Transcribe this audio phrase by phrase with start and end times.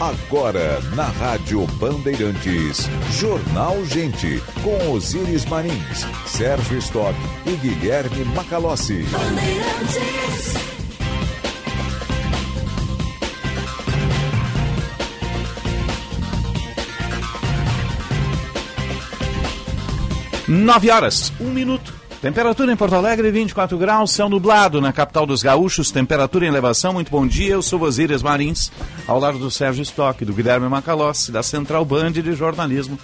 [0.00, 7.14] Agora, na Rádio Bandeirantes, Jornal Gente, com Osiris Marins, Sérgio Stock
[7.44, 9.04] e Guilherme Macalossi.
[20.48, 21.99] Nove horas, um minuto.
[22.20, 26.92] Temperatura em Porto Alegre, 24 graus, céu nublado na capital dos gaúchos, temperatura em elevação,
[26.92, 28.70] muito bom dia, eu sou Osíris Marins,
[29.06, 32.98] ao lado do Sérgio Stock, do Guilherme Macalossi, da Central Band de Jornalismo.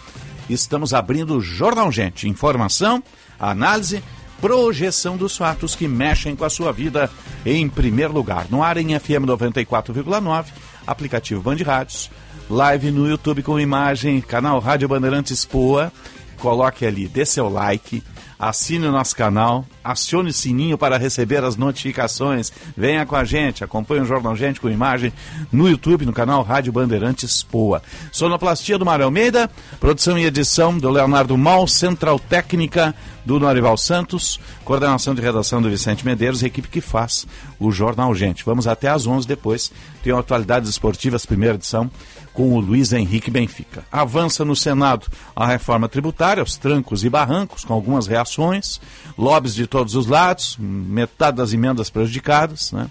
[0.50, 3.02] Estamos abrindo o Jornal Gente, informação,
[3.40, 4.04] análise,
[4.38, 7.10] projeção dos fatos que mexem com a sua vida
[7.46, 8.44] em primeiro lugar.
[8.50, 10.44] No ar em FM 94,9,
[10.86, 12.10] aplicativo Band Rádios,
[12.50, 15.90] live no YouTube com imagem, canal Rádio Bandeirantes Poa,
[16.36, 18.02] coloque ali, dê seu like,
[18.38, 22.52] assine o nosso canal, acione o sininho para receber as notificações.
[22.76, 25.12] Venha com a gente, acompanhe o Jornal Gente com imagem
[25.50, 27.82] no YouTube, no canal Rádio Bandeirantes Poa.
[28.12, 32.94] Sonoplastia do Mário Almeida, produção e edição do Leonardo Mal, Central Técnica
[33.24, 37.26] do Norival Santos, coordenação de redação do Vicente Medeiros, equipe que faz
[37.58, 38.44] o Jornal Gente.
[38.44, 39.72] Vamos até às 11 depois,
[40.02, 41.90] tem atualidades esportivas, primeira edição,
[42.36, 43.82] com o Luiz Henrique Benfica.
[43.90, 48.78] Avança no Senado a reforma tributária, os trancos e barrancos, com algumas reações,
[49.16, 52.72] lobbies de todos os lados, metade das emendas prejudicadas.
[52.72, 52.90] Né?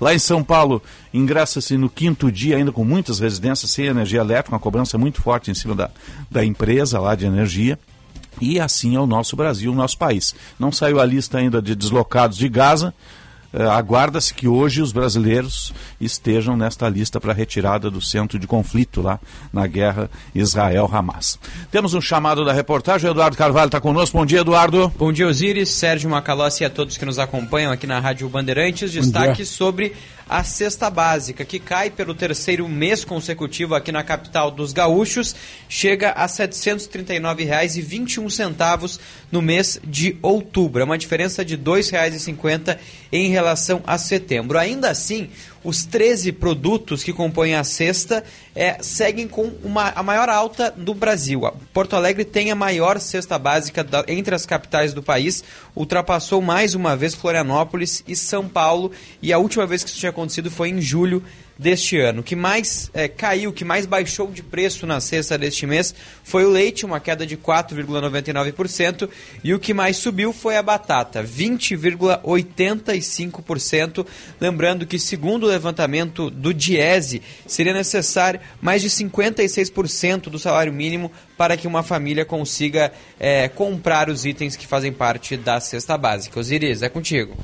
[0.00, 4.54] Lá em São Paulo, ingressa-se no quinto dia, ainda com muitas residências sem energia elétrica,
[4.54, 5.90] uma cobrança muito forte em cima da,
[6.30, 7.78] da empresa lá de energia.
[8.40, 10.34] E assim é o nosso Brasil, o nosso país.
[10.58, 12.94] Não saiu a lista ainda de deslocados de Gaza,
[13.56, 19.18] Aguarda-se que hoje os brasileiros estejam nesta lista para retirada do centro de conflito lá
[19.52, 21.38] na guerra Israel-Hamas.
[21.70, 24.18] Temos um chamado da reportagem, o Eduardo Carvalho está conosco.
[24.18, 24.92] Bom dia, Eduardo.
[24.98, 28.92] Bom dia, Osiris, Sérgio Macalossi e a todos que nos acompanham aqui na Rádio Bandeirantes.
[28.92, 29.94] Destaque sobre
[30.28, 35.36] a cesta básica, que cai pelo terceiro mês consecutivo aqui na capital dos gaúchos,
[35.68, 38.98] chega a R$ 739,21
[39.30, 40.82] no mês de outubro.
[40.82, 42.76] É uma diferença de R$ 2,50
[43.12, 44.58] em relação a setembro.
[44.58, 45.30] Ainda assim,
[45.64, 48.24] os 13 produtos que compõem a cesta
[48.54, 51.42] é, seguem com uma, a maior alta do Brasil.
[51.72, 55.42] Porto Alegre tem a maior cesta básica da, entre as capitais do país,
[55.74, 60.10] ultrapassou mais uma vez Florianópolis e São Paulo, e a última vez que isso tinha
[60.10, 61.22] acontecido foi em julho
[61.58, 62.20] deste ano.
[62.20, 65.94] O que mais é, caiu, o que mais baixou de preço na sexta deste mês
[66.22, 69.08] foi o leite, uma queda de 4,99%,
[69.42, 74.06] e o que mais subiu foi a batata, 20,85%.
[74.40, 81.10] Lembrando que, segundo o levantamento do Diese, seria necessário mais de 56% do salário mínimo
[81.36, 86.40] para que uma família consiga é, comprar os itens que fazem parte da cesta básica.
[86.40, 87.36] Osiris, é contigo.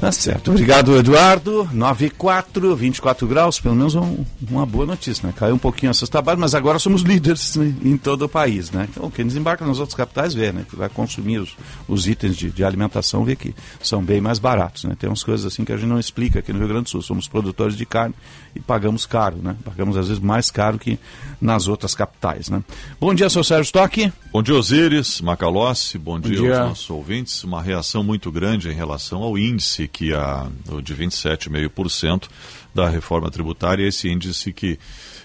[0.00, 0.50] Tá certo.
[0.50, 1.68] Obrigado, Eduardo.
[1.72, 5.32] 94, 24 graus, pelo menos um, uma boa notícia, né?
[5.34, 8.88] Caiu um pouquinho a básica, mas agora somos líderes né, em todo o país, né?
[8.90, 10.66] Então, quem desembarca nas outras capitais vê, né?
[10.68, 11.56] Que vai consumir os,
[11.88, 14.94] os itens de, de, alimentação vê que são bem mais baratos, né?
[14.98, 17.02] Tem umas coisas assim que a gente não explica aqui no Rio Grande do Sul.
[17.02, 18.14] Somos produtores de carne
[18.54, 19.56] e pagamos caro, né?
[19.64, 20.98] Pagamos às vezes mais caro que
[21.40, 22.62] nas outras capitais, né?
[23.00, 24.12] Bom dia, seu Sérgio Stock.
[24.32, 25.98] Bom dia, Osíris, Macalossi.
[25.98, 27.42] Bom, Bom dia, dia aos nossos ouvintes.
[27.44, 30.48] Uma reação muito grande em relação ao índice que a,
[30.82, 32.28] de 27,5%
[32.74, 34.78] da reforma tributária, esse índice que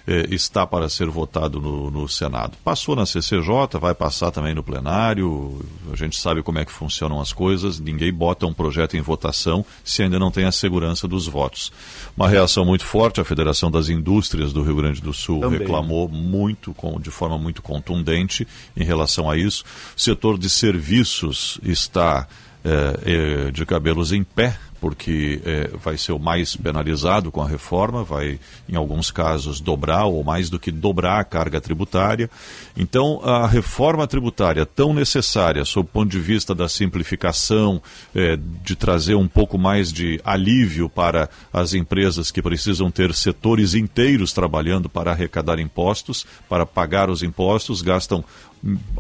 [0.08, 2.58] eh, está para ser votado no, no, Senado.
[2.64, 7.22] Passou na CCJ, vai passar também no plenário, a gente sabe como é que funcionam
[7.22, 11.28] as coisas, ninguém bota um projeto em votação se ainda não tem a segurança dos
[11.28, 11.72] votos.
[12.18, 15.60] Uma reação muito forte, a Federação das Indústrias do Rio Grande do Sul também.
[15.60, 19.64] reclamou muito, com, de forma muito contundente em relação a isso.
[19.96, 22.28] O setor de serviços está
[23.54, 28.40] de cabelos em pé porque é, vai ser o mais penalizado com a reforma, vai,
[28.68, 32.28] em alguns casos, dobrar ou mais do que dobrar a carga tributária.
[32.76, 37.80] Então, a reforma tributária, tão necessária sob o ponto de vista da simplificação,
[38.16, 43.76] é, de trazer um pouco mais de alívio para as empresas que precisam ter setores
[43.76, 48.26] inteiros trabalhando para arrecadar impostos, para pagar os impostos, gastam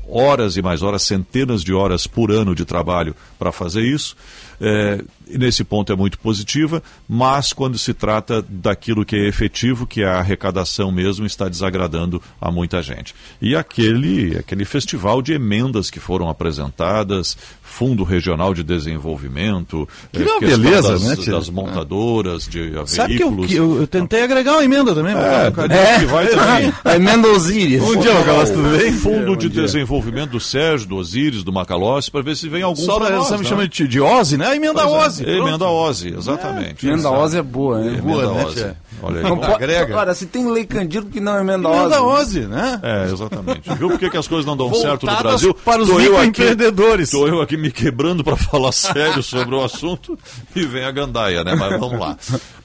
[0.07, 4.15] horas e mais horas, centenas de horas por ano de trabalho para fazer isso.
[4.63, 10.03] É, nesse ponto é muito positiva, mas quando se trata daquilo que é efetivo, que
[10.03, 13.15] é a arrecadação mesmo, está desagradando a muita gente.
[13.41, 20.39] E aquele, aquele festival de emendas que foram apresentadas, Fundo Regional de Desenvolvimento, que é,
[20.39, 21.25] beleza, das, né?
[21.25, 23.47] das montadoras de Sabe veículos.
[23.47, 25.15] Que eu, eu, eu, tentei agregar uma emenda também.
[25.15, 26.73] É, é, que vai também.
[26.83, 27.81] A emenda Osíris.
[27.81, 28.91] Bom dia, Macalossi, tudo bem?
[28.93, 29.63] Fundo é, de dia.
[29.63, 33.31] Desenvolvimento do Sérgio, do Osíris, do Macalossi, para ver se vem algum Só para nós,
[33.31, 33.43] me né?
[33.45, 34.50] chama de, de Ozzy, né?
[34.51, 35.25] A emenda Ozzy.
[35.25, 36.85] É, emenda Ozzy, exatamente.
[36.85, 37.97] É, emenda Ozzy é boa, né?
[37.97, 38.71] Emenda Ozzy.
[39.01, 39.23] Olha aí.
[39.23, 39.93] Não pode, agrega.
[39.93, 41.79] Agora, se tem lei Candido, que não emenda Ozzy.
[41.79, 42.79] Emenda Ozzy, né?
[42.83, 43.73] É, exatamente.
[43.75, 45.53] Viu por que, que as coisas não dão Voltadas certo no Brasil?
[45.53, 47.07] para os microempreendedores.
[47.07, 50.19] Estou eu aqui me quebrando para falar sério sobre o assunto
[50.55, 51.55] e vem a gandaia, né?
[51.55, 52.17] Mas vamos lá.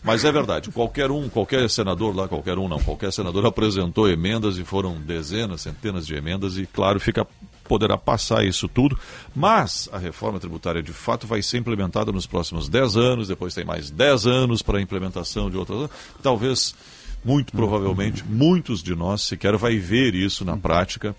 [0.03, 4.57] Mas é verdade, qualquer um, qualquer senador lá, qualquer um não, qualquer senador apresentou emendas
[4.57, 7.27] e foram dezenas, centenas de emendas e, claro, fica
[7.67, 8.99] poderá passar isso tudo,
[9.35, 13.65] mas a reforma tributária de fato vai ser implementada nos próximos 10 anos, depois tem
[13.65, 15.91] mais 10 anos para a implementação de outras.
[16.23, 16.75] Talvez,
[17.25, 21.15] muito provavelmente, muitos de nós sequer vai ver isso na prática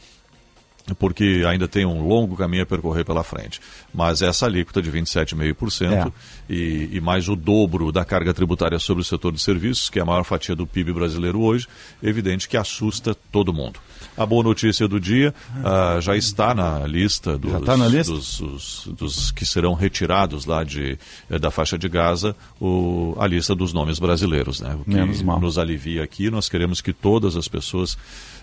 [0.95, 3.59] porque ainda tem um longo caminho a percorrer pela frente.
[3.94, 6.11] Mas essa alíquota de 27,5% é.
[6.53, 10.01] e, e mais o dobro da carga tributária sobre o setor de serviços, que é
[10.01, 11.67] a maior fatia do PIB brasileiro hoje,
[12.01, 13.79] evidente que assusta todo mundo.
[14.18, 18.12] A boa notícia do dia uh, já está na lista, dos, tá na lista?
[18.12, 20.98] Dos, dos, dos, que serão retirados lá de,
[21.30, 24.60] eh, da faixa de Gaza, o, a lista dos nomes brasileiros.
[24.60, 24.75] Né?
[24.80, 25.40] O que Menos mal.
[25.40, 27.96] nos alivia aqui, nós queremos que todas as pessoas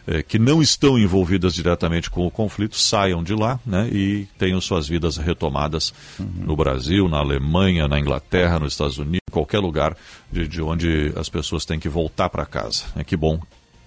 [0.06, 4.60] eh, que não estão envolvidas diretamente com o conflito saiam de lá né, e tenham
[4.60, 6.26] suas vidas retomadas uhum.
[6.46, 9.96] no Brasil, na Alemanha, na Inglaterra, nos Estados Unidos, qualquer lugar
[10.30, 12.84] de, de onde as pessoas têm que voltar para casa.
[12.94, 13.40] É que bom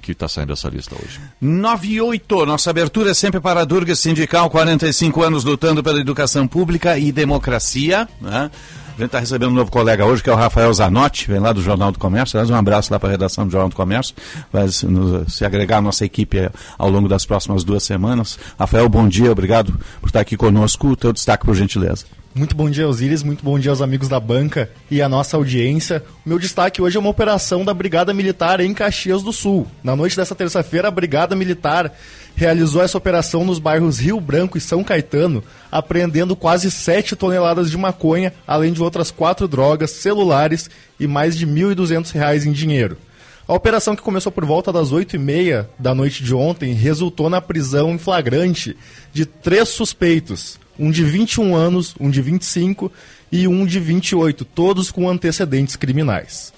[0.07, 1.19] que está saindo essa lista hoje.
[1.39, 6.97] 98, nossa abertura é sempre para a Durga Sindical, 45 anos lutando pela educação pública
[6.97, 8.07] e democracia.
[8.21, 8.49] Né?
[8.97, 11.53] A gente está recebendo um novo colega hoje, que é o Rafael Zanotti, vem lá
[11.53, 12.35] do Jornal do Comércio.
[12.35, 14.15] Aliás, um abraço lá para a redação do Jornal do Comércio.
[14.51, 14.87] Vai se,
[15.27, 16.49] se agregar à nossa equipe
[16.79, 18.39] ao longo das próximas duas semanas.
[18.57, 19.71] Rafael, bom dia, obrigado
[20.01, 20.87] por estar aqui conosco.
[20.87, 22.05] O teu destaque, por gentileza.
[22.37, 23.23] Muito bom dia, Osíris.
[23.23, 26.03] Muito bom dia aos amigos da banca e à nossa audiência.
[26.23, 29.65] O meu destaque hoje é uma operação da Brigada Militar em Caxias do Sul.
[29.83, 31.91] Na noite dessa terça-feira, a Brigada Militar
[32.35, 37.77] realizou essa operação nos bairros Rio Branco e São Caetano, apreendendo quase 7 toneladas de
[37.77, 40.69] maconha, além de outras quatro drogas, celulares
[40.99, 42.99] e mais de R$ 1.200 em dinheiro.
[43.47, 47.95] A operação que começou por volta das 8h30 da noite de ontem resultou na prisão
[47.95, 48.77] em flagrante
[49.11, 52.89] de três suspeitos um de 21 anos, um de 25
[53.31, 56.53] e um de 28, todos com antecedentes criminais.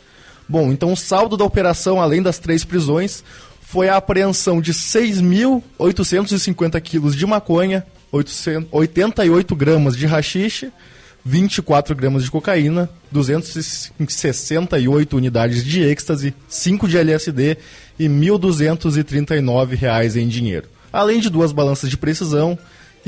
[0.47, 3.23] Bom, então o saldo da operação, além das três prisões,
[3.61, 10.71] foi a apreensão de 6.850 quilos de maconha, 88 gramas de rachixe,
[11.23, 17.59] 24 gramas de cocaína, 268 unidades de êxtase, 5 de LSD
[17.99, 20.67] e R$ 1.239 em dinheiro.
[20.91, 22.57] Além de duas balanças de precisão,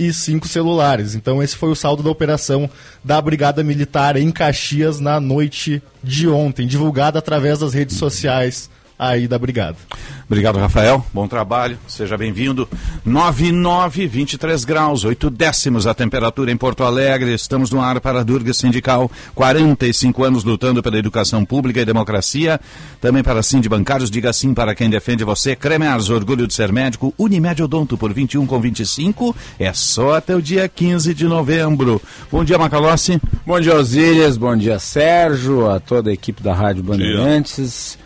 [0.07, 1.13] e cinco celulares.
[1.13, 2.69] Então esse foi o saldo da operação
[3.03, 8.69] da Brigada Militar em Caxias na noite de ontem, divulgada através das redes sociais
[9.01, 9.75] aí da Brigada.
[10.27, 11.03] Obrigado, Rafael.
[11.11, 11.77] Bom trabalho.
[11.87, 12.69] Seja bem-vindo.
[13.03, 17.33] 99, 23 graus, 8 décimos a temperatura em Porto Alegre.
[17.33, 19.11] Estamos no ar para a Durga Sindical.
[19.33, 22.61] 45 anos lutando pela educação pública e democracia.
[23.01, 24.11] Também para Sim de Bancários.
[24.11, 25.55] Diga sim para quem defende você.
[25.55, 27.11] Cremers, orgulho de ser médico.
[27.17, 29.35] Unimed Odonto por 21 com 25.
[29.59, 31.99] É só até o dia 15 de novembro.
[32.31, 33.19] Bom dia, Macalossi.
[33.45, 34.37] Bom dia, Osílias.
[34.37, 35.69] Bom dia, Sérgio.
[35.71, 37.99] A toda a equipe da Rádio Bandeirantes.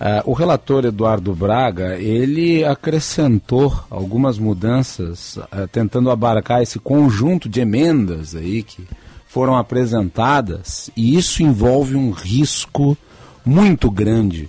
[0.00, 7.60] Uh, o relator Eduardo Braga, ele acrescentou algumas mudanças, uh, tentando abarcar esse conjunto de
[7.60, 8.86] emendas aí que
[9.26, 12.96] foram apresentadas, e isso envolve um risco
[13.44, 14.48] muito grande,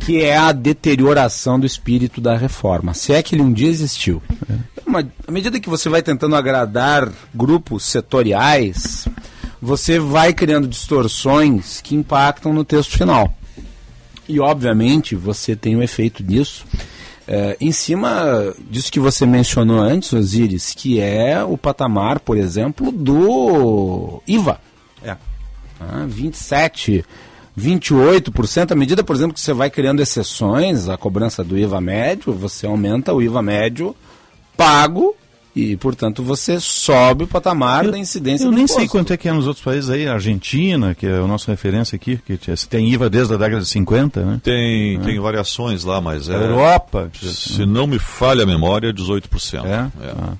[0.00, 4.20] que é a deterioração do espírito da reforma, se é que ele um dia existiu.
[4.50, 4.54] É.
[4.84, 9.06] Uma, à medida que você vai tentando agradar grupos setoriais,
[9.62, 13.32] você vai criando distorções que impactam no texto final.
[14.28, 16.64] E, obviamente, você tem um efeito disso
[17.26, 22.92] é, em cima disso que você mencionou antes, Osiris, que é o patamar, por exemplo,
[22.92, 24.60] do IVA.
[25.02, 25.16] É.
[25.80, 27.04] Ah, 27,
[27.58, 28.72] 28%.
[28.72, 32.66] À medida, por exemplo, que você vai criando exceções à cobrança do IVA médio, você
[32.66, 33.96] aumenta o IVA médio
[34.56, 35.16] pago
[35.54, 38.80] e, portanto, você sobe o patamar eu, da incidência Eu nem imposto.
[38.80, 41.94] sei quanto é que é nos outros países aí, Argentina, que é a nossa referência
[41.94, 42.36] aqui, que
[42.68, 44.40] tem IVA desde a década de 50, né?
[44.42, 44.98] Tem, é.
[44.98, 46.34] tem variações lá, mas é...
[46.34, 47.08] Europa...
[47.14, 49.64] Se não me falha a memória, é 18%.
[49.64, 49.68] É?
[49.68, 50.32] é ah.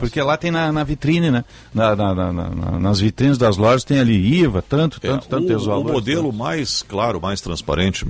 [0.00, 1.44] Porque lá tem na, na vitrine, né?
[1.74, 2.32] Na, na,
[2.78, 6.36] nas vitrines das lojas tem ali IVA, tanto, é, tanto, tanto, o, O modelo tanto.
[6.36, 8.06] mais claro, mais transparente,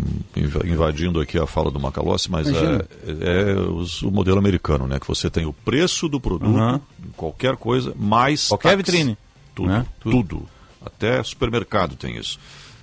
[0.64, 5.00] invadindo aqui a fala do Macalossi, mas é, é os, o modelo americano, né?
[5.00, 6.80] Que você tem o preço do produto uhum.
[7.16, 8.78] qualquer coisa, mais Qualquer tax.
[8.78, 9.18] vitrine.
[9.54, 9.86] Tudo, né?
[10.00, 10.48] tudo, tudo.
[10.84, 12.38] Até supermercado tem isso.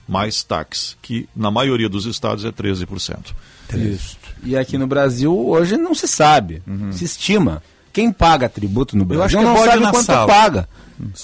[0.08, 3.34] Mais tax, que na maioria dos estados é 13%.
[3.74, 4.18] Isso.
[4.44, 6.92] E aqui no Brasil, hoje não se sabe, uhum.
[6.92, 7.62] se estima.
[7.94, 10.28] quem paga tributo no Brasil não sabe quanto sala.
[10.28, 10.70] paga.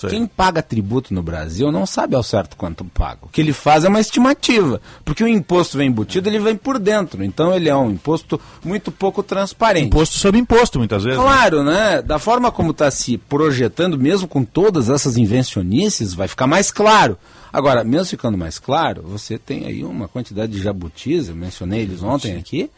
[0.10, 3.20] Quem paga tributo no Brasil não sabe ao certo quanto paga.
[3.24, 6.80] O que ele faz é uma estimativa, porque o imposto vem embutido, ele vem por
[6.80, 7.24] dentro.
[7.24, 9.88] Então ele é um imposto muito pouco transparente.
[9.88, 11.20] Imposto sobre imposto, muitas vezes.
[11.20, 11.24] Né?
[11.24, 12.02] Claro, né?
[12.02, 17.18] Da forma como está se projetando, mesmo com todas essas invencionices, vai ficar mais claro.
[17.52, 22.04] Agora, mesmo ficando mais claro, você tem aí uma quantidade de jabutis, eu mencionei eles
[22.04, 22.70] ontem aqui,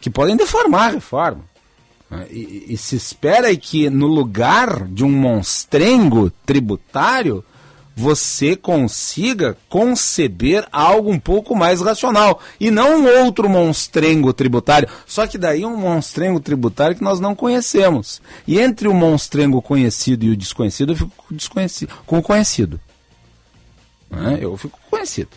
[0.00, 1.44] que podem deformar a reforma.
[2.10, 2.26] Né?
[2.30, 7.44] E, e, se espera que no lugar de um monstrengo tributário
[7.98, 14.86] você consiga conceber algo um pouco mais racional e não um outro monstrengo tributário.
[15.06, 18.20] Só que daí um monstrengo tributário que nós não conhecemos.
[18.46, 22.78] E entre o monstrengo conhecido e o desconhecido, eu fico desconhecido, com o conhecido.
[24.10, 24.38] Né?
[24.42, 25.30] Eu fico conhecido.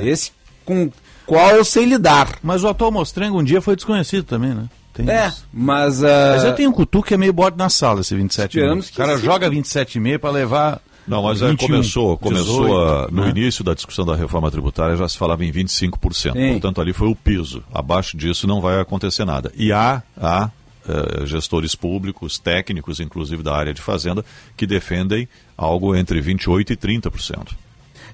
[0.00, 0.32] Esse
[0.64, 0.90] com
[1.24, 2.38] qual eu sei lidar.
[2.42, 4.68] Mas o atual monstrengo um dia foi desconhecido também, né?
[4.92, 5.46] Tem é, isso.
[5.52, 6.02] mas...
[6.02, 6.06] Uh...
[6.06, 9.16] Mas eu tenho um cutu que é meio bode na sala, esse 27 O cara
[9.16, 9.24] sim.
[9.24, 10.80] joga 27,5 para levar...
[11.06, 13.30] Não, mas 21, é, começou, começou 18, a, no né?
[13.30, 16.12] início da discussão da reforma tributária já se falava em 25%.
[16.12, 16.52] Sim.
[16.52, 17.64] Portanto, ali foi o piso.
[17.72, 19.50] Abaixo disso não vai acontecer nada.
[19.56, 20.50] E há, há
[20.86, 24.22] uh, gestores públicos, técnicos, inclusive da área de fazenda,
[24.54, 25.26] que defendem
[25.56, 27.54] algo entre 28% e 30%.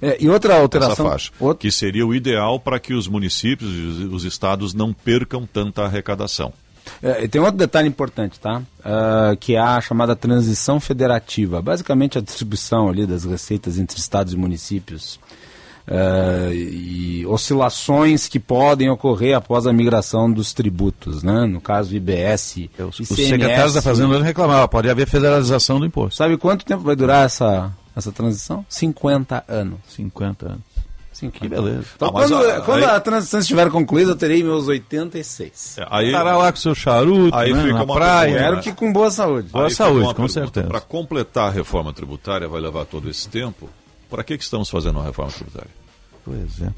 [0.00, 1.08] É, e outra alteração.
[1.08, 1.60] Faixa, outra...
[1.60, 6.52] Que seria o ideal para que os municípios e os estados não percam tanta arrecadação.
[7.04, 8.62] É, tem outro detalhe importante, tá?
[8.80, 11.60] Uh, que é a chamada transição federativa.
[11.60, 15.20] Basicamente a distribuição ali das receitas entre estados e municípios.
[15.86, 21.44] Uh, e oscilações que podem ocorrer após a migração dos tributos, né?
[21.44, 26.16] No caso IBS, Os secretários da Fazenda reclamavam, pode haver federalização do imposto.
[26.16, 28.64] Sabe quanto tempo vai durar essa, essa transição?
[28.66, 29.78] 50 anos.
[29.88, 30.73] 50 anos.
[31.14, 31.86] Sim, que beleza.
[31.94, 32.90] Então, ah, quando, a, quando aí...
[32.90, 35.78] a transição estiver concluída, eu terei meus 86.
[35.78, 38.36] É, aí Estará lá com seu charuto, aí né, fica na uma praia.
[38.36, 39.48] Quero que com boa saúde.
[39.48, 40.66] Boa saúde, com certeza.
[40.66, 43.70] Para completar a reforma tributária, vai levar todo esse tempo.
[44.10, 45.70] Para que, que estamos fazendo uma reforma tributária?
[46.24, 46.72] Pois é.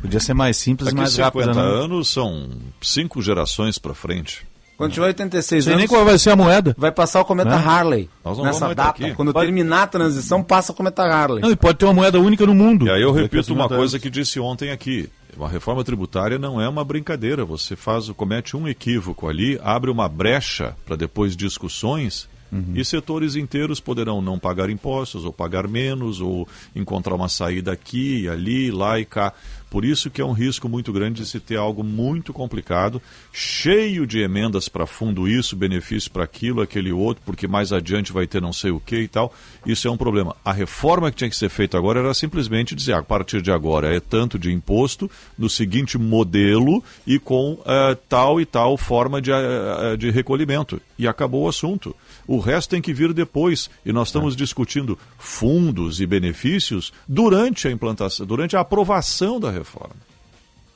[0.00, 1.44] Podia ser mais simples, Daqui mais rápida.
[1.44, 1.84] 50 né?
[1.84, 2.50] anos são
[2.82, 4.44] cinco gerações para frente.
[4.76, 5.80] Quando tiver 86 Sei anos.
[5.80, 6.74] nem qual vai ser a moeda.
[6.76, 7.56] Vai passar o cometa né?
[7.56, 8.10] Harley.
[8.42, 9.04] nessa data.
[9.04, 9.14] Aqui.
[9.14, 9.46] Quando pode...
[9.46, 11.42] terminar a transição, passa o cometa Harley.
[11.42, 12.86] Não, e pode ter uma moeda única no mundo.
[12.86, 15.08] E aí eu repito uma coisa que disse ontem aqui.
[15.36, 17.44] Uma reforma tributária não é uma brincadeira.
[17.44, 22.72] Você faz, comete um equívoco ali, abre uma brecha para depois discussões Uhum.
[22.74, 28.28] E setores inteiros poderão não pagar impostos, ou pagar menos, ou encontrar uma saída aqui,
[28.28, 29.32] ali, lá e cá.
[29.70, 33.00] Por isso que é um risco muito grande de se ter algo muito complicado,
[33.32, 38.26] cheio de emendas para fundo isso, benefício para aquilo, aquele outro, porque mais adiante vai
[38.26, 39.34] ter não sei o que e tal.
[39.66, 40.36] Isso é um problema.
[40.44, 43.94] A reforma que tinha que ser feita agora era simplesmente dizer, a partir de agora
[43.94, 49.30] é tanto de imposto, no seguinte modelo e com uh, tal e tal forma de,
[49.32, 50.80] uh, de recolhimento.
[50.98, 51.94] E acabou o assunto.
[52.26, 53.70] O resto tem que vir depois.
[53.84, 54.36] E nós estamos é.
[54.36, 59.94] discutindo fundos e benefícios durante a implantação, durante a aprovação da reforma.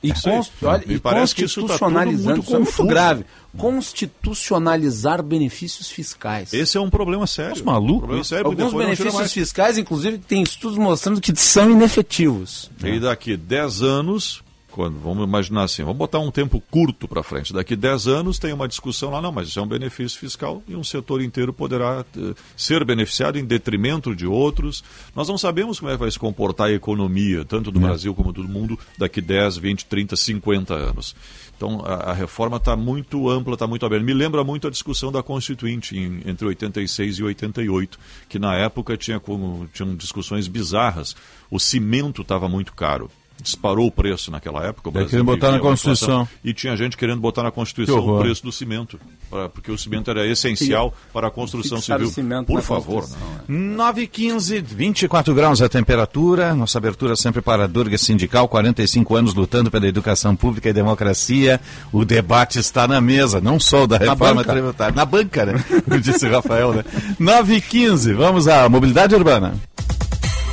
[0.03, 0.51] E, const...
[0.63, 3.25] Olha, e constitucionalizando, isso, tá muito, isso é muito grave.
[3.55, 6.51] Constitucionalizar benefícios fiscais.
[6.53, 7.53] Esse é um problema sério.
[7.53, 8.27] Os malucos.
[8.27, 12.71] Sério, Alguns benefícios fiscais, inclusive, tem estudos mostrando que são inefetivos.
[12.83, 17.53] E daqui 10 anos, quando, vamos imaginar assim, vamos botar um tempo curto para frente.
[17.53, 20.75] Daqui 10 anos tem uma discussão lá, não, mas isso é um benefício fiscal e
[20.75, 24.83] um setor inteiro poderá uh, ser beneficiado em detrimento de outros.
[25.15, 27.83] Nós não sabemos como é que vai se comportar a economia, tanto do é.
[27.83, 31.15] Brasil como do mundo, daqui 10, 20, 30, 50 anos.
[31.55, 34.03] Então a, a reforma está muito ampla, está muito aberta.
[34.03, 38.97] Me lembra muito a discussão da Constituinte em, entre 86 e 88, que na época
[38.97, 41.15] tinha como, tinham discussões bizarras.
[41.51, 44.89] O cimento estava muito caro disparou o preço naquela época.
[44.89, 46.27] O Brasil querendo botar na Constituição.
[46.43, 50.09] E tinha gente querendo botar na Constituição o preço do cimento, pra, porque o cimento
[50.11, 52.11] era essencial para a construção civil.
[52.45, 53.07] Por favor.
[53.47, 53.57] Não.
[53.75, 56.53] 9 15 24 graus a temperatura.
[56.53, 61.59] Nossa abertura sempre para a Durga Sindical, 45 anos lutando pela educação pública e democracia.
[61.91, 64.95] O debate está na mesa, não só da reforma tributária.
[64.95, 65.53] Na banca, né?
[66.01, 66.83] Disse o Rafael, né?
[67.19, 69.53] 9 e 15, vamos à mobilidade urbana.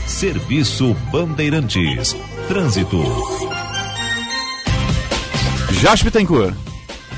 [0.06, 2.16] Serviço Bandeirantes.
[2.48, 2.96] Trânsito.
[5.82, 6.54] Josh Bittencourt.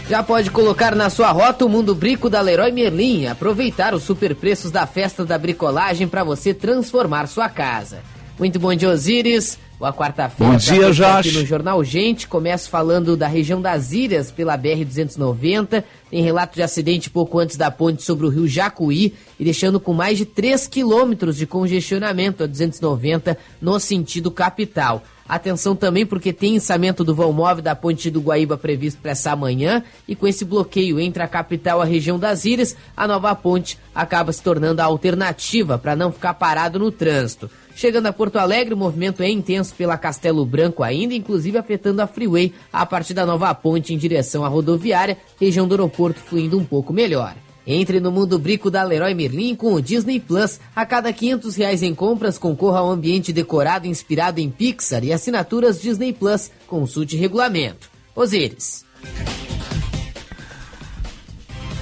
[0.08, 3.28] Já pode colocar na sua rota o Mundo Brico da Leroy Merlin.
[3.28, 8.00] Aproveitar os super preços da festa da bricolagem para você transformar sua casa.
[8.40, 9.56] Muito bom dia, Osíris.
[9.78, 10.52] Boa quarta-feira.
[10.52, 11.28] Bom dia, Jorge.
[11.28, 15.84] Aqui no Jornal Gente, começo falando da região das Ilhas pela BR-290.
[16.10, 19.94] Tem relato de acidente pouco antes da ponte sobre o rio Jacuí e deixando com
[19.94, 25.04] mais de 3 quilômetros de congestionamento a 290 no sentido capital.
[25.28, 29.36] Atenção também porque tem ensamento do vão móvel da ponte do Guaíba previsto para essa
[29.36, 33.32] manhã e com esse bloqueio entre a capital e a região das Ilhas, a nova
[33.36, 37.48] ponte acaba se tornando a alternativa para não ficar parado no trânsito.
[37.80, 42.06] Chegando a Porto Alegre, o movimento é intenso pela Castelo Branco ainda, inclusive afetando a
[42.06, 46.64] Freeway a partir da nova ponte em direção à rodoviária, região do aeroporto fluindo um
[46.64, 47.34] pouco melhor.
[47.66, 50.60] Entre no mundo brico da Leroy Merlin com o Disney Plus.
[50.76, 55.10] A cada 500 reais em compras, concorra a um ambiente decorado inspirado em Pixar e
[55.10, 56.50] assinaturas Disney Plus.
[56.66, 57.90] Consulte regulamento.
[58.14, 58.84] Osíris.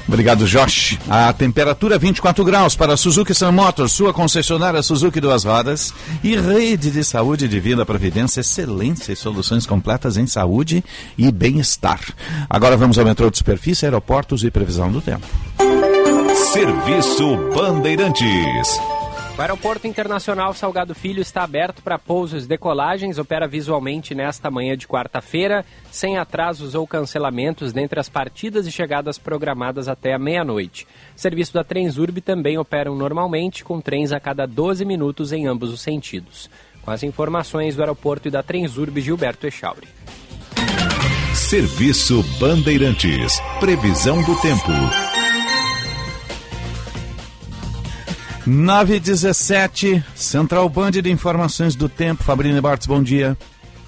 [0.09, 0.99] Obrigado, Josh.
[1.09, 5.93] A temperatura 24 graus para Suzuki Sun Motors, sua concessionária Suzuki Duas Rodas
[6.25, 10.83] e rede de saúde Divina Providência, excelência e soluções completas em saúde
[11.17, 12.01] e bem-estar.
[12.49, 15.27] Agora vamos ao metrô de superfície, aeroportos e previsão do tempo.
[16.53, 18.98] Serviço Bandeirantes.
[19.39, 24.77] O Aeroporto Internacional Salgado Filho está aberto para pousos e decolagens, opera visualmente nesta manhã
[24.77, 30.89] de quarta-feira, sem atrasos ou cancelamentos dentre as partidas e chegadas programadas até a meia-noite.
[31.15, 35.81] Serviço da Transurb também operam normalmente, com trens a cada 12 minutos em ambos os
[35.81, 36.51] sentidos.
[36.83, 39.87] Com as informações do aeroporto e da Transurb, Gilberto Echauri.
[41.33, 43.41] Serviço Bandeirantes.
[43.61, 44.73] Previsão do tempo.
[48.49, 52.25] 917, Central Band de Informações do Tempo.
[52.25, 53.37] Fabrício Bartos, bom dia.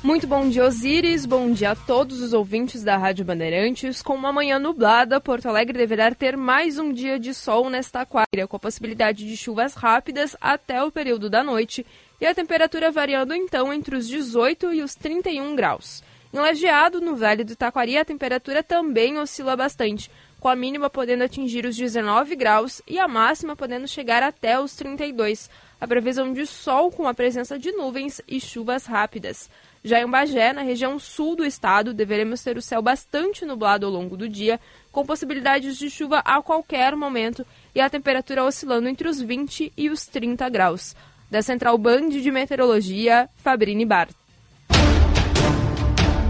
[0.02, 1.24] Muito bom dia, Osíris.
[1.24, 4.02] Bom dia a todos os ouvintes da Rádio Bandeirantes.
[4.02, 8.46] Com uma manhã nublada, Porto Alegre deverá ter mais um dia de sol nesta quarta,
[8.46, 11.86] com a possibilidade de chuvas rápidas até o período da noite
[12.20, 16.02] e a temperatura variando então entre os 18 e os 31 graus.
[16.32, 20.08] Em Lajeado, no Vale do Taquari, a temperatura também oscila bastante,
[20.40, 24.74] com a mínima podendo atingir os 19 graus e a máxima podendo chegar até os
[24.74, 25.50] 32.
[25.78, 29.50] A previsão de sol com a presença de nuvens e chuvas rápidas.
[29.84, 33.92] Já em Bagé, na região sul do estado, deveremos ter o céu bastante nublado ao
[33.92, 34.60] longo do dia,
[34.92, 39.88] com possibilidades de chuva a qualquer momento e a temperatura oscilando entre os 20 e
[39.88, 40.94] os 30 graus.
[41.30, 44.10] Da Central Band de Meteorologia, Fabrini Bart.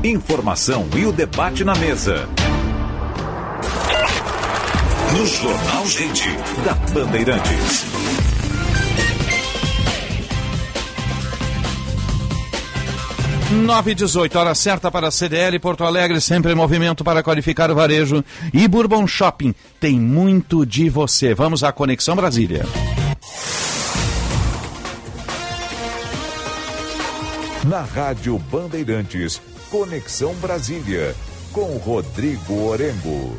[0.05, 2.29] Informação e o debate na mesa.
[5.13, 6.29] No Jornal Gente,
[6.65, 7.85] da Bandeirantes.
[13.65, 17.71] Nove e dezoito, hora certa para a CDL Porto Alegre, sempre em movimento para qualificar
[17.73, 18.25] o varejo.
[18.55, 21.35] E Bourbon Shopping, tem muito de você.
[21.35, 22.65] Vamos à Conexão Brasília.
[27.65, 31.17] Na Rádio Bandeirantes, Conexão Brasília,
[31.53, 33.37] com Rodrigo Orengo.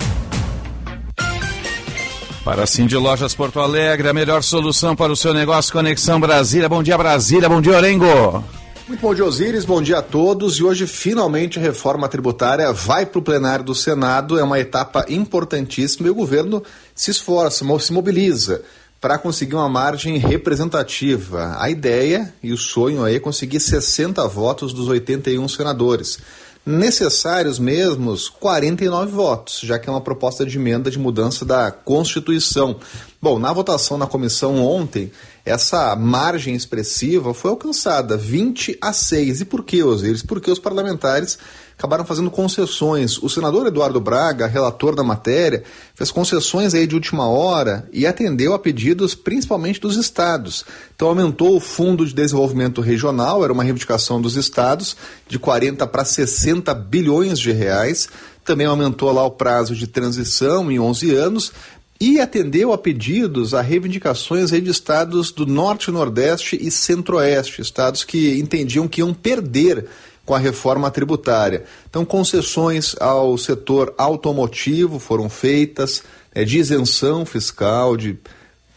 [2.44, 6.68] Para Cindy Lojas Porto Alegre, a melhor solução para o seu negócio, Conexão Brasília.
[6.68, 7.48] Bom dia, Brasília.
[7.48, 8.44] Bom dia, Orengo.
[8.88, 9.64] Muito bom dia, Osíris.
[9.64, 10.58] Bom dia a todos.
[10.58, 14.40] E hoje, finalmente, a reforma tributária vai para o plenário do Senado.
[14.40, 16.64] É uma etapa importantíssima e o governo
[16.96, 18.64] se esforça, se mobiliza
[19.00, 21.56] para conseguir uma margem representativa.
[21.60, 26.20] A ideia e o sonho aí é conseguir 60 votos dos 81 senadores
[26.66, 32.78] necessários mesmos 49 votos, já que é uma proposta de emenda de mudança da Constituição.
[33.22, 35.12] Bom, na votação na comissão ontem,
[35.44, 39.42] essa margem expressiva foi alcançada, 20 a 6.
[39.42, 40.22] E por que, Osiris?
[40.22, 41.38] Porque os parlamentares
[41.82, 43.18] acabaram fazendo concessões.
[43.18, 45.64] O senador Eduardo Braga, relator da matéria,
[45.96, 50.64] fez concessões aí de última hora e atendeu a pedidos principalmente dos estados.
[50.96, 54.96] Então aumentou o Fundo de Desenvolvimento Regional, era uma reivindicação dos estados,
[55.28, 58.08] de 40 para 60 bilhões de reais.
[58.46, 61.52] Também aumentou lá o prazo de transição em 11 anos,
[62.00, 68.40] e atendeu a pedidos, a reivindicações de estados do Norte, Nordeste e Centro-Oeste, estados que
[68.40, 69.88] entendiam que iam perder
[70.26, 71.64] com a reforma tributária.
[71.90, 76.04] Então, concessões ao setor automotivo foram feitas,
[76.34, 78.18] é, de isenção fiscal, de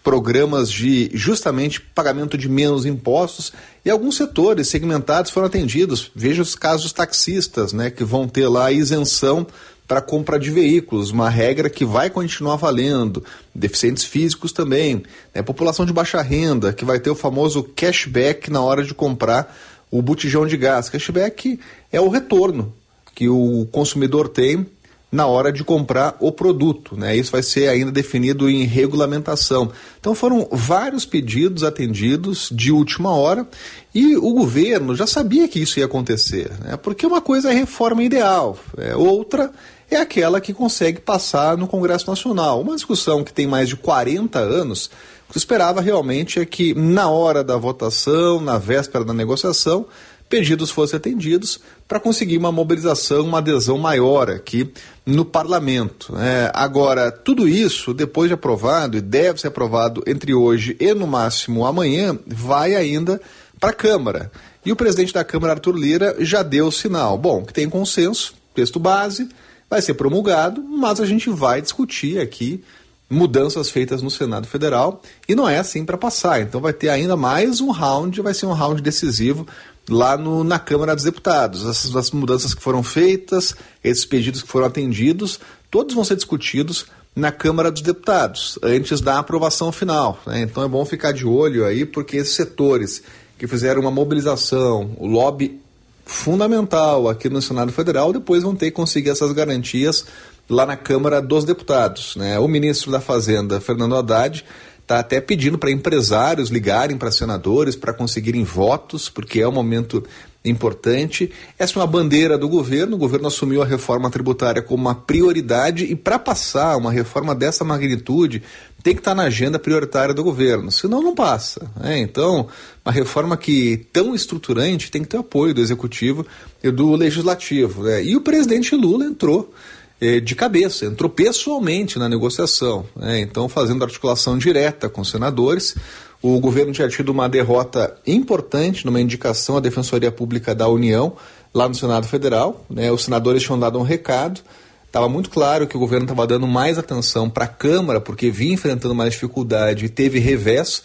[0.02, 6.10] programas de justamente pagamento de menos impostos e alguns setores segmentados foram atendidos.
[6.14, 9.46] Veja os casos taxistas, né, que vão ter lá isenção
[9.88, 13.24] para compra de veículos, uma regra que vai continuar valendo.
[13.54, 15.02] Deficientes físicos também,
[15.34, 19.54] né, população de baixa renda, que vai ter o famoso cashback na hora de comprar
[19.94, 20.88] o botijão de gás.
[20.88, 21.60] Cashback
[21.92, 22.74] é o retorno
[23.14, 24.66] que o consumidor tem
[25.10, 26.96] na hora de comprar o produto.
[26.96, 27.16] Né?
[27.16, 29.70] Isso vai ser ainda definido em regulamentação.
[30.00, 33.46] Então foram vários pedidos atendidos de última hora
[33.94, 36.76] e o governo já sabia que isso ia acontecer, né?
[36.76, 39.52] porque uma coisa é reforma ideal, é, outra
[39.88, 42.60] é aquela que consegue passar no Congresso Nacional.
[42.60, 44.90] Uma discussão que tem mais de 40 anos,
[45.34, 49.84] que esperava realmente é que na hora da votação, na véspera da negociação,
[50.30, 54.70] pedidos fossem atendidos para conseguir uma mobilização, uma adesão maior aqui
[55.04, 56.16] no parlamento.
[56.16, 61.04] É, agora, tudo isso, depois de aprovado, e deve ser aprovado entre hoje e no
[61.04, 63.20] máximo amanhã, vai ainda
[63.58, 64.30] para a Câmara.
[64.64, 67.18] E o presidente da Câmara, Arthur Lira, já deu o sinal.
[67.18, 69.28] Bom, que tem consenso, texto base,
[69.68, 72.62] vai ser promulgado, mas a gente vai discutir aqui
[73.08, 76.40] mudanças feitas no Senado Federal e não é assim para passar.
[76.40, 79.46] Então vai ter ainda mais um round, vai ser um round decisivo
[79.88, 81.66] lá no, na Câmara dos Deputados.
[81.66, 85.38] Essas as mudanças que foram feitas, esses pedidos que foram atendidos,
[85.70, 90.18] todos vão ser discutidos na Câmara dos Deputados, antes da aprovação final.
[90.26, 90.42] Né?
[90.42, 93.02] Então é bom ficar de olho aí, porque esses setores
[93.38, 95.60] que fizeram uma mobilização, o lobby
[96.04, 100.04] fundamental aqui no Senado Federal, depois vão ter que conseguir essas garantias
[100.48, 102.16] lá na Câmara dos Deputados.
[102.16, 102.38] Né?
[102.38, 104.44] O ministro da Fazenda, Fernando Haddad,
[104.84, 110.04] está até pedindo para empresários ligarem para senadores para conseguirem votos, porque é um momento
[110.44, 111.32] importante.
[111.58, 112.96] Essa é uma bandeira do governo.
[112.96, 117.64] O governo assumiu a reforma tributária como uma prioridade e para passar uma reforma dessa
[117.64, 118.42] magnitude
[118.82, 121.66] tem que estar tá na agenda prioritária do governo, senão não passa.
[121.80, 122.00] Né?
[122.00, 122.46] Então,
[122.84, 126.26] uma reforma que tão estruturante tem que ter apoio do executivo
[126.62, 127.84] e do legislativo.
[127.84, 128.04] Né?
[128.04, 129.54] E o presidente Lula entrou
[130.00, 133.20] de cabeça, entrou pessoalmente na negociação, né?
[133.20, 135.76] então fazendo articulação direta com os senadores.
[136.20, 141.16] O governo tinha tido uma derrota importante numa indicação à Defensoria Pública da União,
[141.52, 142.64] lá no Senado Federal.
[142.68, 142.90] Né?
[142.90, 144.40] Os senadores tinham dado um recado.
[144.86, 148.54] Estava muito claro que o governo estava dando mais atenção para a Câmara, porque vinha
[148.54, 150.82] enfrentando mais dificuldade e teve revés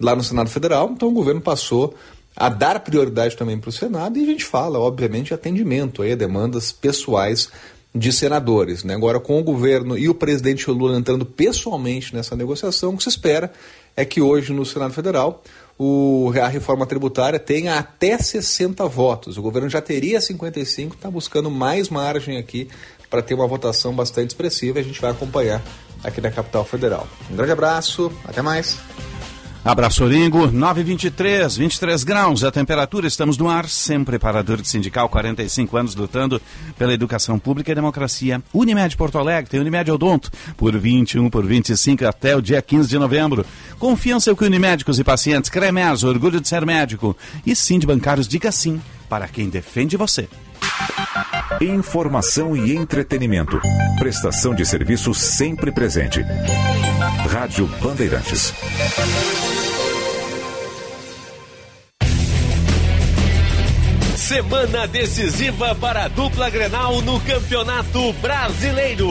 [0.00, 0.90] lá no Senado Federal.
[0.92, 1.94] Então o governo passou
[2.36, 6.12] a dar prioridade também para o Senado e a gente fala, obviamente, de atendimento aí
[6.12, 7.50] a demandas pessoais
[7.94, 8.84] de senadores.
[8.84, 8.94] Né?
[8.94, 13.08] Agora, com o governo e o presidente Lula entrando pessoalmente nessa negociação, o que se
[13.08, 13.52] espera
[13.96, 15.42] é que hoje no Senado Federal
[15.78, 19.36] o, a reforma tributária tenha até 60 votos.
[19.36, 22.68] O governo já teria 55, está buscando mais margem aqui
[23.10, 25.62] para ter uma votação bastante expressiva a gente vai acompanhar
[26.02, 27.06] aqui na capital federal.
[27.30, 28.78] Um grande abraço, até mais.
[29.64, 30.50] Abraço, Oringo.
[30.50, 33.06] 923, 23 graus a temperatura.
[33.06, 36.42] Estamos no ar, sempre parador de sindical, 45 anos lutando
[36.76, 38.42] pela educação pública e democracia.
[38.52, 42.98] Unimed Porto Alegre, tem Unimed Odonto, por 21, por 25 até o dia 15 de
[42.98, 43.46] novembro.
[43.78, 45.48] Confiança é que une médicos e pacientes.
[45.48, 47.16] Cremes, orgulho de ser médico.
[47.46, 50.28] E sim de bancários, diga sim para quem defende você.
[51.60, 53.60] Informação e entretenimento.
[53.96, 56.20] Prestação de serviço sempre presente.
[57.30, 58.52] Rádio Bandeirantes.
[64.32, 69.06] Semana decisiva para a dupla Grenal no Campeonato Brasileiro.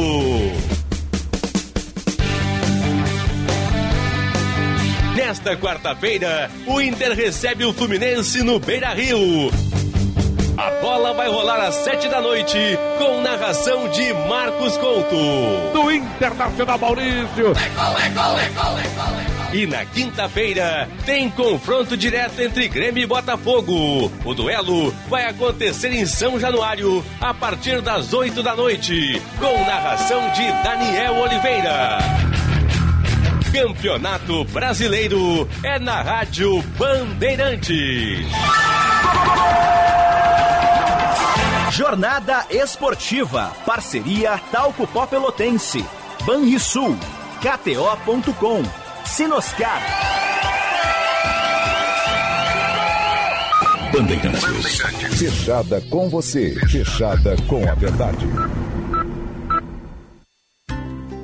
[5.15, 9.51] Nesta quarta-feira, o Inter recebe o Fluminense no Beira Rio.
[10.57, 12.57] A bola vai rolar às sete da noite,
[12.97, 15.71] com narração de Marcos Couto.
[15.71, 17.53] Do Internacional Maurício.
[19.53, 24.09] E na quinta-feira tem confronto direto entre Grêmio e Botafogo.
[24.23, 30.21] O duelo vai acontecer em São Januário a partir das oito da noite, com narração
[30.31, 31.97] de Daniel Oliveira.
[33.51, 38.25] Campeonato Brasileiro é na Rádio Bandeirantes.
[41.71, 43.51] Jornada Esportiva.
[43.65, 45.85] Parceria Talco Pó Pelotense.
[46.25, 46.97] Banrisul.
[47.41, 48.80] KTO.com.
[49.05, 49.81] Sinoscar.
[53.91, 54.79] Bandeirantes.
[55.17, 56.55] Fechada com você.
[56.67, 58.25] Fechada com a verdade.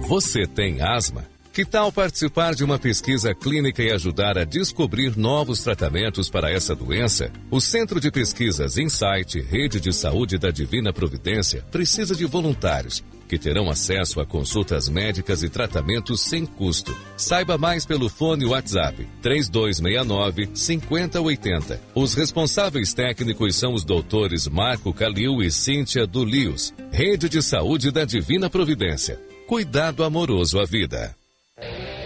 [0.08, 1.26] Você tem asma?
[1.54, 6.76] Que tal participar de uma pesquisa clínica e ajudar a descobrir novos tratamentos para essa
[6.76, 7.32] doença?
[7.50, 13.38] O Centro de Pesquisas Insight, Rede de Saúde da Divina Providência, precisa de voluntários que
[13.38, 16.96] terão acesso a consultas médicas e tratamentos sem custo.
[17.16, 21.82] Saiba mais pelo fone WhatsApp 3269 5080.
[21.94, 26.74] Os responsáveis técnicos são os doutores Marco Calil e Cíntia Dulius.
[26.92, 29.20] Rede de Saúde da Divina Providência.
[29.48, 31.16] Cuidado amoroso à vida.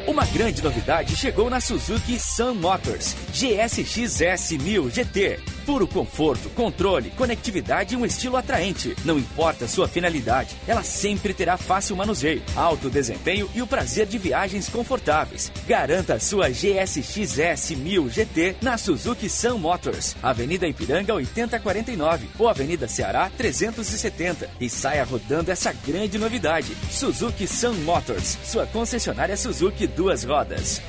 [0.08, 7.93] Uma grande novidade chegou na Suzuki Sun Motors GSX-S 1000 GT Puro conforto, controle, conectividade
[7.93, 8.95] e um estilo atraente.
[9.06, 14.17] Não importa sua finalidade, ela sempre terá fácil manuseio, alto desempenho e o prazer de
[14.17, 15.52] viagens confortáveis.
[15.67, 22.88] Garanta sua GSX S 1000 GT na Suzuki Sun Motors, Avenida Ipiranga 8049 ou Avenida
[22.88, 26.76] Ceará 370 e saia rodando essa grande novidade.
[26.89, 30.82] Suzuki Sun Motors, sua concessionária Suzuki duas rodas.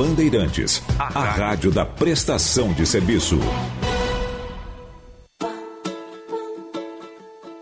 [0.00, 3.38] Bandeirantes, a rádio da prestação de serviço.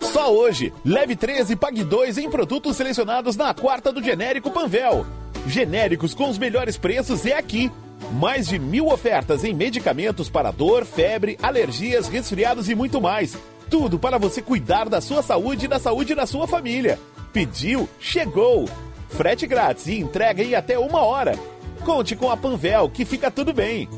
[0.01, 5.05] Só hoje, leve 13 e pague 2 em produtos selecionados na quarta do genérico Panvel.
[5.49, 7.73] Genéricos com os melhores preços é aqui.
[8.13, 13.37] Mais de mil ofertas em medicamentos para dor, febre, alergias, resfriados e muito mais.
[13.69, 17.01] Tudo para você cuidar da sua saúde e da saúde da sua família.
[17.33, 18.69] Pediu, chegou.
[19.09, 21.37] Frete grátis e entrega em até uma hora.
[21.85, 23.89] Conte com a Panvel, que fica tudo bem.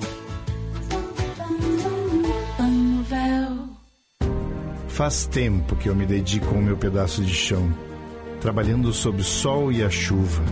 [4.89, 7.73] Faz tempo que eu me dedico ao meu pedaço de chão,
[8.41, 10.43] trabalhando sob o sol e a chuva,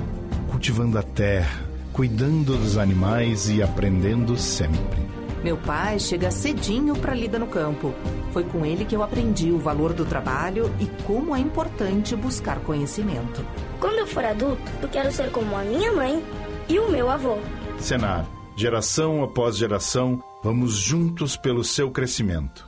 [0.50, 5.08] cultivando a terra, cuidando dos animais e aprendendo sempre.
[5.42, 7.94] Meu pai chega cedinho para lida no campo.
[8.32, 12.58] Foi com ele que eu aprendi o valor do trabalho e como é importante buscar
[12.60, 13.44] conhecimento.
[13.78, 16.22] Quando eu for adulto, eu quero ser como a minha mãe
[16.68, 17.38] e o meu avô.
[17.78, 18.26] Senar,
[18.56, 22.66] geração após geração, vamos juntos pelo seu crescimento.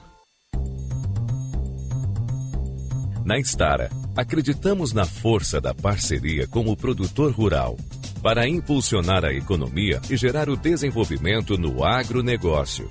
[3.25, 7.77] Na Estara, acreditamos na força da parceria com o produtor rural
[8.23, 12.89] para impulsionar a economia e gerar o desenvolvimento no agronegócio.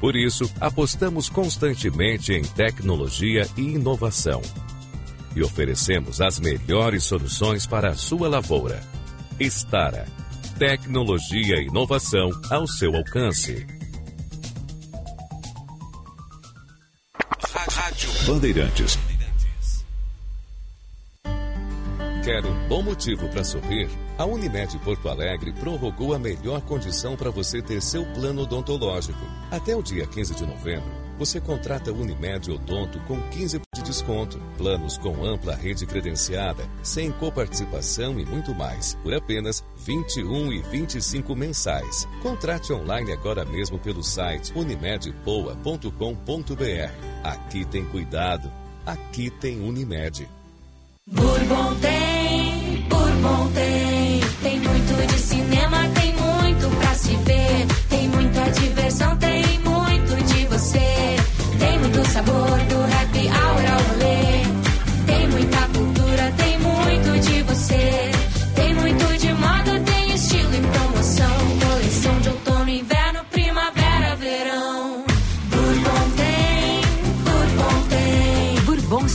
[0.00, 4.40] Por isso, apostamos constantemente em tecnologia e inovação.
[5.36, 8.80] E oferecemos as melhores soluções para a sua lavoura.
[9.38, 10.06] Estara.
[10.60, 13.66] Tecnologia e inovação ao seu alcance.
[17.70, 18.98] Rádio Bandeirantes.
[22.22, 23.88] Quer um bom motivo para sorrir?
[24.18, 29.18] A Unimed Porto Alegre prorrogou a melhor condição para você ter seu plano odontológico.
[29.50, 34.96] Até o dia 15 de novembro, você contrata Unimed Odonto com 15% de desconto, planos
[34.96, 41.36] com ampla rede credenciada, sem coparticipação e muito mais, por apenas R$ 21 e 25
[41.36, 42.08] mensais.
[42.22, 45.92] Contrate online agora mesmo pelo site unimedpoa.com.br.
[47.22, 48.50] Aqui tem cuidado,
[48.86, 50.26] aqui tem Unimed.
[51.06, 54.20] Bourbon tem, Bourbon tem.
[54.42, 57.66] Tem muito de cinema, tem muito pra se ver.
[57.90, 58.89] Tem muita diversão,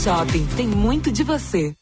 [0.05, 1.75] Shopping tem muito de você.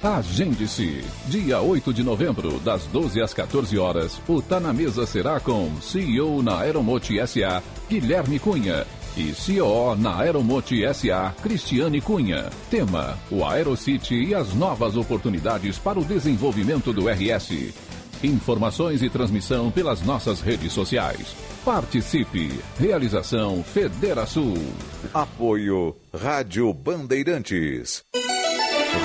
[0.00, 1.02] Agende-se.
[1.26, 5.68] Dia 8 de novembro, das 12 às 14 horas, o Tá na Mesa será com
[5.80, 7.60] CEO na Aeromote SA,
[7.90, 8.86] Guilherme Cunha.
[9.16, 12.50] E CEO na Aeromote SA, Cristiane Cunha.
[12.70, 17.74] Tema: o Aerocity e as novas oportunidades para o desenvolvimento do RS.
[18.22, 21.34] Informações e transmissão pelas nossas redes sociais.
[21.64, 22.60] Participe.
[22.78, 24.54] Realização Federação.
[25.12, 28.04] Apoio Rádio Bandeirantes.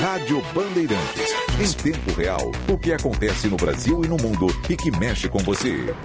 [0.02, 1.34] Rádio Bandeirantes.
[1.60, 5.40] Em tempo real, o que acontece no Brasil e no mundo e que mexe com
[5.40, 5.96] você.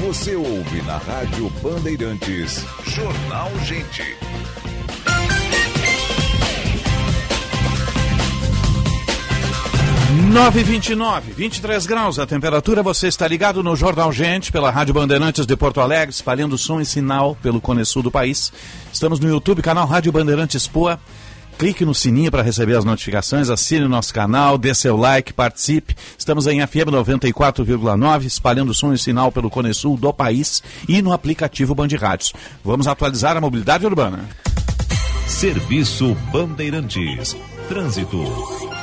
[0.00, 2.62] Você ouve na Rádio Bandeirantes.
[2.84, 4.02] Jornal Gente.
[10.36, 12.82] Nove vinte e nove, 23 graus a temperatura.
[12.82, 16.84] Você está ligado no Jornal Gente pela Rádio Bandeirantes de Porto Alegre, espalhando som e
[16.84, 18.52] sinal pelo Cone Sul do país.
[18.92, 21.00] Estamos no YouTube, canal Rádio Bandeirantes Poa.
[21.56, 25.96] Clique no sininho para receber as notificações, assine o nosso canal, dê seu like, participe.
[26.18, 31.14] Estamos em FM 94,9, espalhando som e sinal pelo Cone Sul do país e no
[31.14, 32.34] aplicativo Band Rádios.
[32.62, 34.28] Vamos atualizar a mobilidade urbana.
[35.26, 37.34] Serviço Bandeirantes.
[37.70, 38.75] Trânsito.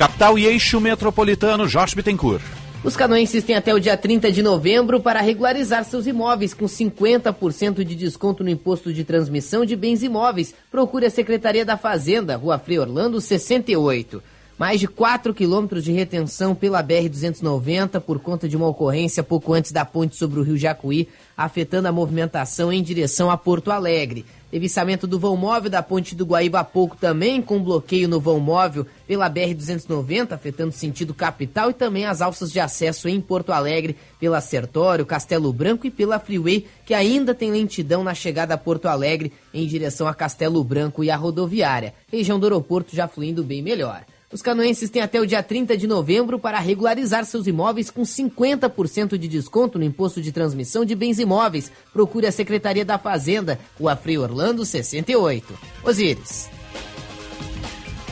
[0.00, 2.42] Capital e eixo metropolitano, Jorge Bittencourt.
[2.82, 7.84] Os canoenses têm até o dia 30 de novembro para regularizar seus imóveis com 50%
[7.84, 10.54] de desconto no imposto de transmissão de bens imóveis.
[10.70, 14.22] Procure a Secretaria da Fazenda, Rua Frei Orlando, 68.
[14.60, 19.72] Mais de 4 quilômetros de retenção pela BR-290 por conta de uma ocorrência pouco antes
[19.72, 24.26] da ponte sobre o rio Jacuí, afetando a movimentação em direção a Porto Alegre.
[24.50, 28.20] Teve içamento do vão móvel da ponte do Guaíba há pouco também, com bloqueio no
[28.20, 33.52] vão móvel pela BR-290, afetando sentido capital e também as alças de acesso em Porto
[33.52, 38.58] Alegre, pela Sertório, Castelo Branco e pela Freeway, que ainda tem lentidão na chegada a
[38.58, 41.94] Porto Alegre em direção a Castelo Branco e a rodoviária.
[42.12, 44.04] Região do aeroporto já fluindo bem melhor.
[44.32, 49.18] Os canoenses têm até o dia 30 de novembro para regularizar seus imóveis com 50%
[49.18, 51.72] de desconto no imposto de transmissão de bens imóveis.
[51.92, 55.58] Procure a Secretaria da Fazenda, o Frei Orlando 68.
[55.82, 56.48] Osíris.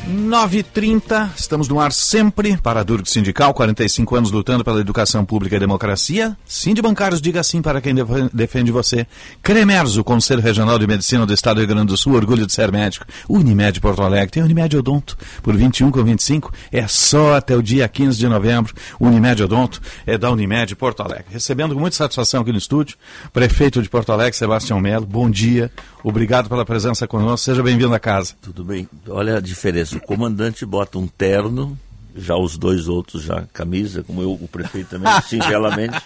[0.09, 5.59] 9h30, estamos no ar sempre para a Sindical, 45 anos lutando pela educação pública e
[5.59, 6.35] democracia.
[6.47, 7.95] Sim de bancários, diga sim para quem
[8.33, 9.07] defende você.
[9.43, 12.73] Cremerzo, Conselho Regional de Medicina do Estado do Rio Grande do Sul, orgulho de ser
[12.73, 13.05] médico.
[13.29, 17.87] Unimed Porto Alegre, tem Unimed Odonto, por 21 com 25, é só até o dia
[17.87, 18.73] 15 de novembro.
[18.99, 21.27] Unimed Odonto é da Unimed Porto Alegre.
[21.29, 22.97] Recebendo com muita satisfação aqui no estúdio,
[23.31, 25.71] prefeito de Porto Alegre, Sebastião Melo, bom dia,
[26.03, 28.35] obrigado pela presença conosco, seja bem-vindo à casa.
[28.41, 31.79] Tudo bem, olha a diferença o comandante bota um terno,
[32.17, 36.01] já os dois outros já camisa, como eu, o prefeito também, singelamente.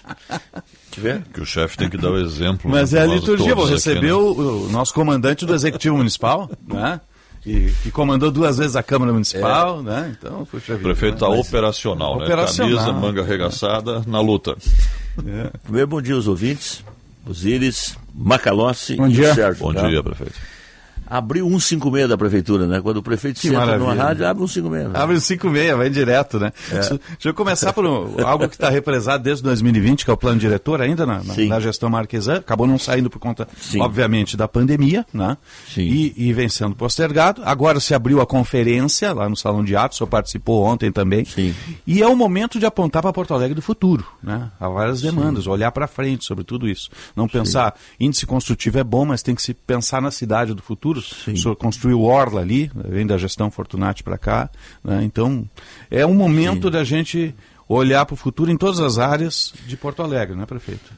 [1.33, 2.71] Que o chefe tem que dar o exemplo.
[2.71, 4.13] Mas né, é a liturgia, vou receber né?
[4.13, 7.01] o, nosso comandante do Executivo Municipal, né?
[7.45, 9.83] E, que comandou duas vezes a Câmara Municipal, é.
[9.83, 10.17] né?
[10.17, 11.41] Então, puxa vida, O prefeito está né?
[11.41, 12.25] operacional, né?
[12.25, 14.57] operacional, Camisa, manga arregaçada, na luta.
[15.27, 15.51] É.
[15.65, 16.85] Primeiro, bom dia aos ouvintes,
[17.27, 19.33] Osíris, Macalossi bom dia.
[19.33, 19.65] e Sérgio.
[19.65, 19.89] Bom tá?
[19.89, 20.52] dia, prefeito
[21.13, 22.81] abriu 156 da prefeitura, né?
[22.81, 23.79] Quando o prefeito que maravilha.
[23.79, 24.93] numa rádio, abre 156.
[24.93, 24.99] Né?
[24.99, 26.53] Abre 156, vai direto, né?
[26.71, 26.75] É.
[26.75, 30.41] Deixa eu começar por um, algo que está represado desde 2020, que é o plano
[30.41, 32.37] diretor ainda na, na, na gestão Marquesan.
[32.37, 33.83] Acabou não saindo por conta, Sim.
[33.83, 35.37] obviamente, da pandemia, né?
[35.69, 35.83] Sim.
[35.83, 37.43] E, e vem sendo postergado.
[37.45, 41.27] Agora se abriu a conferência lá no Salão de Atos, o senhor participou ontem também.
[41.27, 41.55] Sim.
[41.87, 44.51] E é o momento de apontar para Porto Alegre do futuro, né?
[44.59, 45.51] Há várias demandas, Sim.
[45.51, 46.89] olhar para frente sobre tudo isso.
[47.15, 51.02] Não pensar, índice construtivo é bom, mas tem que se pensar na cidade do futuro
[51.03, 51.33] Sim.
[51.33, 54.51] O senhor construiu Orla ali, vem da gestão Fortunati para cá.
[54.83, 55.03] Né?
[55.05, 55.49] Então,
[55.91, 56.73] é um momento Sim.
[56.73, 57.35] da gente
[57.69, 60.93] olhar para o futuro em todas as áreas de Porto Alegre, não é, prefeito?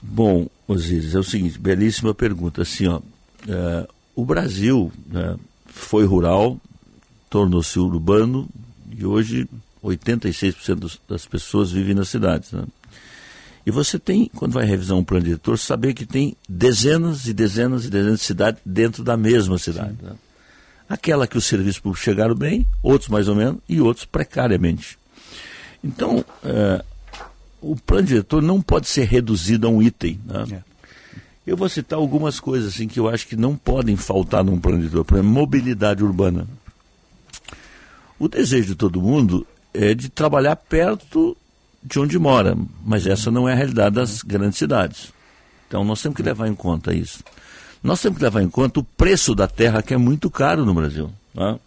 [0.00, 2.62] Bom, Osíris, é o seguinte, belíssima pergunta.
[2.62, 3.00] Assim, ó,
[3.48, 6.58] é, o Brasil né, foi rural,
[7.30, 8.48] tornou-se urbano
[8.90, 9.48] e hoje
[9.82, 12.52] 86% das pessoas vivem nas cidades.
[12.52, 12.64] Né?
[13.64, 17.84] E você tem, quando vai revisar um plano diretor, saber que tem dezenas e dezenas
[17.84, 19.96] e dezenas de cidades dentro da mesma cidade.
[20.02, 20.12] Né?
[20.88, 24.98] Aquela que os serviços públicos chegaram bem, outros mais ou menos, e outros precariamente.
[25.82, 26.84] Então, é,
[27.60, 30.20] o plano diretor não pode ser reduzido a um item.
[30.26, 30.44] Né?
[30.52, 30.72] É.
[31.46, 34.78] Eu vou citar algumas coisas assim, que eu acho que não podem faltar num plano
[34.78, 35.04] diretor.
[35.04, 36.46] Por exemplo, mobilidade urbana.
[38.18, 41.36] O desejo de todo mundo é de trabalhar perto
[41.82, 45.12] de onde mora, mas essa não é a realidade das grandes cidades.
[45.66, 47.22] Então nós temos que levar em conta isso.
[47.82, 50.72] Nós temos que levar em conta o preço da terra, que é muito caro no
[50.72, 51.10] Brasil.
[51.34, 51.58] Né?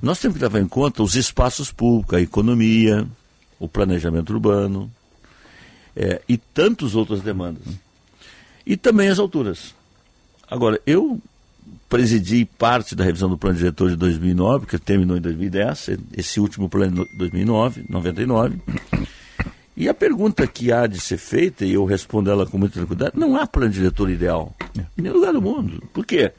[0.00, 3.06] Nós temos que levar em conta os espaços públicos, a economia,
[3.58, 4.90] o planejamento urbano
[5.94, 7.62] é, e tantas outras demandas.
[8.66, 9.74] E também as alturas.
[10.48, 11.20] Agora, eu
[11.88, 16.68] presidi parte da revisão do plano diretor de 2009, que terminou em 2010, esse último
[16.68, 18.58] plano de 2009, 99.
[19.76, 23.18] E a pergunta que há de ser feita, e eu respondo ela com muita tranquilidade,
[23.18, 24.54] não há plano diretor ideal.
[24.96, 25.82] Em nenhum lugar do mundo.
[25.92, 26.32] Por quê?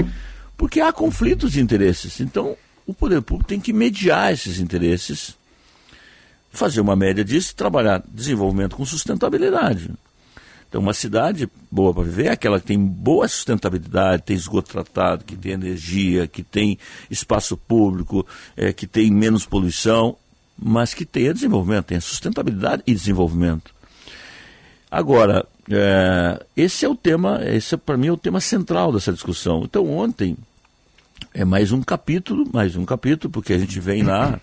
[0.55, 2.21] Porque há conflitos de interesses.
[2.21, 2.55] Então,
[2.87, 5.35] o poder público tem que mediar esses interesses,
[6.49, 9.91] fazer uma média disso e trabalhar desenvolvimento com sustentabilidade.
[10.69, 15.25] Então, uma cidade boa para viver é aquela que tem boa sustentabilidade, tem esgoto tratado,
[15.25, 16.77] que tem energia, que tem
[17.09, 20.17] espaço público, é, que tem menos poluição
[20.57, 23.73] mas que tenha desenvolvimento, tenha sustentabilidade e desenvolvimento.
[24.89, 29.11] Agora, é, esse é o tema, esse é, para mim é o tema central dessa
[29.11, 29.63] discussão.
[29.63, 30.37] Então ontem
[31.33, 34.39] é mais um capítulo, mais um capítulo, porque a gente vem lá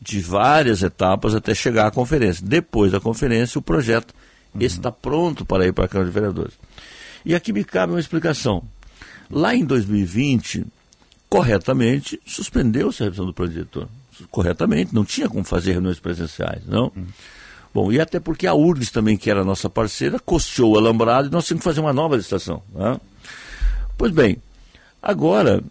[0.00, 2.44] de várias etapas até chegar à conferência.
[2.46, 4.14] Depois da conferência, o projeto
[4.54, 4.62] uhum.
[4.62, 6.54] está pronto para ir para a Câmara de Vereadores.
[7.24, 8.62] E aqui me cabe uma explicação.
[9.30, 10.66] Lá em 2020,
[11.28, 13.88] corretamente, suspendeu-se a revisão do plano diretor
[14.30, 16.92] corretamente, não tinha como fazer reuniões presenciais, não.
[17.74, 21.30] Bom, e até porque a URGS também, que era nossa parceira, costeou o alambrado e
[21.30, 22.62] nós tínhamos que fazer uma nova licitação.
[22.74, 23.00] Né?
[23.96, 24.36] Pois bem,
[25.02, 25.62] agora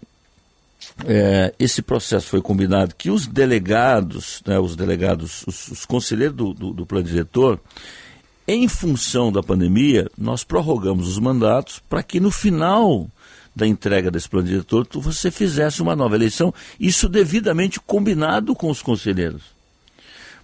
[1.05, 6.53] é, esse processo foi combinado que os delegados, né, os delegados, os, os conselheiros do,
[6.53, 7.59] do, do plano diretor,
[8.47, 13.07] em função da pandemia, nós prorrogamos os mandatos para que no final
[13.55, 18.81] da entrega desse plano diretor, você fizesse uma nova eleição, isso devidamente combinado com os
[18.81, 19.41] conselheiros.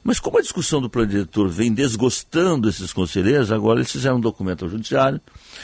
[0.03, 4.21] Mas como a discussão do plano diretor vem desgostando esses conselheiros, agora eles fizeram um
[4.21, 5.19] documento ao judiciário,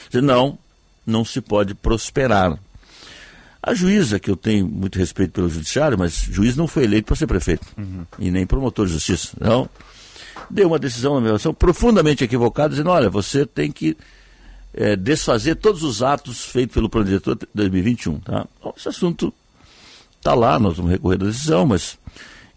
[0.10, 0.58] dizendo, não,
[1.06, 2.58] não se pode prosperar.
[3.62, 7.16] A juíza, que eu tenho muito respeito pelo judiciário, mas juiz não foi eleito para
[7.16, 8.06] ser prefeito, uhum.
[8.20, 9.70] e nem promotor de justiça, não,
[10.50, 13.96] deu uma decisão, uma avaliação profundamente equivocada, dizendo, olha, você tem que
[14.74, 18.20] é, desfazer todos os atos feitos pelo plano diretor de 2021.
[18.20, 18.48] Tá?
[18.62, 19.34] Bom, esse assunto
[20.18, 21.98] está lá, nós vamos recorrer da decisão, mas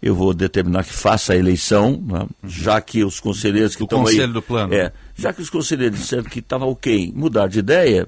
[0.01, 2.25] eu vou determinar que faça a eleição, né?
[2.43, 4.05] já que os conselheiros que estão aí...
[4.05, 4.73] conselho do plano.
[4.73, 8.07] É, já que os conselheiros disseram que estava ok mudar de ideia,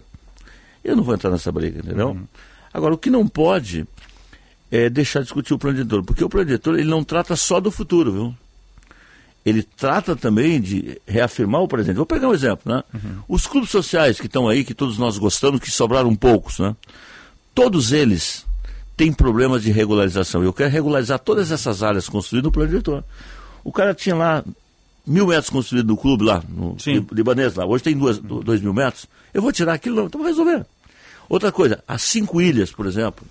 [0.83, 2.09] eu não vou entrar nessa briga, entendeu?
[2.09, 2.27] Uhum.
[2.73, 3.85] Agora, o que não pode
[4.71, 7.59] é deixar de discutir o plano diretor, porque o plano diretor ele não trata só
[7.59, 8.35] do futuro, viu?
[9.45, 11.95] Ele trata também de reafirmar o presente.
[11.95, 12.83] Vou pegar um exemplo, né?
[12.93, 13.19] Uhum.
[13.27, 16.75] Os clubes sociais que estão aí, que todos nós gostamos, que sobraram poucos, né?
[17.55, 18.45] Todos eles
[18.95, 20.43] têm problemas de regularização.
[20.43, 23.03] Eu quero regularizar todas essas áreas construídas no plano diretor.
[23.63, 24.43] O cara tinha lá
[25.07, 26.75] mil metros construídos no clube lá, no
[27.11, 27.65] libanês lá.
[27.65, 29.07] Hoje tem duas, dois mil metros.
[29.33, 30.05] Eu vou tirar aquilo, não.
[30.05, 30.65] Então vou resolver.
[31.27, 33.25] Outra coisa, as cinco ilhas, por exemplo,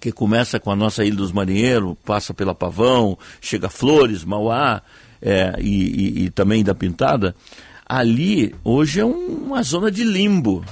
[0.00, 4.82] que começa com a nossa Ilha dos Marinheiros, passa pela Pavão, chega a Flores, Mauá,
[5.20, 7.34] é, e, e, e, também da Pintada,
[7.86, 10.64] ali hoje é um, uma zona de limbo.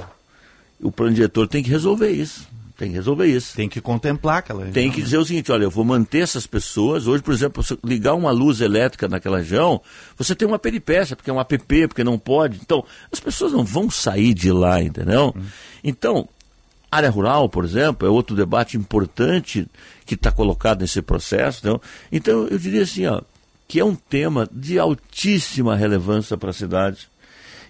[0.81, 2.47] O plano diretor tem que resolver isso.
[2.77, 3.57] Tem que resolver isso.
[3.57, 4.75] Tem que contemplar aquela região.
[4.75, 7.07] Tem que dizer o seguinte, olha, eu vou manter essas pessoas.
[7.07, 9.81] Hoje, por exemplo, você ligar uma luz elétrica naquela região,
[10.17, 12.59] você tem uma peripécia, porque é um app, porque não pode.
[12.63, 15.33] Então, as pessoas não vão sair de lá, entendeu?
[15.35, 15.43] Hum.
[15.83, 16.29] Então,
[16.91, 19.67] área rural, por exemplo, é outro debate importante
[20.05, 21.61] que está colocado nesse processo.
[21.61, 21.81] Entendeu?
[22.13, 23.23] Então, eu diria assim, ó,
[23.69, 27.09] que é um tema de altíssima relevância para a cidade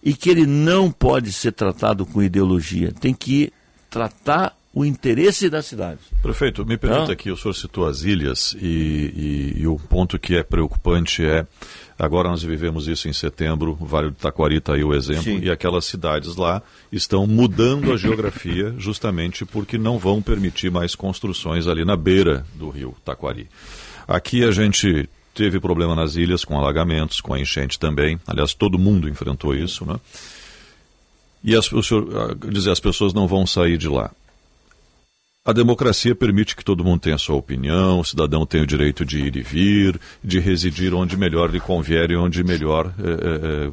[0.03, 2.93] e que ele não pode ser tratado com ideologia.
[2.93, 3.53] Tem que
[3.91, 6.01] tratar o interesse da cidade.
[6.21, 10.37] Prefeito, me permita aqui, o senhor citou as ilhas e, e, e, o ponto que
[10.37, 11.47] é preocupante é,
[11.99, 15.41] agora nós vivemos isso em setembro, o Vale do Taquari está aí o exemplo, Sim.
[15.43, 21.67] e aquelas cidades lá estão mudando a geografia justamente porque não vão permitir mais construções
[21.67, 23.49] ali na beira do rio Taquari.
[24.07, 28.19] Aqui a gente teve problema nas ilhas com alagamentos, com a enchente também.
[28.27, 30.01] Aliás, todo mundo enfrentou isso, né?
[31.45, 34.11] E as, o senhor, dizer, as pessoas não vão sair de lá.
[35.45, 39.21] A democracia permite que todo mundo tenha sua opinião, o cidadão tem o direito de
[39.21, 43.73] ir e vir, de residir onde melhor lhe convier e onde melhor é, é,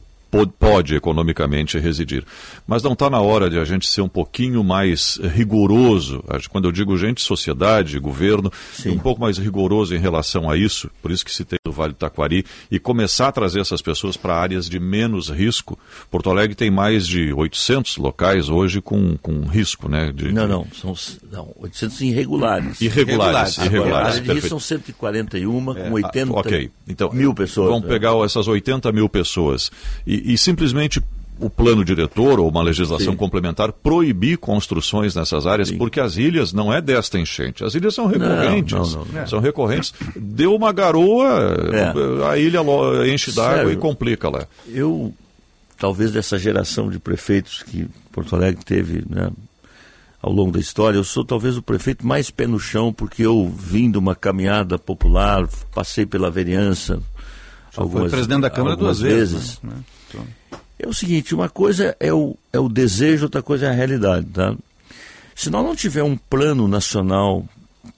[0.60, 2.26] pode economicamente residir.
[2.66, 6.72] Mas não está na hora de a gente ser um pouquinho mais rigoroso, quando eu
[6.72, 8.52] digo gente, sociedade, governo,
[8.86, 11.94] um pouco mais rigoroso em relação a isso, por isso que se tem o Vale
[11.94, 15.78] do Taquari, e começar a trazer essas pessoas para áreas de menos risco.
[16.10, 20.12] Porto Alegre tem mais de 800 locais hoje com, com risco, né?
[20.12, 20.94] De, não, não, são
[21.32, 22.82] não, 800 irregulares.
[22.82, 24.18] Irregulares, irregulares.
[24.18, 26.72] irregulares Agora, são 141 é, com 80 okay.
[26.88, 27.70] então, mil pessoas.
[27.70, 27.90] Vamos né?
[27.90, 29.72] pegar essas 80 mil pessoas
[30.06, 31.02] e, e, simplesmente
[31.40, 33.18] o plano diretor ou uma legislação Sim.
[33.18, 35.78] complementar proibir construções nessas áreas, Sim.
[35.78, 37.64] porque as ilhas não é desta enchente.
[37.64, 38.74] As ilhas são recorrentes.
[38.74, 39.28] Não, não, não.
[39.28, 39.94] São recorrentes.
[40.16, 42.28] Deu uma garoa, é.
[42.30, 42.62] a ilha
[43.12, 44.48] enche d'água e complica lá.
[44.68, 45.14] Eu,
[45.78, 49.30] talvez dessa geração de prefeitos que Porto Alegre teve né,
[50.22, 53.50] ao longo da história, eu sou talvez o prefeito mais pé no chão, porque eu
[53.50, 57.02] vim de uma caminhada popular, passei pela vereança.
[57.76, 59.34] algumas, foi presidente da Câmara duas vezes.
[59.34, 59.60] vezes.
[59.64, 59.74] Né?
[60.78, 64.26] É o seguinte, uma coisa é o, é o desejo, outra coisa é a realidade.
[64.28, 64.56] Tá?
[65.36, 67.48] Se nós não tiver um plano nacional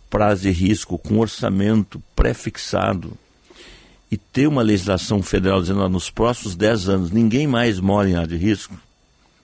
[0.10, 3.14] prazo de risco com orçamento pré-fixado
[4.10, 8.16] e ter uma legislação federal dizendo que nos próximos 10 anos ninguém mais mora em
[8.16, 8.78] área de risco,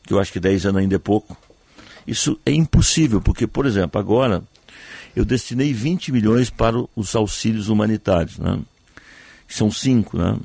[0.06, 1.36] que eu acho que 10 anos ainda é pouco,
[2.08, 4.44] isso é impossível, porque, por exemplo, agora
[5.16, 8.60] eu destinei 20 milhões para os auxílios humanitários, né?
[9.48, 10.38] são cinco, né?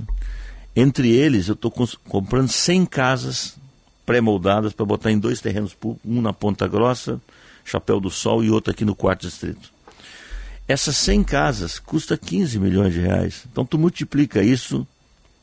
[0.77, 1.73] Entre eles, eu estou
[2.07, 3.57] comprando 100 casas
[4.05, 7.19] pré-moldadas para botar em dois terrenos públicos, um na Ponta Grossa,
[7.65, 9.73] Chapéu do Sol, e outro aqui no quarto distrito.
[10.69, 13.47] Essas 100 casas custam 15 milhões de reais.
[13.51, 14.87] Então tu multiplica isso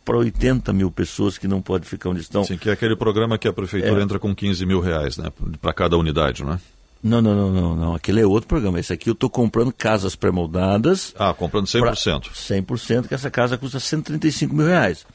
[0.05, 2.43] para 80 mil pessoas que não podem ficar onde estão.
[2.43, 4.03] Sim, que é aquele programa que a prefeitura é.
[4.03, 5.31] entra com 15 mil reais, né?
[5.61, 6.59] Para cada unidade, não é?
[7.03, 7.95] Não, não, não, não, não.
[7.95, 8.79] Aquele é outro programa.
[8.79, 11.13] Esse aqui eu estou comprando casas pré-moldadas.
[11.19, 11.79] Ah, comprando 100%.
[11.81, 15.05] Pra 100%, que essa casa custa 135 mil reais.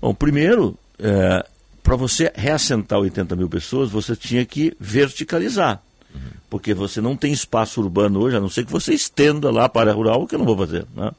[0.00, 1.44] Bom, primeiro, é,
[1.82, 5.82] para você reassentar 80 mil pessoas, você tinha que verticalizar.
[6.14, 6.20] Uhum.
[6.48, 9.90] Porque você não tem espaço urbano hoje, a não ser que você estenda lá para
[9.90, 10.86] a rural, o que eu não vou fazer.
[10.94, 11.10] Né?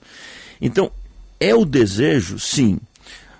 [0.61, 0.89] Então,
[1.39, 2.79] é o desejo, sim.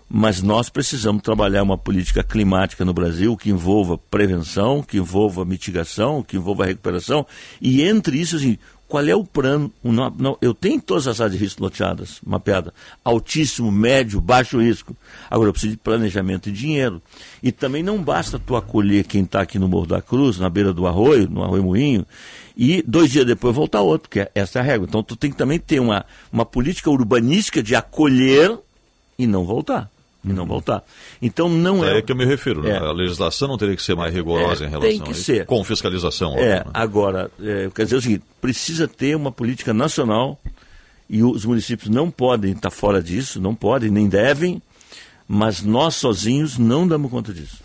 [0.09, 6.23] Mas nós precisamos trabalhar uma política climática no Brasil que envolva prevenção, que envolva mitigação,
[6.23, 7.27] que envolva recuperação,
[7.61, 8.57] e entre isso, assim,
[8.87, 9.71] qual é o plano?
[10.41, 12.73] Eu tenho todas as áreas de risco loteadas, mapeada.
[13.05, 14.97] Altíssimo, médio, baixo risco.
[15.29, 16.99] Agora eu preciso de planejamento e dinheiro.
[17.43, 20.73] E também não basta tu acolher quem está aqui no Morro da Cruz, na beira
[20.73, 22.05] do arroio, no Arroio Moinho,
[22.57, 24.87] e dois dias depois voltar outro, porque essa é a regra.
[24.89, 26.03] Então tu tem que também ter uma,
[26.33, 28.57] uma política urbanística de acolher
[29.19, 29.87] e não voltar
[30.29, 30.83] e não voltar.
[31.21, 31.97] Então não é.
[31.97, 32.63] É que eu me refiro.
[32.63, 32.71] Né?
[32.71, 32.77] É.
[32.77, 35.23] A legislação não teria que ser mais rigorosa é, em relação tem que a isso.
[35.23, 35.45] Ser.
[35.45, 36.37] Com fiscalização.
[36.37, 36.71] É, óbvio, né?
[36.73, 40.39] agora, é, quer dizer o seguinte, precisa ter uma política nacional
[41.09, 44.61] e os municípios não podem estar fora disso, não podem, nem devem,
[45.27, 47.61] mas nós sozinhos não damos conta disso.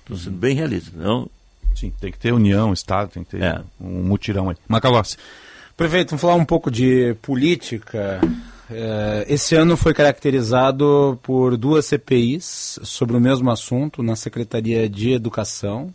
[0.00, 0.90] Estou sendo bem realista.
[0.94, 1.28] Não?
[1.76, 3.60] Sim, tem que ter união, Estado, tem que ter é.
[3.80, 4.56] um mutirão aí.
[4.66, 5.16] Macalossi.
[5.78, 8.20] Prefeito, vamos falar um pouco de política.
[8.68, 15.12] É, esse ano foi caracterizado por duas CPIs sobre o mesmo assunto na Secretaria de
[15.12, 15.94] Educação.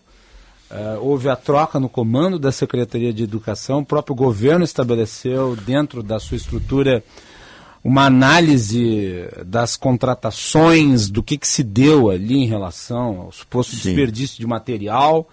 [0.71, 3.79] É, houve a troca no comando da Secretaria de Educação.
[3.79, 7.03] O próprio governo estabeleceu, dentro da sua estrutura,
[7.83, 13.89] uma análise das contratações, do que, que se deu ali em relação ao suposto Sim.
[13.89, 15.27] desperdício de material.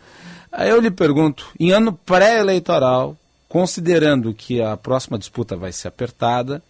[0.51, 3.16] Aí eu lhe pergunto, em ano pré-eleitoral,
[3.51, 6.62] considerando que a próxima disputa vai ser apertada,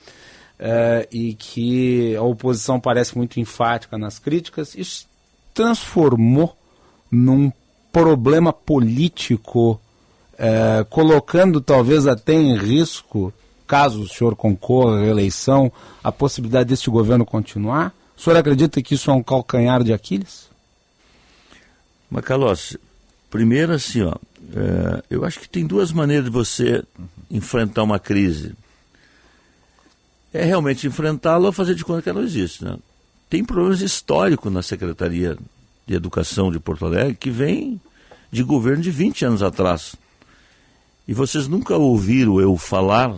[0.60, 5.06] uh, e que a oposição parece muito enfática nas críticas, isso
[5.54, 6.56] transformou
[7.10, 7.52] num
[7.92, 9.80] problema político,
[10.34, 13.32] uh, colocando talvez até em risco,
[13.66, 15.70] caso o senhor concorra à reeleição,
[16.02, 17.94] a possibilidade deste governo continuar?
[18.16, 20.48] O senhor acredita que isso é um calcanhar de Aquiles?
[22.10, 22.78] Macalossi,
[23.30, 24.14] primeiro assim, ó,
[24.54, 26.82] é, eu acho que tem duas maneiras de você
[27.30, 28.54] enfrentar uma crise
[30.32, 32.64] é realmente enfrentá-la ou fazer de conta que ela não existe.
[32.64, 32.76] Né?
[33.28, 35.36] Tem problemas históricos na Secretaria
[35.86, 37.80] de Educação de Porto Alegre que vem
[38.30, 39.96] de governo de 20 anos atrás.
[41.06, 43.16] E vocês nunca ouviram eu falar,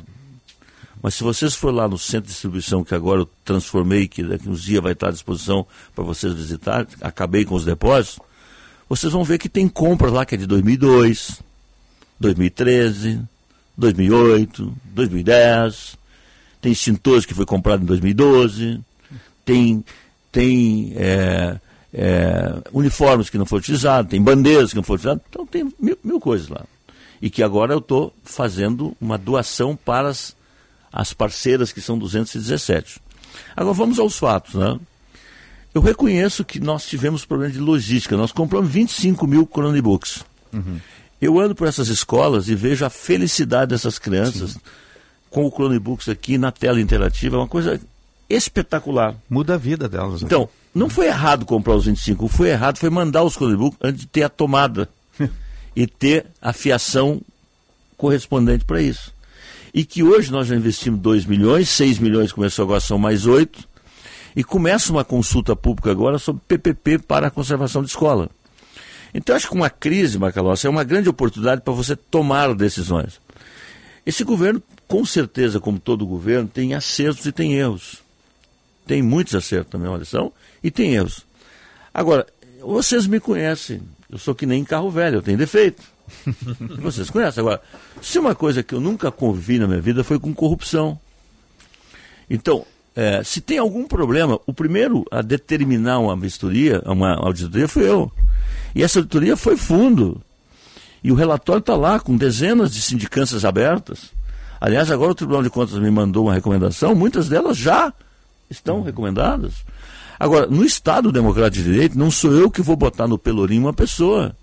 [1.02, 4.48] mas se vocês for lá no centro de distribuição, que agora eu transformei, que daqui
[4.48, 8.18] uns dias vai estar à disposição para vocês visitar, acabei com os depósitos,
[8.92, 11.40] vocês vão ver que tem compras lá que é de 2002,
[12.20, 13.22] 2013,
[13.74, 15.96] 2008, 2010
[16.60, 18.80] tem extintores que foi comprado em 2012,
[19.46, 19.82] tem,
[20.30, 21.58] tem é,
[21.92, 25.98] é, uniformes que não foram utilizados, tem bandeiras que não foram utilizadas, então tem mil,
[26.04, 26.64] mil coisas lá.
[27.20, 30.36] E que agora eu estou fazendo uma doação para as,
[30.92, 33.00] as parceiras, que são 217.
[33.56, 34.78] Agora vamos aos fatos, né?
[35.74, 38.16] Eu reconheço que nós tivemos problemas de logística.
[38.16, 40.24] Nós compramos 25 mil Chromebooks.
[40.52, 40.78] Uhum.
[41.20, 44.52] Eu ando por essas escolas e vejo a felicidade dessas crianças.
[44.52, 44.60] Sim
[45.32, 47.80] com o Chromebooks aqui na tela interativa, é uma coisa
[48.28, 49.16] espetacular.
[49.28, 50.20] Muda a vida delas.
[50.20, 50.26] Né?
[50.26, 53.78] Então, não foi errado comprar os 25, o que foi errado foi mandar os Chromebooks
[53.82, 54.88] antes de ter a tomada
[55.74, 57.20] e ter a fiação
[57.96, 59.12] correspondente para isso.
[59.74, 63.66] E que hoje nós já investimos 2 milhões, 6 milhões começou agora, são mais 8,
[64.34, 68.30] e começa uma consulta pública agora sobre PPP para a conservação de escola.
[69.14, 73.20] Então, acho que uma crise, Macalossi, é uma grande oportunidade para você tomar decisões.
[74.06, 74.62] Esse governo
[74.92, 78.02] com certeza, como todo governo, tem acertos e tem erros.
[78.86, 80.30] Tem muitos acertos também, olha são,
[80.62, 81.24] e tem erros.
[81.94, 82.26] Agora,
[82.60, 83.80] vocês me conhecem,
[84.10, 85.82] eu sou que nem carro velho, eu tenho defeito.
[86.78, 87.40] vocês conhecem.
[87.40, 87.62] Agora,
[88.02, 91.00] se uma coisa que eu nunca convivi na minha vida foi com corrupção.
[92.28, 97.88] Então, é, se tem algum problema, o primeiro a determinar uma vistoria, uma auditoria, fui
[97.88, 98.12] eu.
[98.74, 100.20] E essa auditoria foi fundo.
[101.02, 104.10] E o relatório está lá, com dezenas de sindicâncias abertas.
[104.60, 107.92] Aliás, agora o Tribunal de Contas me mandou uma recomendação, muitas delas já
[108.48, 108.82] estão uhum.
[108.82, 109.54] recomendadas.
[110.20, 113.72] Agora, no Estado Democrático de Direito, não sou eu que vou botar no pelourinho uma
[113.72, 114.36] pessoa.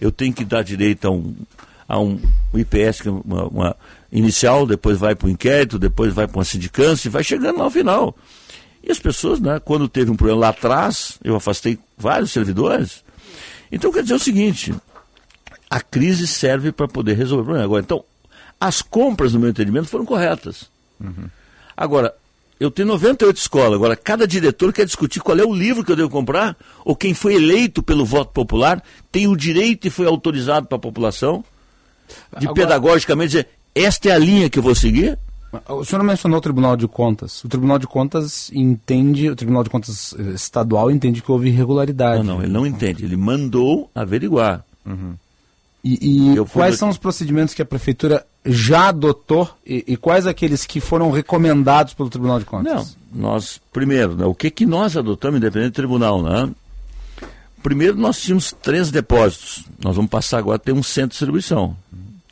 [0.00, 1.34] Eu tenho que dar direito a um,
[1.88, 2.20] a um
[2.54, 3.76] IPS, é uma, uma
[4.10, 7.64] inicial, depois vai para o inquérito, depois vai para uma sindicância e vai chegando lá
[7.64, 8.16] ao final.
[8.82, 13.04] E as pessoas, né, quando teve um problema lá atrás, eu afastei vários servidores.
[13.70, 14.74] Então, quer dizer o seguinte:
[15.68, 17.64] a crise serve para poder resolver o problema.
[17.64, 18.04] Agora, então,
[18.60, 20.70] as compras, no meu entendimento, foram corretas.
[21.00, 21.28] Uhum.
[21.76, 22.14] Agora,
[22.58, 23.74] eu tenho 98 escolas.
[23.74, 27.14] Agora, cada diretor quer discutir qual é o livro que eu devo comprar, ou quem
[27.14, 28.82] foi eleito pelo voto popular
[29.12, 31.44] tem o direito e foi autorizado para a população
[32.38, 32.54] de Agora...
[32.54, 33.48] pedagogicamente dizer:
[33.84, 35.18] esta é a linha que eu vou seguir.
[35.68, 37.42] O senhor mencionou o Tribunal de Contas.
[37.42, 42.22] O Tribunal de Contas entende, o Tribunal de Contas eh, estadual entende que houve irregularidade.
[42.22, 43.04] Não, não, ele não entende.
[43.04, 44.62] Ele mandou averiguar.
[44.84, 45.14] Uhum.
[45.82, 50.66] E, e quais são os procedimentos que a prefeitura já adotou e, e, quais aqueles
[50.66, 52.96] que foram recomendados pelo Tribunal de Contas?
[53.12, 56.50] Não, nós, primeiro, né, o que, que nós adotamos, independente do tribunal, né?
[57.62, 59.64] Primeiro, nós tínhamos três depósitos.
[59.82, 61.76] Nós vamos passar agora a ter um centro de distribuição,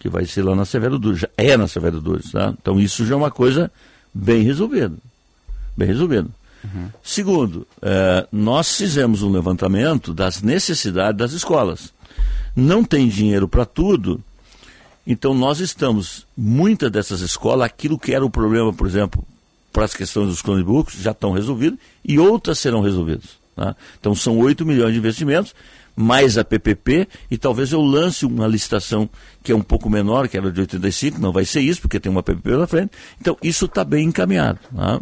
[0.06, 1.20] que vai ser lá na Severo Dures.
[1.20, 2.54] Já é na Severo Dures, tá?
[2.60, 3.70] Então, isso já é uma coisa
[4.14, 4.94] bem resolvida.
[5.76, 6.28] Bem resolvida.
[6.62, 6.88] Uhum.
[7.02, 11.92] Segundo, eh, nós fizemos um levantamento das necessidades das escolas.
[12.54, 14.22] Não tem dinheiro para tudo,
[15.06, 19.22] então nós estamos, muitas dessas escolas, aquilo que era o problema, por exemplo,
[19.72, 23.30] para as questões dos Chromebooks, já estão resolvidas e outras serão resolvidas.
[23.54, 23.74] Tá?
[24.00, 25.54] Então são 8 milhões de investimentos,
[25.96, 29.08] mais a PPP, e talvez eu lance uma licitação
[29.42, 32.12] que é um pouco menor, que era de 85, não vai ser isso, porque tem
[32.12, 32.90] uma PPP na frente.
[33.18, 34.58] Então isso está bem encaminhado.
[34.74, 35.00] Tá?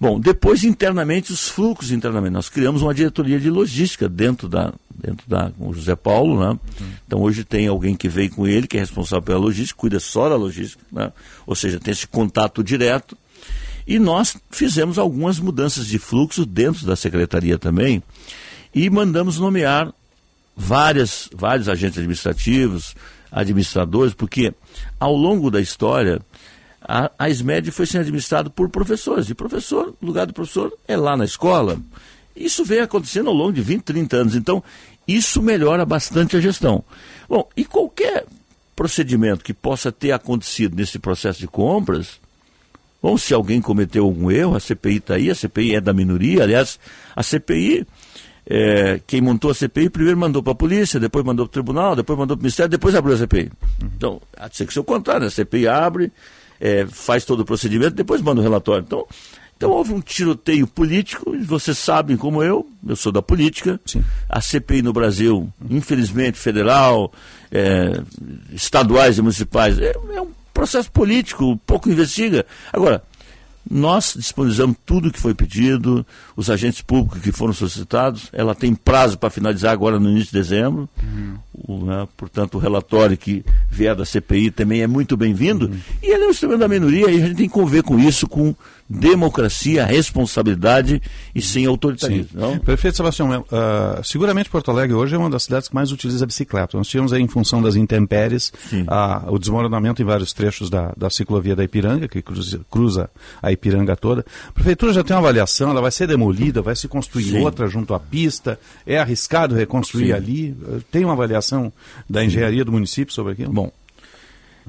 [0.00, 2.32] Bom, depois internamente, os fluxos internamente.
[2.32, 6.58] Nós criamos uma diretoria de logística dentro da, dentro da com o José Paulo, né?
[7.06, 10.30] Então hoje tem alguém que veio com ele, que é responsável pela logística, cuida só
[10.30, 11.12] da logística, né?
[11.46, 13.14] Ou seja, tem esse contato direto.
[13.86, 18.02] E nós fizemos algumas mudanças de fluxo dentro da secretaria também
[18.74, 19.92] e mandamos nomear
[20.60, 22.94] várias, vários agentes administrativos,
[23.32, 24.52] administradores, porque
[24.98, 26.20] ao longo da história
[26.82, 29.30] a, a SMED foi sendo administrada por professores.
[29.30, 31.80] E professor, o lugar do professor é lá na escola.
[32.36, 34.34] Isso vem acontecendo ao longo de 20, 30 anos.
[34.34, 34.62] Então,
[35.08, 36.84] isso melhora bastante a gestão.
[37.28, 38.26] Bom, e qualquer
[38.76, 42.20] procedimento que possa ter acontecido nesse processo de compras,
[43.02, 46.42] bom, se alguém cometeu algum erro, a CPI está aí, a CPI é da minoria,
[46.42, 46.78] aliás,
[47.16, 47.86] a CPI,
[48.52, 51.94] é, quem montou a CPI primeiro mandou para a polícia, depois mandou para o tribunal,
[51.94, 53.52] depois mandou para o Ministério, depois abriu a CPI.
[53.96, 55.26] Então, há de ser que ser o contrário, né?
[55.28, 56.12] a CPI abre,
[56.60, 58.82] é, faz todo o procedimento, depois manda o relatório.
[58.84, 59.06] Então,
[59.56, 63.78] então houve um tiroteio político, e vocês sabem como eu, eu sou da política.
[63.86, 64.02] Sim.
[64.28, 67.12] A CPI no Brasil, infelizmente, federal,
[67.52, 68.02] é,
[68.52, 72.44] estaduais e municipais, é, é, um processo político, pouco investiga.
[72.72, 73.00] Agora,
[73.68, 76.06] nós disponibilizamos tudo o que foi pedido,
[76.40, 80.38] os agentes públicos que foram solicitados, ela tem prazo para finalizar agora no início de
[80.38, 80.88] dezembro.
[81.02, 81.34] Uhum.
[81.52, 85.66] O, né, portanto, o relatório que vier da CPI também é muito bem-vindo.
[85.66, 85.78] Uhum.
[86.02, 88.26] E ele é um instrumento da minoria e a gente tem que conviver com isso,
[88.26, 88.54] com
[88.90, 91.00] democracia, responsabilidade
[91.32, 92.40] e sem autoritarismo.
[92.58, 93.40] Perfeito, Sebastião.
[93.42, 96.76] Uh, seguramente Porto Alegre hoje é uma das cidades que mais utiliza a bicicleta.
[96.76, 101.08] Nós tivemos aí, em função das intempéries, uh, o desmoronamento em vários trechos da, da
[101.08, 103.10] ciclovia da Ipiranga, que cruza, cruza,
[103.40, 104.24] a Ipiranga toda.
[104.48, 106.29] A prefeitura já tem uma avaliação, ela vai ser demolida,
[106.62, 107.40] vai se construir Sim.
[107.40, 110.12] outra junto à pista, é arriscado reconstruir Sim.
[110.12, 110.56] ali.
[110.90, 111.72] Tem uma avaliação
[112.08, 113.52] da engenharia do município sobre aquilo?
[113.52, 113.72] Bom,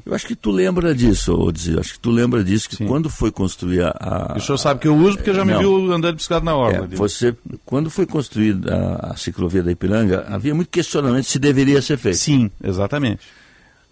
[0.05, 1.80] eu acho que tu lembra disso, Odzio.
[1.80, 2.88] Acho que tu lembra disso, que Sim.
[2.88, 4.36] quando foi construir a.
[4.36, 6.55] O senhor sabe que eu uso porque já me não, viu andando de bicicleta na
[6.55, 6.88] hora.
[6.91, 7.36] É, você,
[7.66, 12.18] quando foi construída a, a, ciclovia da Ipiranga, havia muito questionamento se deveria ser feito.
[12.18, 13.22] Sim, exatamente.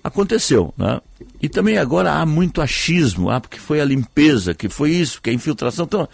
[0.04, 1.00] Aconteceu, né?
[1.42, 5.30] E também agora há muito achismo, ah, porque foi a limpeza, que foi isso, que
[5.30, 5.86] a infiltração.
[5.86, 6.08] Então,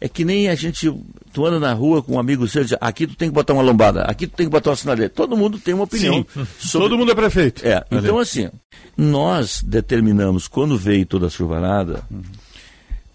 [0.00, 0.90] é que nem a gente,
[1.32, 3.62] tu anda na rua com um amigo seu, diz, aqui tu tem que botar uma
[3.62, 5.10] lombada, aqui tu tem que botar uma sinaleira.
[5.10, 6.26] Todo mundo tem uma opinião.
[6.58, 6.88] Sobre...
[6.88, 7.66] Todo mundo é prefeito.
[7.66, 8.48] É, então assim,
[8.96, 12.22] nós determinamos, quando veio toda a chuvarada, uhum.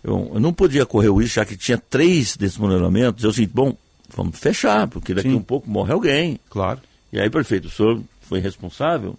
[0.03, 3.75] eu, eu, não podia correr o risco, já que tinha três desmoronamentos, eu disse, bom,
[4.15, 5.35] vamos fechar, porque daqui Sim.
[5.35, 6.39] um pouco morre alguém.
[6.51, 6.79] Claro.
[7.11, 9.17] E aí, prefeito, o senhor foi responsável?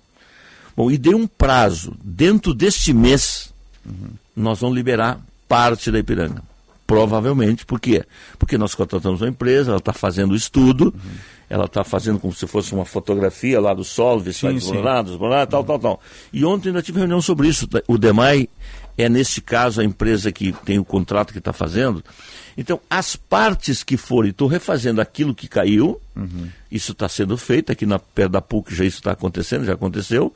[0.76, 3.52] Bom, e deu um prazo, dentro deste mês,
[3.84, 4.10] uhum.
[4.36, 6.42] nós vamos liberar parte da Ipiranga.
[6.86, 8.04] Provavelmente, por quê?
[8.38, 11.10] Porque nós contratamos uma empresa, ela está fazendo o estudo, uhum.
[11.50, 15.02] ela está fazendo como se fosse uma fotografia lá do solo, ver se vai desmoronar,
[15.02, 15.66] desmoronar, tal, uhum.
[15.66, 16.00] tal, tal.
[16.32, 17.68] E ontem ainda tive reunião sobre isso.
[17.88, 18.48] O DEMAI
[18.98, 22.02] é, nesse caso, a empresa que tem o contrato que está fazendo.
[22.56, 26.48] Então, as partes que forem, estou refazendo aquilo que caiu, uhum.
[26.72, 30.32] isso está sendo feito, aqui na perto da PUC já isso está acontecendo, já aconteceu.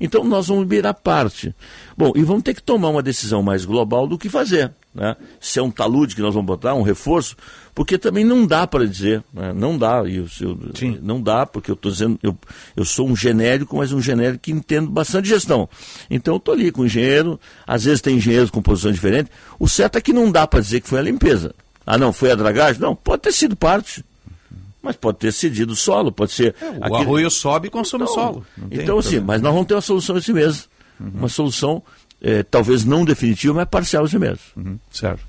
[0.00, 1.54] Então, nós vamos liberar parte.
[1.96, 4.72] Bom, e vamos ter que tomar uma decisão mais global do que fazer.
[4.98, 5.16] Né?
[5.40, 7.36] Se é um talude que nós vamos botar, um reforço,
[7.72, 9.52] porque também não dá para dizer, né?
[9.52, 10.58] não dá, eu, eu,
[11.00, 12.36] não dá, porque eu estou dizendo, eu,
[12.76, 15.68] eu sou um genérico, mas um genérico que entendo bastante gestão.
[16.10, 19.30] Então eu estou ali com engenheiro, às vezes tem engenheiros com posições diferentes.
[19.56, 21.54] O certo é que não dá para dizer que foi a limpeza.
[21.86, 22.82] Ah, não, foi a dragagem?
[22.82, 24.04] Não, pode ter sido parte.
[24.82, 26.56] Mas pode ter cedido o solo, pode ser.
[26.60, 27.02] É, o aquele...
[27.02, 28.46] arroio sobe e consome então, solo.
[28.70, 30.68] Então, assim, mas nós vamos ter uma solução esse mês.
[30.98, 31.10] Uhum.
[31.14, 31.82] Uma solução
[32.20, 34.40] é, talvez não definitiva, mas parcial assim mesmo.
[34.56, 35.24] Uhum, certo.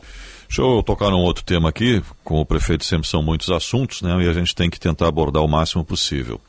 [0.48, 2.02] Deixa eu tocar num outro tema aqui.
[2.24, 4.24] Com o prefeito sempre são muitos assuntos, né?
[4.24, 6.42] E a gente tem que tentar abordar o máximo possível.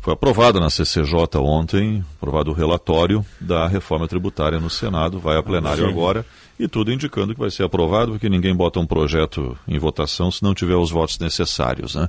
[0.00, 5.42] Foi aprovado na CCJ ontem, aprovado o relatório da reforma tributária no Senado, vai a
[5.42, 6.24] plenário agora,
[6.58, 10.42] e tudo indicando que vai ser aprovado, porque ninguém bota um projeto em votação se
[10.42, 12.08] não tiver os votos necessários, né?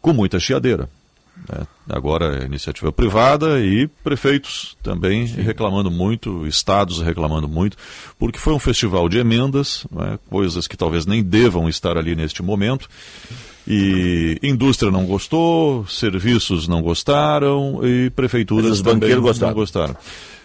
[0.00, 0.88] Com muita chiadeira.
[1.48, 1.66] Né?
[1.88, 5.42] Agora é iniciativa privada e prefeitos também Sim.
[5.42, 7.76] reclamando muito, estados reclamando muito,
[8.18, 10.18] porque foi um festival de emendas, né?
[10.30, 12.88] coisas que talvez nem devam estar ali neste momento.
[13.66, 19.96] E indústria não gostou, serviços não gostaram e prefeituras também não gostaram.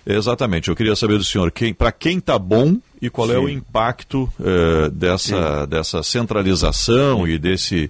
[0.05, 0.69] Exatamente.
[0.69, 3.33] Eu queria saber do senhor quem, para quem está bom e qual Sim.
[3.33, 7.89] é o impacto eh, dessa, dessa centralização e desse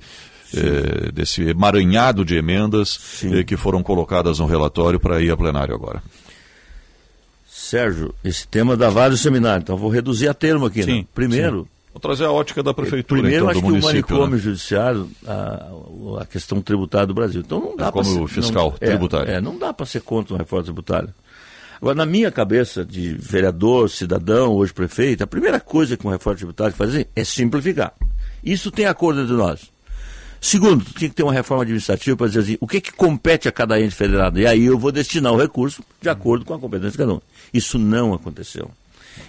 [0.56, 5.74] eh, desse emaranhado de emendas eh, que foram colocadas no relatório para ir a plenário
[5.74, 6.02] agora.
[7.48, 10.80] Sérgio, esse tema dá vários seminários, então vou reduzir a termo aqui.
[10.80, 10.86] Né?
[10.86, 11.08] Sim, né?
[11.14, 11.62] Primeiro.
[11.64, 11.68] Sim.
[11.98, 13.22] Vou trazer a ótica da prefeitura.
[13.22, 14.38] Primeiro, então, acho do que o manicômio né?
[14.38, 17.41] judiciário, a, a, questão tributária do Brasil.
[17.43, 19.32] Então não dá é como ser, fiscal não, tributário.
[19.32, 21.14] É, é, não dá para ser contra uma reforma tributária.
[21.82, 26.38] Agora, na minha cabeça de vereador, cidadão, hoje prefeito, a primeira coisa que uma reforma
[26.38, 27.93] tributária fazer é simplificar.
[28.43, 29.72] Isso tem acordo entre nós.
[30.40, 33.52] Segundo, tinha que ter uma reforma administrativa para dizer assim, o que, que compete a
[33.52, 34.40] cada ente federado?
[34.40, 37.22] E aí eu vou destinar o recurso de acordo com a competência de cada um.
[37.54, 38.72] Isso não aconteceu.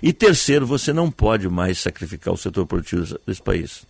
[0.02, 3.86] E terceiro, você não pode mais sacrificar o setor produtivo desse país.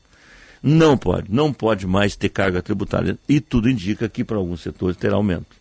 [0.63, 3.19] Não pode, não pode mais ter carga tributária.
[3.29, 5.58] E tudo indica que para alguns setores terá aumento.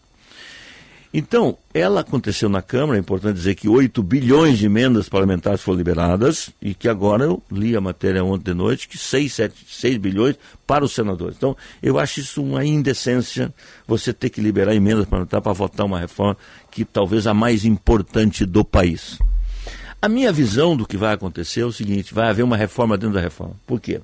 [1.13, 5.77] Então, ela aconteceu na Câmara, é importante dizer que 8 bilhões de emendas parlamentares foram
[5.77, 9.97] liberadas e que agora eu li a matéria ontem de noite que 6, 7, 6
[9.97, 10.35] bilhões
[10.65, 11.37] para os senadores.
[11.37, 13.53] Então, eu acho isso uma indecência
[13.87, 16.37] você ter que liberar emendas parlamentares para votar uma reforma
[16.69, 19.17] que talvez a mais importante do país.
[20.01, 23.15] A minha visão do que vai acontecer é o seguinte: vai haver uma reforma dentro
[23.15, 23.55] da reforma.
[23.65, 24.01] Por quê?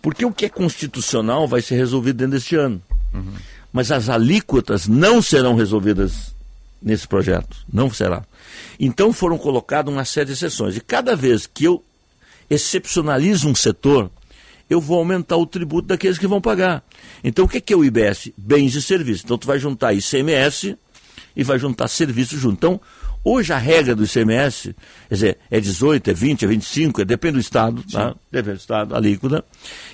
[0.00, 2.80] Porque o que é constitucional vai ser resolvido dentro deste ano.
[3.12, 3.34] Uhum
[3.76, 6.34] mas as alíquotas não serão resolvidas
[6.82, 7.58] nesse projeto.
[7.70, 8.24] Não será.
[8.80, 10.78] Então foram colocadas uma série de exceções.
[10.78, 11.84] E cada vez que eu
[12.48, 14.10] excepcionalizo um setor,
[14.70, 16.82] eu vou aumentar o tributo daqueles que vão pagar.
[17.22, 18.32] Então o que é o IBS?
[18.34, 19.24] Bens e serviços.
[19.24, 20.74] Então tu vai juntar ICMS
[21.36, 22.54] e vai juntar serviços junto.
[22.54, 22.80] Então
[23.28, 24.72] Hoje a regra do ICMS,
[25.08, 28.14] quer dizer, é 18, é 20, é 25, é, depende do Estado, tá?
[28.30, 29.44] Depende do Estado, a alíquota.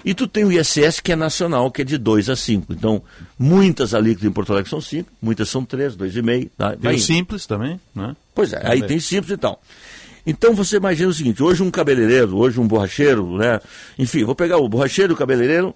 [0.04, 2.74] E tu tem o ISS que é nacional, que é de 2 a 5.
[2.74, 3.02] Então,
[3.38, 6.50] muitas alíquotas em Porto Alegre são 5, muitas são 3, 2,5.
[6.58, 6.76] Tá?
[6.76, 8.14] Tem o simples também, né?
[8.34, 9.62] Pois é, aí tem simples e tal.
[10.26, 13.60] Então você imagina o seguinte, hoje um cabeleireiro, hoje um borracheiro, né?
[13.98, 15.74] Enfim, vou pegar o borracheiro e o cabeleireiro,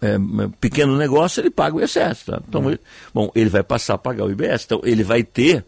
[0.00, 0.16] é,
[0.60, 2.24] pequeno negócio, ele paga o ISS.
[2.26, 2.42] Tá?
[2.48, 2.70] Então, uhum.
[2.70, 2.80] ele,
[3.12, 4.64] bom, ele vai passar a pagar o IBS.
[4.64, 5.64] Então, ele vai ter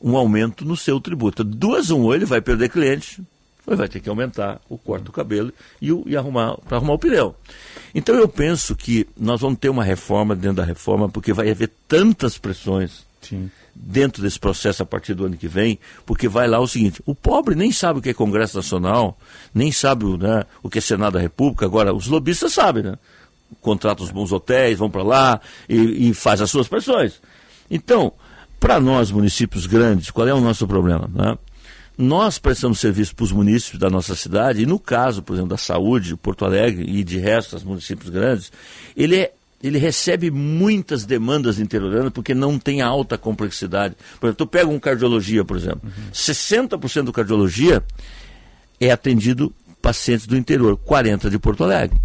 [0.00, 1.42] um aumento no seu tributo.
[1.42, 3.20] Duas, um, ou ele vai perder cliente,
[3.66, 6.76] ou ele vai ter que aumentar o corte do cabelo e, o, e arrumar para
[6.76, 7.34] arrumar o pneu.
[7.94, 11.70] Então eu penso que nós vamos ter uma reforma dentro da reforma, porque vai haver
[11.88, 13.50] tantas pressões Sim.
[13.74, 17.14] dentro desse processo a partir do ano que vem, porque vai lá o seguinte, o
[17.14, 19.18] pobre nem sabe o que é Congresso Nacional,
[19.54, 22.98] nem sabe né, o que é Senado da República, agora os lobistas sabem, né?
[23.60, 27.20] Contratam os bons hotéis, vão para lá e, e faz as suas pressões.
[27.70, 28.12] Então,
[28.58, 31.10] para nós, municípios grandes, qual é o nosso problema?
[31.12, 31.36] Né?
[31.98, 35.56] Nós prestamos serviço para os municípios da nossa cidade, e no caso, por exemplo, da
[35.56, 38.52] saúde, Porto Alegre e de resto, os municípios grandes,
[38.96, 39.32] ele é
[39.62, 43.96] ele recebe muitas demandas interioranas porque não tem alta complexidade.
[44.20, 46.10] Por exemplo, tu pega um cardiologia, por exemplo, uhum.
[46.12, 47.82] 60% do cardiologia
[48.78, 51.98] é atendido pacientes do interior, 40% de Porto Alegre.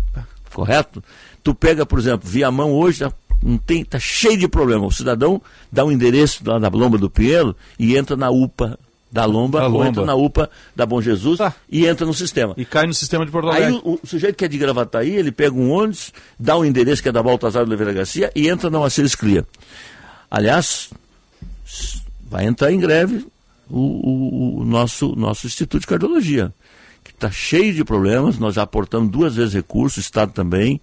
[0.53, 1.03] Correto?
[1.43, 3.03] Tu pega, por exemplo, Viamão hoje,
[3.43, 4.85] não tem, tá cheio de problema.
[4.85, 8.77] O cidadão dá um endereço lá na Lomba do Pinheiro e entra na UPA
[9.11, 11.53] da Lomba, ou entra na UPA da Bom Jesus tá.
[11.69, 12.53] e entra no sistema.
[12.55, 13.67] E cai no sistema de Porto Alegre.
[13.67, 17.03] Aí o, o, sujeito que é de Gravataí, ele pega um ônibus, dá um endereço
[17.03, 19.45] que é da Baltazar de Oliveira Garcia e entra na Maceres Cria.
[20.29, 20.91] Aliás,
[22.29, 23.27] vai entrar em greve
[23.69, 26.53] o, o, o nosso, nosso Instituto de Cardiologia,
[27.03, 30.79] que está cheio de problemas, nós já aportamos duas vezes recursos, o Estado também,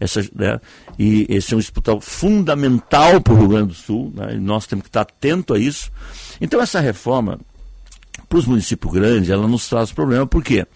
[0.00, 0.60] essa, né,
[0.98, 4.66] e esse é um hospital fundamental para o Rio Grande do Sul, né, e nós
[4.66, 5.90] temos que estar atento a isso.
[6.40, 7.38] Então essa reforma,
[8.28, 10.66] para os municípios grandes, ela nos traz problema, por quê?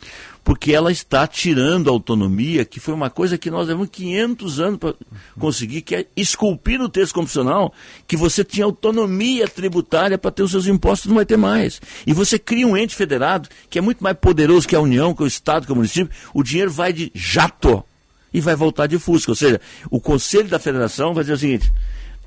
[0.44, 4.78] Porque ela está tirando a autonomia, que foi uma coisa que nós levamos 500 anos
[4.80, 4.94] para
[5.38, 7.72] conseguir, que é esculpir no texto constitucional
[8.08, 11.80] que você tinha autonomia tributária para ter os seus impostos, não vai ter mais.
[12.04, 15.22] E você cria um ente federado que é muito mais poderoso que a União, que
[15.22, 17.84] o Estado, que o município, o dinheiro vai de jato
[18.32, 19.32] e vai voltar de Fusca.
[19.32, 19.60] Ou seja,
[19.90, 21.72] o Conselho da Federação vai dizer o seguinte: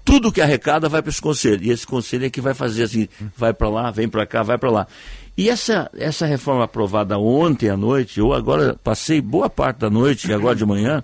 [0.06, 1.64] tudo que arrecada vai para esse conselho.
[1.64, 4.58] E esse conselho é que vai fazer assim, vai para lá, vem para cá, vai
[4.58, 4.88] para lá.
[5.36, 10.30] E essa, essa reforma aprovada ontem à noite, eu agora passei boa parte da noite
[10.30, 11.04] e agora de manhã,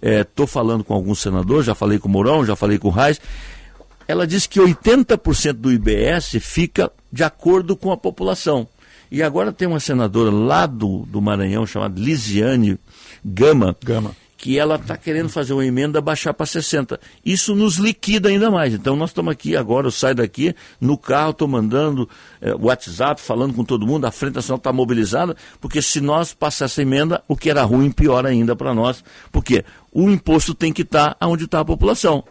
[0.00, 2.90] estou é, falando com alguns senadores, já falei com o Mourão, já falei com o
[2.90, 3.20] Reis,
[4.08, 8.66] ela diz que 80% do IBS fica de acordo com a população.
[9.10, 12.78] E agora tem uma senadora lá do, do Maranhão chamada Lisiane
[13.24, 16.98] Gama, Gama, que ela está querendo fazer uma emenda baixar para 60.
[17.24, 18.72] Isso nos liquida ainda mais.
[18.72, 22.08] Então nós estamos aqui agora, eu saio daqui, no carro estou mandando
[22.40, 26.64] é, WhatsApp, falando com todo mundo, a Frente Nacional está mobilizada, porque se nós passar
[26.64, 29.04] essa emenda, o que era ruim, pior ainda para nós.
[29.30, 29.62] Porque
[29.92, 32.24] o imposto tem que estar tá onde está a população.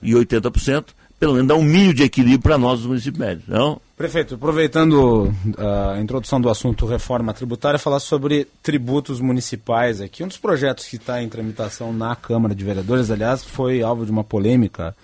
[0.00, 0.86] E 80%,
[1.18, 3.48] pelo menos dá um mínimo de equilíbrio para nós, os municípios médios.
[3.48, 3.80] Não?
[4.00, 10.24] Prefeito, aproveitando ah, a introdução do assunto reforma tributária, falar sobre tributos municipais aqui.
[10.24, 14.10] Um dos projetos que está em tramitação na Câmara de Vereadores, aliás, foi alvo de
[14.10, 14.96] uma polêmica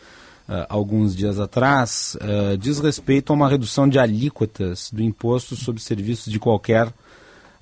[0.49, 5.83] uh, alguns dias atrás, uh, diz respeito a uma redução de alíquotas do imposto sobre
[5.83, 6.91] serviços de qualquer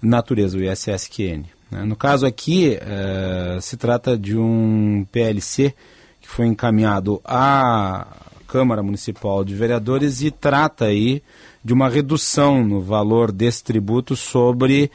[0.00, 1.46] natureza, o ISSQN.
[1.68, 1.82] Né?
[1.82, 5.74] No caso aqui, uh, se trata de um PLC
[6.20, 8.06] que foi encaminhado à
[8.54, 11.20] Câmara Municipal de Vereadores e trata aí
[11.64, 14.92] de uma redução no valor desse tributo sobre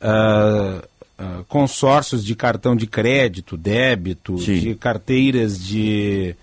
[0.00, 0.78] uh,
[1.18, 4.60] uh, consórcios de cartão de crédito, débito, Sim.
[4.60, 6.36] de carteiras de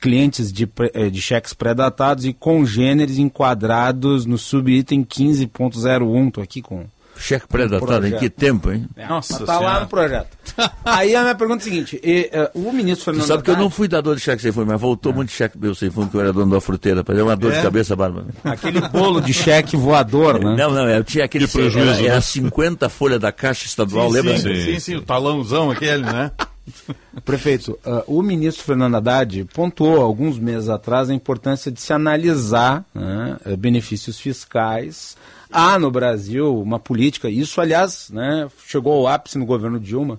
[0.00, 6.28] clientes de, eh, de cheques pré-datados e congêneres enquadrados no subitem 15.01.
[6.28, 6.84] Estou aqui com
[7.16, 8.86] Cheque predatório, em que tempo, hein?
[8.96, 10.36] É, Nossa tá lá no projeto.
[10.84, 13.22] Aí a minha pergunta é a seguinte: e, uh, o ministro Fernando.
[13.22, 15.14] Você sabe que eu não fui dador de cheque sem fundo, mas voltou é.
[15.14, 17.56] muito cheque meu sem fundo, que eu era dono da fruteira, para uma dor é.
[17.56, 18.26] de cabeça bárbara.
[18.42, 20.56] Aquele bolo de cheque voador, né?
[20.56, 21.46] Não, não, eu tinha aquele.
[21.46, 22.02] prejuízo.
[22.02, 24.38] Era, era 50 folhas da Caixa Estadual, sim, lembra?
[24.38, 26.30] Sim, sim, sim, o talãozão aquele, né?
[27.24, 32.84] Prefeito, uh, o ministro Fernando Haddad pontuou alguns meses atrás a importância de se analisar
[32.94, 35.16] né, benefícios fiscais
[35.52, 40.18] há no Brasil uma política, isso aliás né, chegou ao ápice no governo Dilma,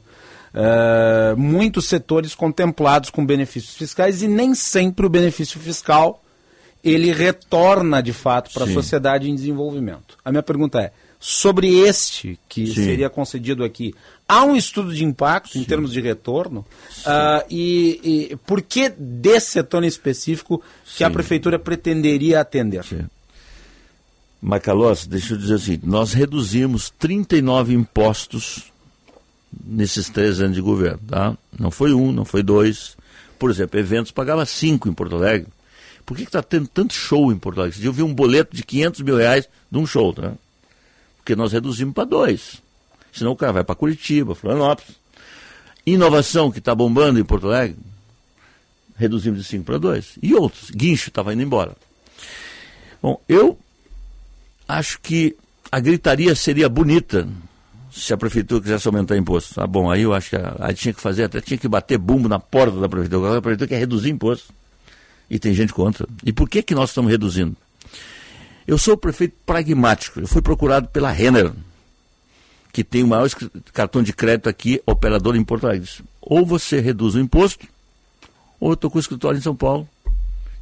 [0.54, 6.24] uh, muitos setores contemplados com benefícios fiscais e nem sempre o benefício fiscal
[6.84, 10.18] ele retorna de fato para a sociedade em desenvolvimento.
[10.24, 12.74] A minha pergunta é, sobre este que Sim.
[12.74, 13.96] seria concedido aqui,
[14.28, 15.62] há um estudo de impacto Sim.
[15.62, 16.66] em termos de retorno?
[17.00, 21.04] Uh, e, e, por que desse setor em específico que Sim.
[21.06, 22.84] a prefeitura pretenderia atender?
[24.46, 28.74] Macalós, deixa eu dizer assim, nós reduzimos 39 impostos
[29.66, 31.38] nesses três anos de governo, tá?
[31.58, 32.98] Não foi um, não foi dois.
[33.40, 35.48] Por exemplo, eventos pagava cinco em Porto Alegre.
[36.06, 37.86] Por que está tendo tanto show em Porto Alegre?
[37.86, 40.34] Eu vi um boleto de 500 mil reais de um show, tá?
[41.20, 42.62] Porque nós reduzimos para dois.
[43.14, 44.98] Senão o cara vai para Curitiba, Florianópolis.
[45.86, 47.78] Inovação que está bombando em Porto Alegre,
[48.98, 50.20] reduzimos de cinco para dois.
[50.22, 51.78] E outros, guincho estava indo embora.
[53.02, 53.58] Bom, eu
[54.74, 55.36] acho que
[55.72, 57.28] a gritaria seria bonita
[57.92, 59.62] se a prefeitura quisesse aumentar imposto.
[59.62, 62.28] Ah, bom, aí eu acho que aí tinha que fazer, até tinha que bater bumbo
[62.28, 63.38] na porta da prefeitura.
[63.38, 64.54] A prefeitura quer reduzir imposto.
[65.30, 66.08] E tem gente contra.
[66.24, 67.56] E por que, que nós estamos reduzindo?
[68.68, 70.20] Eu sou o prefeito pragmático.
[70.20, 71.52] Eu fui procurado pela Renner,
[72.72, 73.30] que tem o maior
[73.72, 75.90] cartão de crédito aqui, operador em Porto Alegre.
[76.22, 77.68] Ou você reduz o imposto,
[78.60, 79.88] ou eu estou com o escritório em São Paulo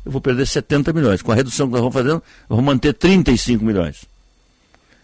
[0.06, 1.22] eu vou perder 70 milhões.
[1.22, 4.06] Com a redução que nós vamos fazendo, vamos manter 35 milhões.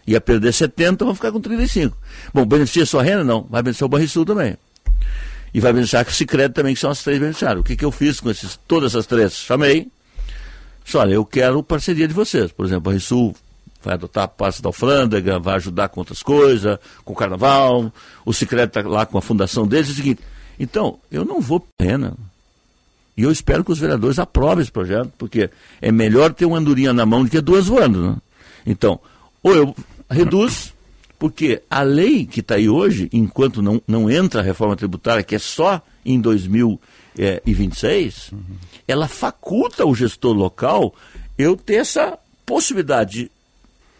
[0.06, 1.96] Ia perder 70, vamos ficar com 35.
[2.32, 3.22] Bom, beneficia sua renda?
[3.22, 3.46] Não.
[3.48, 4.56] Vai beneficiar o Banrisul também.
[5.52, 7.60] E vai beneficiar o Cicred também, que são as três beneficiários.
[7.60, 9.34] O que, que eu fiz com esses, todas essas três?
[9.34, 9.88] Chamei.
[10.94, 12.50] Olha, eu quero parceria de vocês.
[12.50, 13.36] Por exemplo, a Banrisul
[13.82, 17.92] vai adotar a parte da alfândega, vai ajudar com outras coisas, com o carnaval.
[18.24, 19.88] O Cicred está lá com a fundação deles.
[19.90, 20.22] É o seguinte,
[20.58, 22.14] então, eu não vou pena.
[23.18, 25.50] E eu espero que os vereadores aprovem esse projeto, porque
[25.82, 28.10] é melhor ter uma andorinha na mão do que duas voando.
[28.10, 28.16] Né?
[28.64, 29.00] Então,
[29.42, 29.74] ou eu
[30.08, 30.72] reduzo,
[31.18, 35.34] porque a lei que está aí hoje, enquanto não, não entra a reforma tributária, que
[35.34, 38.40] é só em 2026, uhum.
[38.86, 40.94] ela faculta o gestor local
[41.36, 42.16] eu ter essa
[42.46, 43.32] possibilidade de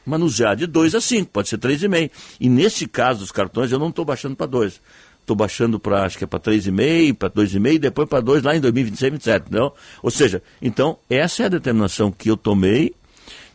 [0.06, 2.08] manusear de 2 a 5, pode ser 3,5.
[2.38, 4.80] E nesse caso dos cartões, eu não estou baixando para 2
[5.28, 8.56] estou baixando para, acho que é para 3,5, para 2,5 e depois para 2 lá
[8.56, 9.52] em 2026, 2027.
[9.52, 9.72] Não?
[10.02, 12.94] Ou seja, então, essa é a determinação que eu tomei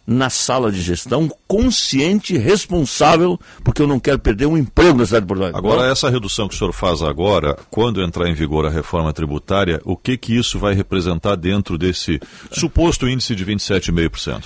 [0.06, 5.24] na sala de gestão, consciente, responsável, porque eu não quero perder um emprego na cidade
[5.24, 5.58] de Porto Alegre.
[5.58, 9.82] Agora, essa redução que o senhor faz agora, quando entrar em vigor a reforma tributária,
[9.86, 12.20] o que que isso vai representar dentro desse
[12.52, 14.44] suposto índice de 27,5%?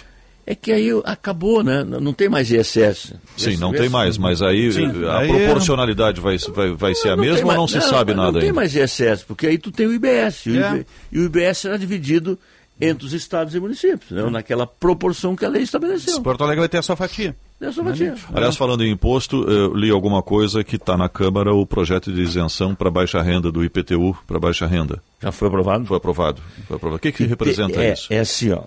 [0.50, 1.84] É que aí acabou, né?
[1.84, 3.14] Não tem mais ISS.
[3.36, 7.18] Sim, não tem mais, mas aí Sim, a aí proporcionalidade vai, vai, vai ser a
[7.18, 9.86] mesma ou não se sabe não, nada Não tem mais ISS, porque aí tu tem
[9.86, 10.45] o IBS.
[10.45, 10.72] E, é.
[10.72, 12.39] o, e o IBS será dividido
[12.80, 14.24] entre os estados e municípios, né?
[14.30, 16.22] naquela proporção que a lei estabeleceu.
[16.22, 17.36] Porto Alegre vai ter a sua fatia.
[17.60, 18.16] a sua fatia.
[18.34, 22.22] Aliás, falando em imposto, eu li alguma coisa que está na Câmara o projeto de
[22.22, 25.04] isenção para baixa renda do IPTU para baixa renda.
[25.22, 25.86] Já foi aprovado?
[25.86, 26.41] Foi aprovado.
[26.68, 26.98] Foi aprovado.
[26.98, 28.08] O que, que representa é, isso?
[28.14, 28.64] É assim, ó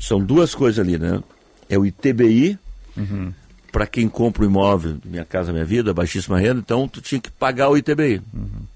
[0.00, 1.22] são duas coisas ali, né?
[1.68, 2.58] É o ITBI,
[2.96, 3.32] uhum.
[3.70, 7.30] para quem compra o imóvel, Minha Casa Minha Vida, baixíssima renda, então tu tinha que
[7.30, 8.20] pagar o ITBI.
[8.34, 8.70] Uhum.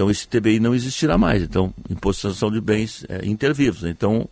[0.00, 1.42] Então esse TBI não existirá mais.
[1.42, 1.74] Então,
[2.14, 3.84] sanção de bens é, intervivos.
[3.84, 4.26] Então,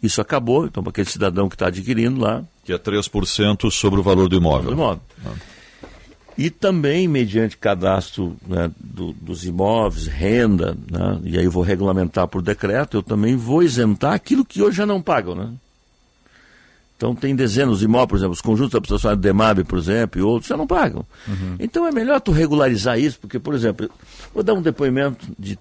[0.00, 0.66] isso acabou.
[0.66, 2.44] Então, para aquele cidadão que está adquirindo lá.
[2.64, 4.70] Que é 3% sobre o valor do imóvel.
[4.70, 5.00] Do imóvel.
[5.26, 5.32] Ah.
[6.36, 12.28] E também, mediante cadastro né, do, dos imóveis, renda, né, e aí eu vou regulamentar
[12.28, 15.34] por decreto, eu também vou isentar aquilo que hoje já não pagam.
[15.34, 15.52] Né?
[16.98, 20.24] Então tem dezenas de imóveis, por exemplo, os conjuntos habitacionais do DEMAB, por exemplo, e
[20.24, 21.06] outros já não pagam.
[21.28, 21.54] Uhum.
[21.60, 23.88] Então é melhor tu regularizar isso, porque, por exemplo,
[24.34, 25.56] vou dar um depoimento de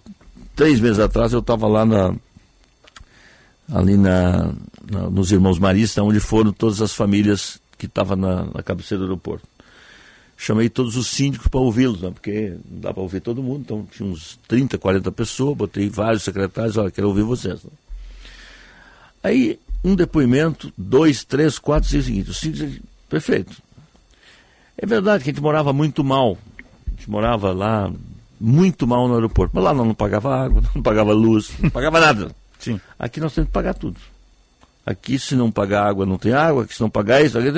[0.55, 2.15] três meses atrás, eu estava lá na,
[3.71, 4.51] ali na,
[4.89, 9.05] na, nos Irmãos Maristas, onde foram todas as famílias que estavam na, na cabeceira do
[9.05, 9.47] aeroporto.
[10.35, 13.87] Chamei todos os síndicos para ouvi-los, né, porque não dá para ouvir todo mundo, então
[13.91, 17.63] tinha uns 30, 40 pessoas, botei vários secretários, olha, quero ouvir vocês.
[17.63, 17.69] Né.
[19.23, 22.29] Aí um depoimento, dois, três, quatro, seis, seguinte.
[22.29, 23.55] O síndico perfeito.
[24.77, 26.37] É verdade que a gente morava muito mal.
[26.85, 27.91] A gente morava lá
[28.39, 29.55] muito mal no aeroporto.
[29.55, 32.31] Mas lá não, não pagava água, não pagava luz, não pagava nada.
[32.59, 32.79] Sim.
[32.97, 33.99] Aqui nós temos que pagar tudo.
[34.85, 36.63] Aqui, se não pagar água, não tem água.
[36.63, 37.51] Aqui, se não pagar isso, aqui,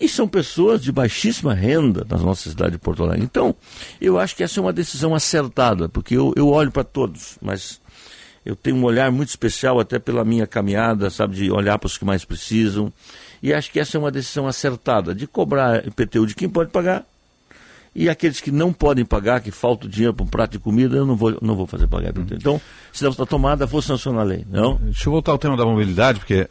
[0.00, 3.24] e são pessoas de baixíssima renda na nossa cidade de Porto Alegre.
[3.24, 3.54] Então,
[4.00, 7.80] eu acho que essa é uma decisão acertada, porque eu, eu olho para todos, mas
[8.44, 11.98] eu tenho um olhar muito especial, até pela minha caminhada, sabe, de olhar para os
[11.98, 12.92] que mais precisam.
[13.42, 17.04] E acho que essa é uma decisão acertada, de cobrar IPTU de quem pode pagar
[17.94, 21.06] e aqueles que não podem pagar, que falta dinheiro para um prato de comida, eu
[21.06, 22.16] não vou, não vou fazer pagar.
[22.16, 22.26] Uhum.
[22.30, 22.60] Então,
[22.92, 24.46] se não está tomada, vou sancionar a lei.
[24.48, 24.76] Não?
[24.76, 26.46] Deixa eu voltar ao tema da mobilidade, porque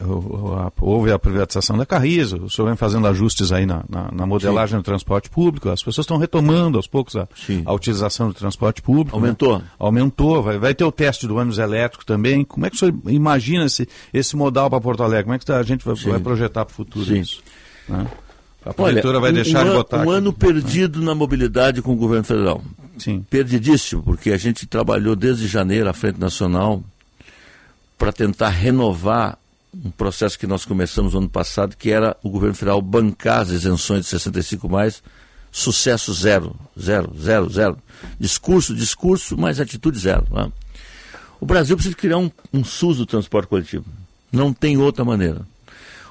[0.80, 4.76] houve a privatização da Carrizo, o senhor vem fazendo ajustes aí na, na, na modelagem
[4.76, 4.82] Sim.
[4.82, 7.28] do transporte público, as pessoas estão retomando aos poucos a,
[7.64, 9.18] a utilização do transporte público.
[9.18, 9.26] Né?
[9.26, 9.58] Aumentou?
[9.58, 9.64] Né?
[9.78, 12.44] Aumentou, vai, vai ter o teste do ônibus elétrico também.
[12.44, 15.24] Como é que o senhor imagina esse, esse modal para Porto Alegre?
[15.24, 17.20] Como é que a gente vai, vai projetar para o futuro Sim.
[17.20, 17.42] isso?
[17.88, 18.06] Né?
[18.64, 19.98] A prefeitura vai deixar um, de botar.
[19.98, 20.12] Um aqui.
[20.12, 22.62] ano perdido na mobilidade com o governo federal.
[22.98, 23.24] Sim.
[23.30, 26.82] Perdidíssimo, porque a gente trabalhou desde janeiro à Frente Nacional
[27.96, 29.38] para tentar renovar
[29.72, 33.50] um processo que nós começamos no ano passado, que era o governo federal bancar as
[33.50, 35.02] isenções de 65 mais,
[35.52, 37.78] sucesso zero, zero, zero, zero.
[38.18, 40.26] Discurso, discurso, mas atitude zero.
[40.30, 40.50] Né?
[41.40, 43.84] O Brasil precisa criar um, um SUS do transporte coletivo.
[44.32, 45.42] Não tem outra maneira.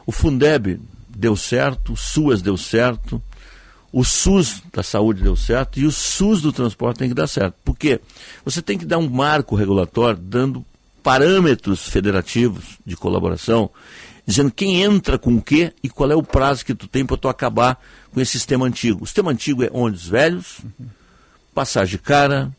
[0.05, 0.79] O Fundeb
[1.17, 3.21] deu certo, o SUAS deu certo,
[3.91, 7.55] o SUS da saúde deu certo e o SUS do transporte tem que dar certo.
[7.65, 7.99] Por quê?
[8.45, 10.63] Você tem que dar um marco regulatório dando
[11.01, 13.71] parâmetros federativos de colaboração,
[14.27, 17.17] dizendo quem entra com o quê e qual é o prazo que tu tem para
[17.17, 17.81] tu acabar
[18.13, 19.03] com esse sistema antigo.
[19.03, 20.59] O sistema antigo é ônibus velhos,
[21.55, 22.51] passagem cara,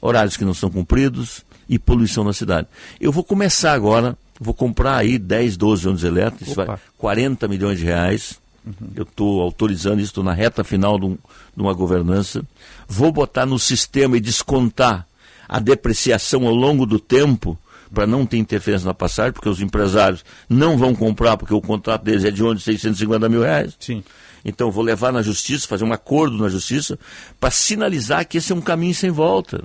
[0.00, 2.68] horários que não são cumpridos e poluição na cidade.
[3.00, 7.84] Eu vou começar agora Vou comprar aí 10, 12 ônibus elétricos, vai, 40 milhões de
[7.84, 8.38] reais.
[8.64, 8.90] Uhum.
[8.94, 11.18] Eu estou autorizando isso, estou na reta final de, um,
[11.56, 12.42] de uma governança.
[12.86, 15.06] Vou botar no sistema e descontar
[15.48, 17.58] a depreciação ao longo do tempo
[17.92, 22.04] para não ter interferência na passagem, porque os empresários não vão comprar, porque o contrato
[22.04, 23.74] deles é de onde 650 mil reais.
[23.80, 24.04] Sim.
[24.44, 26.98] Então vou levar na justiça, fazer um acordo na justiça,
[27.40, 29.62] para sinalizar que esse é um caminho sem volta.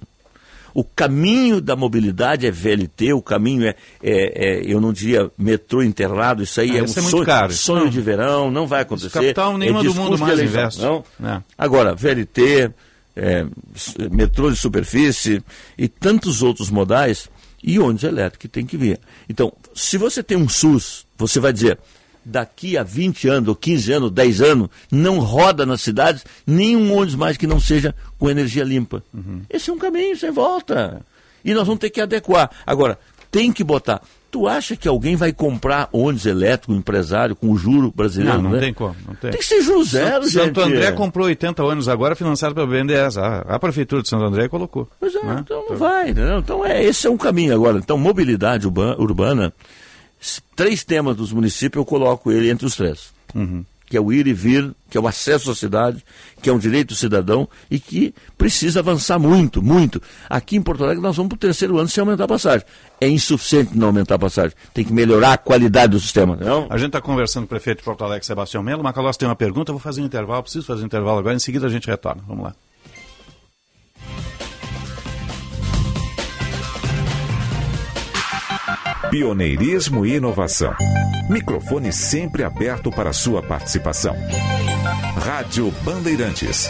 [0.74, 5.84] O caminho da mobilidade é VLT, o caminho é, é, é eu não diria metrô
[5.84, 9.08] enterrado, isso aí ah, é um é sonho, caro, sonho de verão, não vai acontecer.
[9.08, 10.82] Esse capital nenhuma é do mundo mais investe.
[10.82, 11.04] Não?
[11.24, 11.42] É.
[11.58, 12.72] Agora, VLT,
[13.16, 13.46] é,
[14.12, 15.44] metrô de superfície
[15.78, 17.30] e tantos outros modais,
[17.64, 19.00] e ônibus elétrico que tem que vir.
[19.30, 21.80] Então, se você tem um SUS, você vai dizer,
[22.26, 27.16] daqui a 20 anos, ou 15 anos, 10 anos, não roda nas cidades nenhum ônibus
[27.16, 29.04] mais que não seja com energia limpa.
[29.14, 29.42] Uhum.
[29.50, 31.02] Esse é um caminho sem volta.
[31.44, 32.50] E nós vamos ter que adequar.
[32.66, 32.98] Agora,
[33.30, 34.02] tem que botar.
[34.32, 38.38] Tu acha que alguém vai comprar ônibus elétrico, empresário, com o juro brasileiro?
[38.38, 38.60] Não, não né?
[38.60, 38.96] tem como.
[39.06, 39.30] Não tem.
[39.30, 40.46] tem que ser juro zero, Santo, gente.
[40.46, 43.18] Santo André comprou 80 ônibus agora, financiado pelo BNDES.
[43.18, 44.90] A, a Prefeitura de Santo André colocou.
[45.00, 45.38] Pois é, né?
[45.40, 46.14] então não vai.
[46.14, 46.40] Não.
[46.40, 47.78] Então é, esse é um caminho agora.
[47.78, 49.54] Então, mobilidade urbana
[50.56, 53.12] três temas dos municípios, eu coloco ele entre os três.
[53.34, 53.66] Uhum.
[53.86, 56.04] Que é o ir e vir, que é o acesso à cidade,
[56.42, 60.02] que é um direito do cidadão e que precisa avançar muito, muito.
[60.30, 62.66] Aqui em Porto Alegre nós vamos para o terceiro ano sem aumentar a passagem.
[63.00, 64.54] É insuficiente não aumentar a passagem.
[64.74, 66.36] Tem que melhorar a qualidade do sistema.
[66.36, 66.66] Não?
[66.70, 68.84] A gente está conversando com o prefeito de Porto Alegre, Sebastião Melo.
[68.84, 71.40] Macalós tem uma pergunta, eu vou fazer um intervalo, preciso fazer um intervalo agora, em
[71.40, 72.24] seguida a gente retorna.
[72.28, 72.56] Vamos lá.
[79.14, 80.74] Pioneirismo e inovação.
[81.30, 84.16] Microfone sempre aberto para sua participação.
[85.24, 86.68] Rádio Bandeirantes.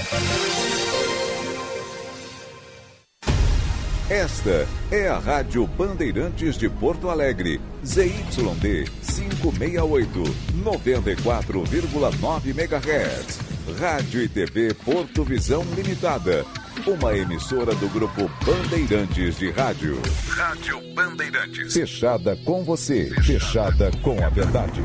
[4.09, 10.23] Esta é a Rádio Bandeirantes de Porto Alegre, ZYD 568,
[10.65, 13.39] 94,9 MHz.
[13.79, 16.45] Rádio e TV Porto Visão Limitada
[16.85, 20.01] uma emissora do grupo Bandeirantes de Rádio.
[20.27, 21.73] Rádio Bandeirantes.
[21.73, 24.81] Fechada com você, fechada com a verdade.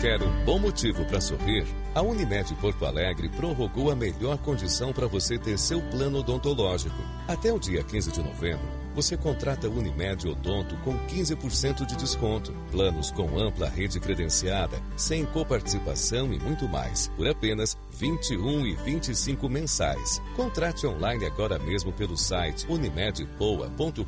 [0.00, 1.66] Quer um bom motivo para sorrir?
[1.94, 6.96] A Unimed Porto Alegre prorrogou a melhor condição para você ter seu plano odontológico.
[7.26, 8.66] Até o dia 15 de novembro,
[8.96, 12.54] você contrata Unimed Odonto com 15% de desconto.
[12.70, 19.50] Planos com ampla rede credenciada, sem coparticipação e muito mais, por apenas 21 e 25
[19.50, 20.22] mensais.
[20.34, 24.00] Contrate online agora mesmo pelo site unimedpoa.com.br.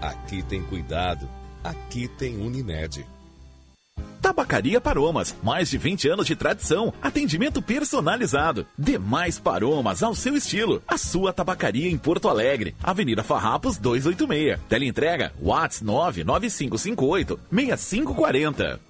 [0.00, 1.28] Aqui tem cuidado.
[1.62, 3.06] Aqui tem Unimed.
[4.20, 8.66] Tabacaria Paromas, mais de 20 anos de tradição, atendimento personalizado.
[8.78, 10.82] Demais Paromas ao seu estilo.
[10.86, 14.58] A sua tabacaria em Porto Alegre, Avenida Farrapos 286.
[14.68, 18.80] Teleentrega Whats 99558 6540.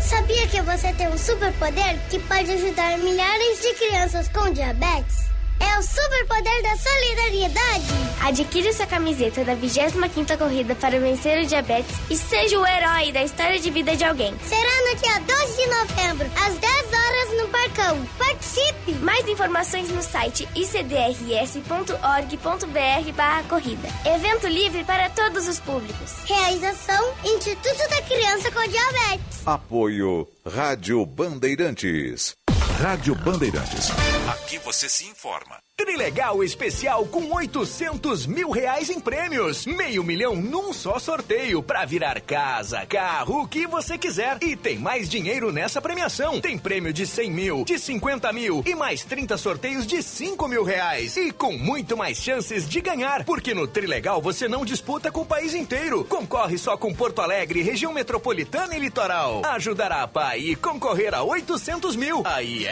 [0.00, 5.31] Sabia que você tem um superpoder que pode ajudar milhares de crianças com diabetes?
[5.72, 7.86] É o superpoder da solidariedade.
[8.20, 13.22] Adquire sua camiseta da 25ª Corrida para vencer o diabetes e seja o herói da
[13.22, 14.34] história de vida de alguém.
[14.44, 18.06] Será no dia 12 de novembro, às 10 horas no Parcão.
[18.18, 18.92] Participe!
[19.00, 21.96] Mais informações no site icdrs.org.br
[23.16, 23.88] barra corrida.
[24.04, 26.16] Evento livre para todos os públicos.
[26.26, 29.46] Realização Instituto da Criança com Diabetes.
[29.46, 32.36] Apoio Rádio Bandeirantes.
[32.82, 33.90] Rádio Bandeirantes.
[34.28, 35.56] Aqui você se informa.
[35.76, 39.66] Trilegal especial com 800 mil reais em prêmios.
[39.66, 44.38] Meio milhão num só sorteio para virar casa, carro, o que você quiser.
[44.42, 46.40] E tem mais dinheiro nessa premiação.
[46.40, 50.64] Tem prêmio de 100 mil, de 50 mil e mais 30 sorteios de 5 mil
[50.64, 51.16] reais.
[51.16, 53.24] E com muito mais chances de ganhar.
[53.24, 56.04] Porque no Trilegal você não disputa com o país inteiro.
[56.04, 59.42] Concorre só com Porto Alegre, região metropolitana e litoral.
[59.44, 62.22] Ajudará a pai e concorrer a 800 mil.
[62.24, 62.71] Aí é.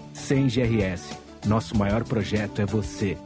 [0.21, 1.17] 100 GRS.
[1.45, 3.17] Nosso maior projeto é você.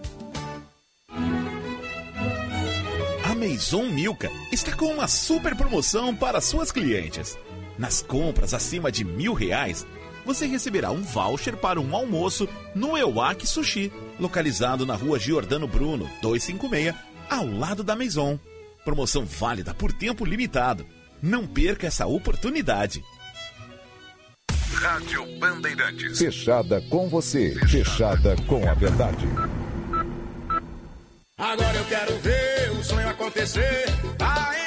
[3.24, 7.38] A Maison Milka está com uma super promoção para suas clientes.
[7.78, 9.86] Nas compras acima de mil reais,
[10.26, 16.10] você receberá um voucher para um almoço no Ewak Sushi, localizado na rua Giordano Bruno,
[16.22, 16.96] 256,
[17.30, 18.39] ao lado da Maison.
[18.86, 20.86] Promoção válida por tempo limitado.
[21.22, 23.04] Não perca essa oportunidade.
[24.76, 26.18] Rádio Bandeirantes.
[26.18, 29.26] Fechada com você, fechada com a verdade.
[31.38, 33.86] Agora eu quero ver o sonho acontecer.
[34.18, 34.64] Tá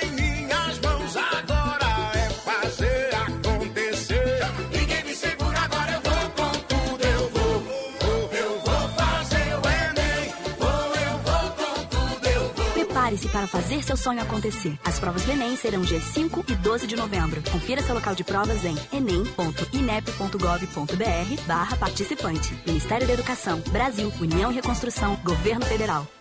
[13.39, 14.77] para fazer seu sonho acontecer.
[14.85, 17.41] As provas do Enem serão dias 5 e 12 de novembro.
[17.53, 22.53] Confira seu local de provas em enem.inep.gov.br barra participante.
[22.67, 26.18] Ministério da Educação, Brasil, União e Reconstrução, Governo Federal.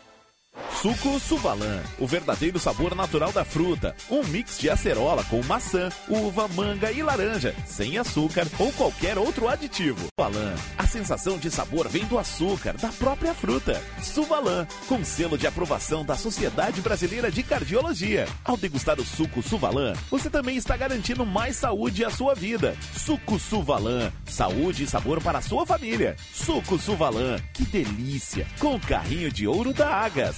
[0.81, 3.95] Suco Suvalan, o verdadeiro sabor natural da fruta.
[4.11, 9.47] Um mix de acerola com maçã, uva, manga e laranja, sem açúcar ou qualquer outro
[9.49, 10.07] aditivo.
[10.17, 13.81] Suvalan, a sensação de sabor vem do açúcar, da própria fruta.
[14.03, 18.27] Suvalan, com selo de aprovação da Sociedade Brasileira de Cardiologia.
[18.45, 22.77] Ao degustar o suco Suvalan, você também está garantindo mais saúde à sua vida.
[22.95, 26.15] Suco Suvalan, saúde e sabor para a sua família.
[26.31, 30.37] Suco Suvalan, que delícia, com o carrinho de ouro da Agas.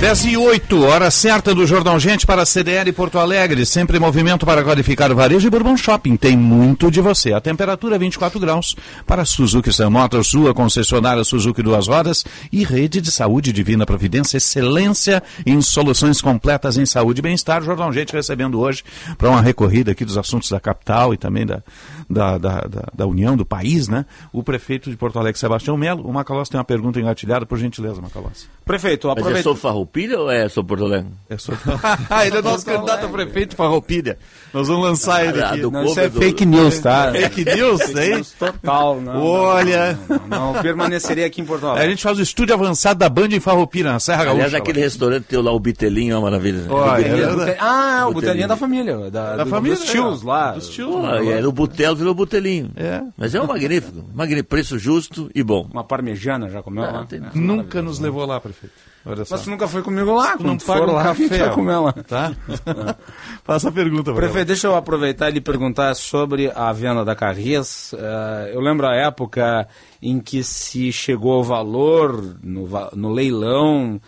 [0.00, 3.66] 10 e 8, hora certa do Jornal Gente para a CDL Porto Alegre.
[3.66, 6.16] Sempre em movimento para qualificar o varejo e Bourbon Shopping.
[6.16, 7.32] Tem muito de você.
[7.32, 12.62] A temperatura é 24 graus para Suzuki Sam Motors, sua concessionária Suzuki Duas Rodas e
[12.62, 14.36] Rede de Saúde Divina Providência.
[14.36, 17.60] Excelência em soluções completas em saúde e bem-estar.
[17.64, 18.84] Jornal Gente recebendo hoje
[19.18, 21.60] para uma recorrida aqui dos assuntos da capital e também da,
[22.08, 24.06] da, da, da, da União, do país, né?
[24.32, 26.04] O prefeito de Porto Alegre, Sebastião Melo.
[26.06, 28.46] O Macalossi tem uma pergunta engatilhada, por gentileza, Macalossi.
[28.64, 29.48] Prefeito, Mas é aproveita.
[29.48, 31.10] só farroupilha ou é só Porto Alegre?
[31.28, 31.52] É só...
[32.26, 34.18] ele é nosso candidato a prefeito de Farroupilha.
[34.52, 35.60] Nós vamos lançar ele Ah, aqui.
[35.60, 37.12] do Não, isso é fake news, tá?
[37.12, 38.14] Fake news, Fake hein?
[38.16, 39.98] news total, não, Olha.
[40.28, 41.90] Não, não, permaneceria aqui em Porto A Alegre.
[41.90, 44.34] gente faz o estúdio avançado da Band em Farroupilha, na Serra Gaúcha.
[44.44, 46.62] Aliás, aquele restaurante teu lá, o Bitelinho, é uma maravilha.
[46.70, 47.56] Olha, é.
[47.60, 48.14] Ah, o Botelinho.
[48.14, 48.96] Botelinho é da família.
[49.10, 50.26] Da, Da do- família, Dos tios é.
[50.26, 50.52] lá.
[50.52, 51.04] Dos tios.
[51.04, 52.70] Ah, e era o Butelo, virou Butelinho.
[52.76, 53.02] É.
[53.16, 54.04] Mas é um magnífico.
[54.14, 54.48] magnífico.
[54.48, 55.68] Preço justo e bom.
[55.72, 57.04] Uma parmejana, já comeu Ah, lá?
[57.04, 58.74] tem- Nunca nos levou lá, prefeito.
[59.06, 59.36] Olha só.
[59.36, 60.36] Mas tu nunca foi comigo lá.
[60.36, 61.92] Tu não quando paga um lá, café, vai comer lá.
[61.92, 62.32] Tá?
[63.44, 67.92] Faça a pergunta, Prefeito, deixa eu aproveitar e lhe perguntar sobre a venda da Carris.
[67.94, 69.66] Eh, eu lembro a época
[70.02, 74.00] em que se chegou ao valor no, no leilão,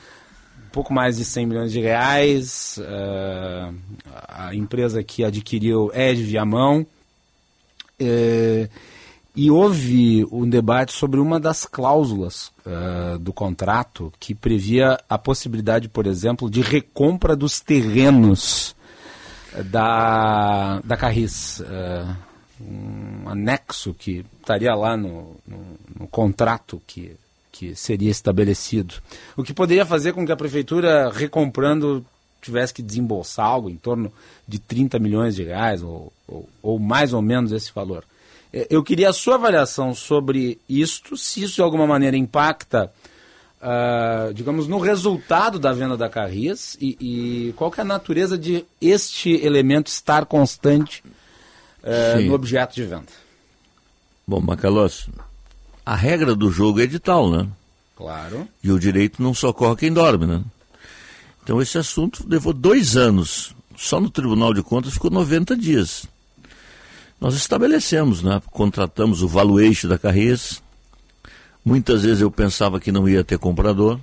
[0.73, 2.79] pouco mais de 100 milhões de reais.
[2.83, 3.71] eh,
[4.29, 6.85] a empresa que adquiriu é de Viamão.
[8.01, 8.69] Eh,
[9.37, 15.89] e houve um debate sobre uma das cláusulas eh, do contrato que previa a possibilidade,
[15.89, 18.75] por exemplo, de recompra dos terrenos
[19.71, 21.61] da, da Carris.
[21.61, 22.07] eh,
[22.61, 27.17] um anexo que estaria lá no, no, no contrato que,
[27.51, 28.97] que seria estabelecido.
[29.37, 32.05] O que poderia fazer com que a prefeitura, recomprando,
[32.41, 34.12] tivesse que desembolsar algo em torno
[34.47, 38.05] de 30 milhões de reais, ou, ou, ou mais ou menos esse valor.
[38.53, 42.93] Eh, Eu queria a sua avaliação sobre isto, se isso de alguma maneira impacta,
[43.62, 48.39] ah, digamos, no resultado da venda da Carris e, e qual que é a natureza
[48.39, 51.05] de este elemento estar constante
[52.17, 52.27] Sim.
[52.27, 53.07] no objeto de venda.
[54.27, 55.09] Bom, Macalós,
[55.85, 57.47] a regra do jogo é edital, né?
[57.97, 58.49] Claro.
[58.62, 60.43] E o direito não socorre quem dorme, né?
[61.51, 63.57] Então esse assunto levou dois anos.
[63.77, 66.07] Só no Tribunal de Contas ficou 90 dias.
[67.21, 68.41] Nós estabelecemos, né?
[68.53, 70.63] Contratamos o valuation da Carris.
[71.65, 73.99] Muitas vezes eu pensava que não ia ter comprador.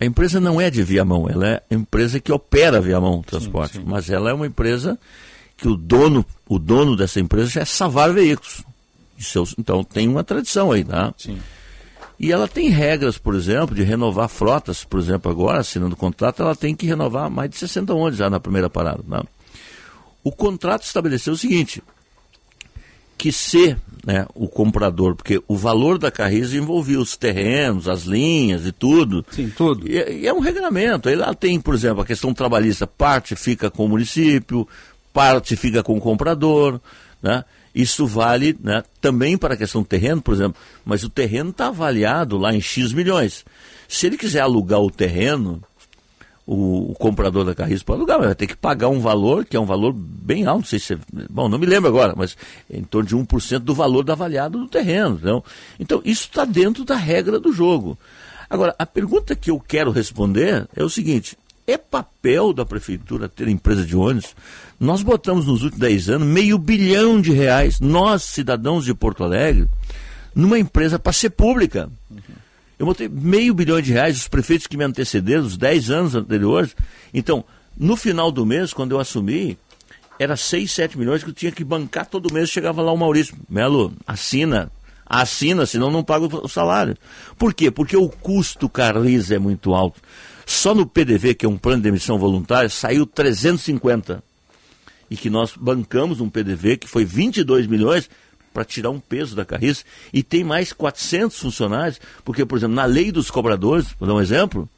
[0.00, 4.08] A empresa não é de Viamão, ela é a empresa que opera Viamão Transporte, mas
[4.08, 4.98] ela é uma empresa
[5.54, 8.64] que o dono, o dono dessa empresa já é Savar Veículos.
[9.18, 11.12] Seus- então tem uma tradição aí, tá?
[11.18, 11.38] Sim.
[12.18, 16.42] E ela tem regras, por exemplo, de renovar frotas, por exemplo, agora, assinando o contrato,
[16.42, 19.02] ela tem que renovar mais de 60 ônibus já na primeira parada.
[19.06, 19.20] Né?
[20.22, 21.82] O contrato estabeleceu o seguinte,
[23.18, 28.66] que se né, o comprador, porque o valor da Carris envolvia os terrenos, as linhas
[28.66, 29.24] e tudo.
[29.30, 29.88] Sim, tudo.
[29.88, 31.08] E, e é um regulamento.
[31.08, 34.66] Aí lá tem, por exemplo, a questão trabalhista, parte fica com o município,
[35.12, 36.80] parte fica com o comprador,
[37.22, 37.44] né?
[37.74, 41.68] Isso vale né, também para a questão do terreno, por exemplo, mas o terreno está
[41.68, 43.44] avaliado lá em X milhões.
[43.88, 45.62] Se ele quiser alugar o terreno,
[46.46, 49.56] o, o comprador da Carris pode alugar, mas vai ter que pagar um valor, que
[49.56, 50.98] é um valor bem alto, não sei se é,
[51.30, 52.36] bom, não me lembro agora, mas
[52.70, 55.18] em torno de 1% do valor do avaliado do terreno.
[55.20, 55.44] Então,
[55.78, 57.98] então isso está dentro da regra do jogo.
[58.50, 61.38] Agora, a pergunta que eu quero responder é o seguinte:
[61.72, 64.34] é papel da prefeitura ter empresa de ônibus?
[64.78, 69.68] Nós botamos nos últimos 10 anos meio bilhão de reais, nós, cidadãos de Porto Alegre,
[70.34, 71.90] numa empresa para ser pública.
[72.78, 76.74] Eu botei meio bilhão de reais, os prefeitos que me antecederam, os 10 anos anteriores.
[77.14, 77.44] Então,
[77.76, 79.56] no final do mês, quando eu assumi,
[80.18, 82.50] era 6, 7 milhões que eu tinha que bancar todo mês.
[82.50, 84.70] Chegava lá o Maurício, Melo, assina,
[85.06, 86.96] assina, senão não pago o salário.
[87.38, 87.70] Por quê?
[87.70, 90.00] Porque o custo Carlis é muito alto.
[90.52, 94.22] Só no PDV, que é um plano de emissão voluntária, saiu 350.
[95.10, 98.08] E que nós bancamos um PDV que foi 22 milhões
[98.52, 99.82] para tirar um peso da Carris.
[100.12, 104.20] E tem mais 400 funcionários, porque, por exemplo, na lei dos cobradores, vou dar um
[104.20, 104.68] exemplo,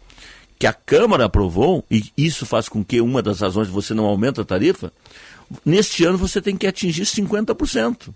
[0.61, 4.43] que a Câmara aprovou, e isso faz com que uma das razões você não aumenta
[4.43, 4.93] a tarifa,
[5.67, 8.15] neste ano você tem que atingir 50%.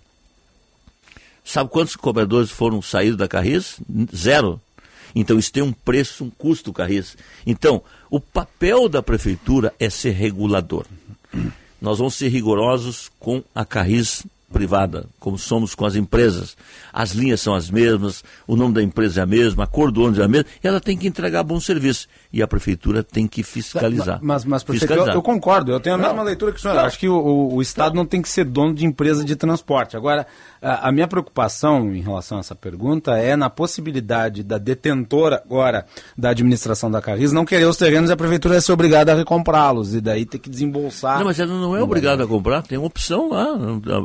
[1.43, 3.81] Sabe quantos cobradores foram saídos da Carris?
[4.15, 4.61] Zero.
[5.15, 7.17] Então isso tem um preço, um custo, Carris.
[7.45, 10.85] Então, o papel da prefeitura é ser regulador.
[11.81, 16.57] Nós vamos ser rigorosos com a Carris privada, como somos com as empresas.
[16.91, 20.01] As linhas são as mesmas, o nome da empresa é a mesma, a cor do
[20.01, 22.07] ônibus é a mesma, e ela tem que entregar bom serviço.
[22.33, 24.19] E a prefeitura tem que fiscalizar.
[24.21, 25.15] Mas, mas prefeito, eu, fiscalizar.
[25.15, 26.23] eu concordo, eu tenho a mesma Não.
[26.23, 26.77] leitura que o senhor.
[26.77, 29.95] Acho que o, o- Estado não tem que ser dono de empresa de transporte.
[29.95, 30.25] Agora,
[30.61, 35.85] a, a minha preocupação em relação a essa pergunta é na possibilidade da detentora agora
[36.17, 39.93] da administração da Carris não querer os terrenos e a prefeitura ser obrigada a recomprá-los
[39.93, 41.19] e daí ter que desembolsar.
[41.19, 43.45] Não, mas ela não é obrigada a comprar, tem uma opção lá.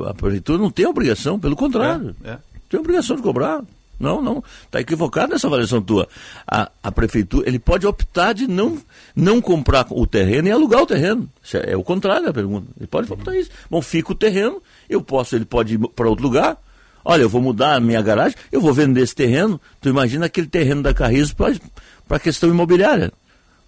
[0.06, 2.14] A, a prefeitura não tem obrigação, pelo contrário.
[2.24, 2.38] É, é.
[2.68, 3.62] Tem obrigação de cobrar.
[3.98, 4.42] Não, não.
[4.64, 6.08] Está equivocada essa avaliação tua.
[6.46, 8.78] A, a prefeitura, ele pode optar de não,
[9.14, 11.28] não comprar o terreno e alugar o terreno.
[11.52, 12.66] É, é o contrário da pergunta.
[12.76, 13.50] Ele pode optar isso.
[13.70, 16.58] Bom, fica o terreno, eu posso, ele pode ir para outro lugar.
[17.04, 19.60] Olha, eu vou mudar a minha garagem, eu vou vender esse terreno.
[19.80, 23.12] Tu imagina aquele terreno da Carrizo para a questão imobiliária.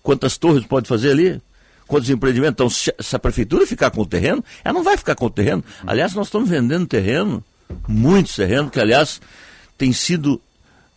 [0.03, 1.41] quantas torres pode fazer ali?
[1.87, 2.55] Quantos empreendimentos?
[2.55, 5.31] Então, se, se a prefeitura ficar com o terreno, ela não vai ficar com o
[5.31, 5.63] terreno.
[5.87, 7.45] Aliás, nós estamos vendendo terreno,
[7.87, 9.21] muitos terrenos, que aliás
[9.79, 10.41] tem sido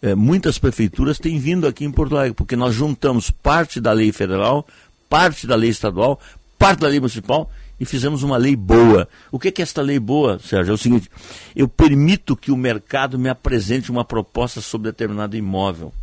[0.01, 4.11] é, muitas prefeituras têm vindo aqui em Porto Alegre, porque nós juntamos parte da lei
[4.11, 4.65] federal,
[5.09, 6.19] parte da lei estadual,
[6.57, 7.49] parte da lei municipal
[7.79, 9.07] e fizemos uma lei boa.
[9.31, 10.71] O que é esta lei boa, Sérgio?
[10.71, 11.09] É o seguinte:
[11.55, 15.93] eu permito que o mercado me apresente uma proposta sobre determinado imóvel.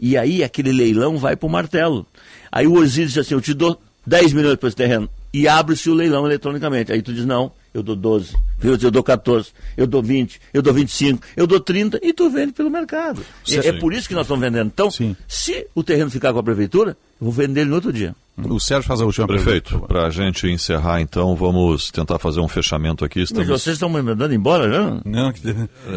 [0.00, 2.06] E aí aquele leilão vai para o martelo.
[2.52, 5.08] Aí o Osíris diz assim: eu te dou 10 milhões para esse terreno.
[5.32, 6.90] E abre-se o leilão eletronicamente.
[6.90, 10.74] Aí tu diz: não, eu dou 12, eu dou 14, eu dou 20, eu dou
[10.74, 13.22] 25, eu dou 30 e tu vende pelo mercado.
[13.48, 14.68] É, é, por isso que nós estamos vendendo.
[14.68, 15.16] Então, Sim.
[15.26, 18.14] se o terreno ficar com a prefeitura, eu vou vender ele no outro dia.
[18.46, 22.46] O Sérgio faz a última Prefeito, para a gente encerrar então, vamos tentar fazer um
[22.46, 23.22] fechamento aqui.
[23.22, 23.48] Estamos...
[23.48, 25.00] Mas vocês estão me mandando embora já?
[25.04, 25.42] Não, que...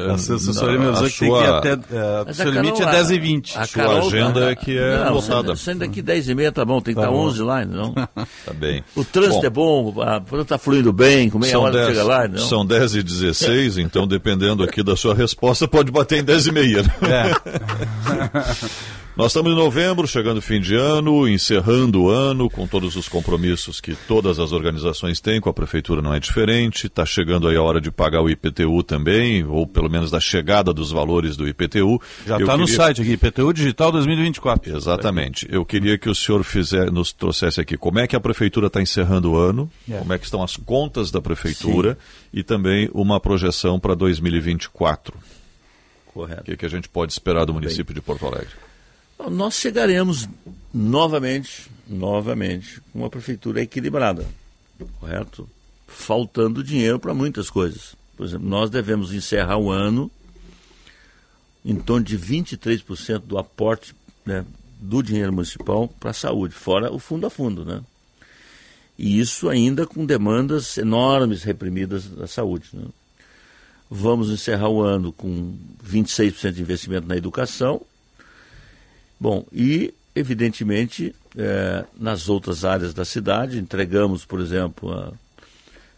[0.09, 1.73] a assessoria me avisou que tem que ir até.
[1.75, 5.05] Uh, o seu limite é 10 e 20 A sua Carol, agenda é que é
[5.05, 5.55] não, lotada.
[5.55, 7.93] Saindo daqui 10 e meia tá bom, tem que tá estar 11 lá, não?
[7.93, 8.83] tá bem.
[8.95, 9.93] O trânsito bom.
[9.95, 12.37] é bom, está fluindo bem, com meia hora 10, chega lá, não?
[12.37, 16.51] São 10 e 16, então dependendo aqui da sua resposta, pode bater em 10 e
[16.51, 16.79] meia.
[17.01, 17.31] É.
[19.13, 23.81] Nós estamos em novembro, chegando fim de ano, encerrando o ano com todos os compromissos
[23.81, 26.87] que todas as organizações têm, com a prefeitura não é diferente.
[26.87, 30.73] Está chegando aí a hora de pagar o IPTU também, ou pelo menos da chegada
[30.73, 32.01] dos valores do IPTU.
[32.25, 32.57] Já está queria...
[32.57, 34.77] no site aqui, IPTU Digital 2024.
[34.77, 35.45] Exatamente.
[35.51, 38.81] Eu queria que o senhor fizer, nos trouxesse aqui como é que a prefeitura está
[38.81, 39.97] encerrando o ano, é.
[39.97, 42.39] como é que estão as contas da prefeitura Sim.
[42.39, 45.13] e também uma projeção para 2024.
[46.13, 46.41] Correto.
[46.41, 47.95] O que, que a gente pode esperar do município Bem.
[47.95, 48.70] de Porto Alegre?
[49.29, 50.27] Nós chegaremos
[50.73, 54.25] novamente, novamente, com uma prefeitura equilibrada,
[54.99, 55.47] correto?
[55.87, 57.95] Faltando dinheiro para muitas coisas.
[58.15, 60.09] Por exemplo, nós devemos encerrar o ano
[61.63, 63.95] em torno de 23% do aporte
[64.25, 64.45] né,
[64.79, 67.81] do dinheiro municipal para a saúde, fora o fundo a fundo, né?
[68.97, 72.69] E isso ainda com demandas enormes reprimidas da saúde.
[72.73, 72.85] Né?
[73.89, 77.81] Vamos encerrar o ano com 26% de investimento na educação
[79.21, 85.13] Bom, e evidentemente é, nas outras áreas da cidade, entregamos, por exemplo, a,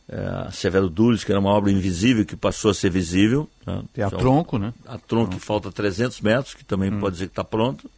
[0.10, 3.50] é, a Severo Dulles, que era uma obra invisível que passou a ser visível.
[3.66, 3.82] Né?
[3.94, 4.74] Tem a então, tronco, né?
[4.86, 7.00] A tronco que falta 300 metros, que também hum.
[7.00, 7.90] pode dizer que está pronto.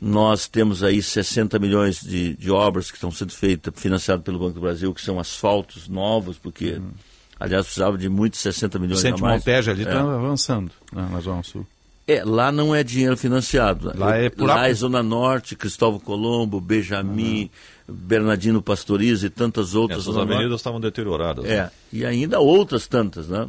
[0.00, 4.54] Nós temos aí 60 milhões de, de obras que estão sendo feitas, financiadas pelo Banco
[4.54, 6.90] do Brasil, que são asfaltos novos, porque, hum.
[7.38, 9.40] aliás, precisava de muitos 60 milhões Vicente a mais.
[9.40, 10.00] Monteja ali está é.
[10.00, 11.66] avançando né, na Zona Sul.
[12.08, 13.92] É, lá não é dinheiro financiado.
[13.98, 17.50] Lá é, por lá é Zona Norte, Cristóvão Colombo, Benjamin,
[17.88, 17.94] uhum.
[17.94, 20.02] Bernardino Pastoriza e tantas outras.
[20.02, 21.44] Essas avenidas estavam deterioradas.
[21.44, 21.70] É, né?
[21.92, 23.48] e ainda outras tantas, né?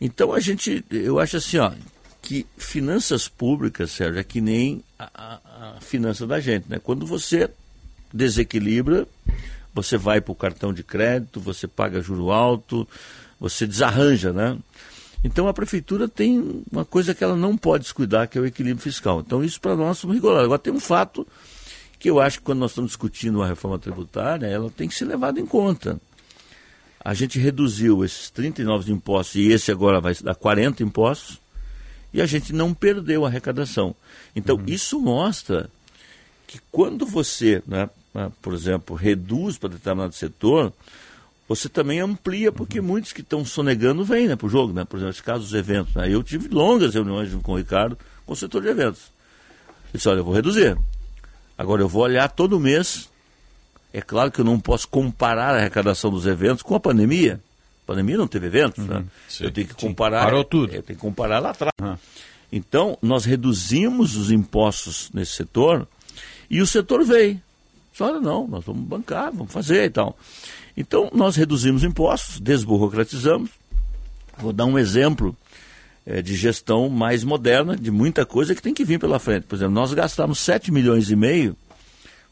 [0.00, 1.72] Então a gente, eu acho assim, ó,
[2.22, 6.78] que finanças públicas, Sérgio, é que nem a, a, a finança da gente, né?
[6.82, 7.50] Quando você
[8.12, 9.06] desequilibra,
[9.74, 12.88] você vai para o cartão de crédito, você paga juro alto,
[13.38, 14.56] você desarranja, né?
[15.22, 18.82] Então a prefeitura tem uma coisa que ela não pode descuidar, que é o equilíbrio
[18.82, 19.20] fiscal.
[19.20, 20.44] Então isso para nós é rigoroso.
[20.44, 21.26] Agora tem um fato
[21.98, 25.06] que eu acho que quando nós estamos discutindo uma reforma tributária, ela tem que ser
[25.06, 26.00] levada em conta.
[27.04, 31.40] A gente reduziu esses 39 impostos e esse agora vai dar 40 impostos
[32.12, 33.94] e a gente não perdeu a arrecadação.
[34.36, 34.64] Então uhum.
[34.66, 35.68] isso mostra
[36.46, 37.90] que quando você, né,
[38.40, 40.72] por exemplo, reduz para determinado setor,
[41.48, 44.84] você também amplia, porque muitos que estão sonegando vêm né, para o jogo, né?
[44.84, 45.94] Por exemplo, esse caso dos eventos.
[45.94, 46.12] Né?
[46.12, 49.10] Eu tive longas reuniões com o Ricardo, com o setor de eventos.
[49.84, 50.76] Ele disse, olha, eu vou reduzir.
[51.56, 53.08] Agora eu vou olhar todo mês.
[53.94, 57.40] É claro que eu não posso comparar a arrecadação dos eventos com a pandemia.
[57.84, 58.96] A pandemia não teve eventos, né?
[58.96, 59.06] uhum, né?
[59.26, 60.20] Sim, eu tenho que comparar.
[60.20, 60.74] Sim, parou tudo.
[60.74, 61.72] Eu tenho que comparar lá atrás.
[61.80, 61.96] Uhum.
[62.52, 65.88] Então, nós reduzimos os impostos nesse setor
[66.50, 67.40] e o setor veio.
[67.90, 70.16] Disse, olha, não, nós vamos bancar, vamos fazer e tal.
[70.80, 73.50] Então, nós reduzimos impostos, desburocratizamos.
[74.38, 75.36] Vou dar um exemplo
[76.06, 79.42] é, de gestão mais moderna, de muita coisa que tem que vir pela frente.
[79.48, 81.56] Por exemplo, nós gastamos 7 milhões e meio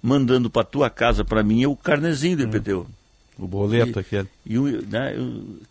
[0.01, 2.87] mandando para tua casa, para mim, o carnezinho do IPTU.
[2.89, 3.45] Hum.
[3.45, 4.29] O boleto aquele.
[4.47, 5.15] E, né,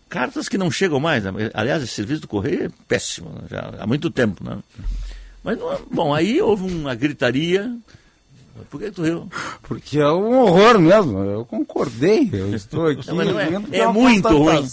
[0.09, 1.23] cartas que não chegam mais.
[1.23, 1.49] Né?
[1.53, 3.47] Aliás, esse serviço do Correio é péssimo, né?
[3.49, 4.43] já há muito tempo.
[4.43, 4.59] Né?
[5.41, 5.57] Mas,
[5.89, 7.73] bom, aí houve uma gritaria,
[8.69, 9.27] por que tu riu?
[9.63, 11.19] Porque é um horror mesmo.
[11.19, 12.29] Eu concordei.
[12.31, 13.07] Eu estou aqui.
[13.07, 14.65] Não, não é, é muito ruim.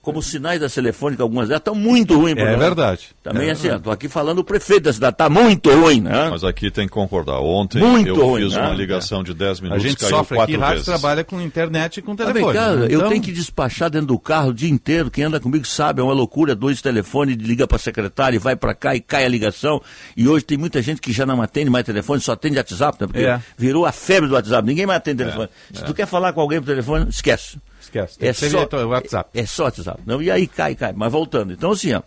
[0.00, 2.34] Como os sinais da telefônica, algumas delas estão muito ruins.
[2.38, 3.08] É verdade.
[3.22, 6.30] Também É assim, estou aqui falando o prefeito da cidade, está muito ruim, né?
[6.30, 7.40] Mas aqui tem que concordar.
[7.40, 8.62] Ontem Muito eu ruim, fiz né?
[8.62, 10.86] uma ligação de 10 A minutos gente caiu sofre quatro aqui, rádio vezes.
[10.86, 12.54] trabalha com internet e com Ah, telefone.
[12.54, 15.10] cá, eu Então, tenho que despachar dentro do carro o dia inteiro.
[15.10, 16.54] Quem anda comigo sabe, é uma loucura.
[16.54, 19.82] Dois telefones, liga para a secretária, e vai para cá e cai a ligação.
[20.16, 23.06] E hoje tem muita gente que já não atende mais telefone, só atende WhatsApp, né?
[23.08, 23.38] Porque É.
[23.58, 24.66] virou a febre do WhatsApp.
[24.66, 25.48] Ninguém mais atende telefone.
[25.74, 25.84] Se é.
[25.84, 27.58] tu quer falar com alguém por telefone, esquece.
[27.88, 28.18] Esquece.
[28.18, 29.30] Tem É só, direto ao WhatsApp.
[29.34, 30.00] É só WhatsApp.
[30.06, 30.92] Não, e aí cai, cai.
[30.94, 31.52] Mas voltando.
[31.52, 32.02] Então, assim, ó.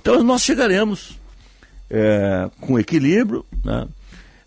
[0.00, 1.18] Então nós chegaremos
[1.90, 3.86] é, com equilíbrio, né?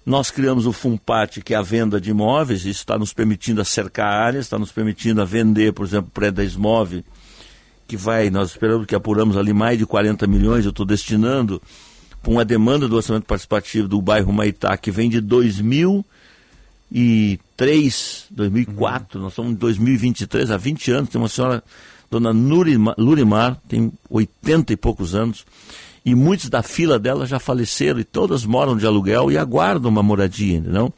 [0.04, 4.12] Nós criamos o FUMPAT, que é a venda de imóveis, isso está nos permitindo acercar
[4.12, 7.06] áreas, está nos permitindo a vender, por exemplo, o prédio da Esmove,
[7.88, 11.62] que vai, nós esperamos que apuramos ali mais de 40 milhões, eu estou destinando
[12.20, 15.22] para uma demanda do orçamento participativo do bairro Maitá, que vem de
[16.92, 21.64] 2003, 2004, nós estamos em 2023, há 20 anos, tem uma senhora,
[22.10, 25.46] dona Nurimar, Lurimar, tem 80 e poucos anos,
[26.04, 30.04] e muitos da fila dela já faleceram e todas moram de aluguel e aguardam uma
[30.04, 30.94] moradia, entendeu?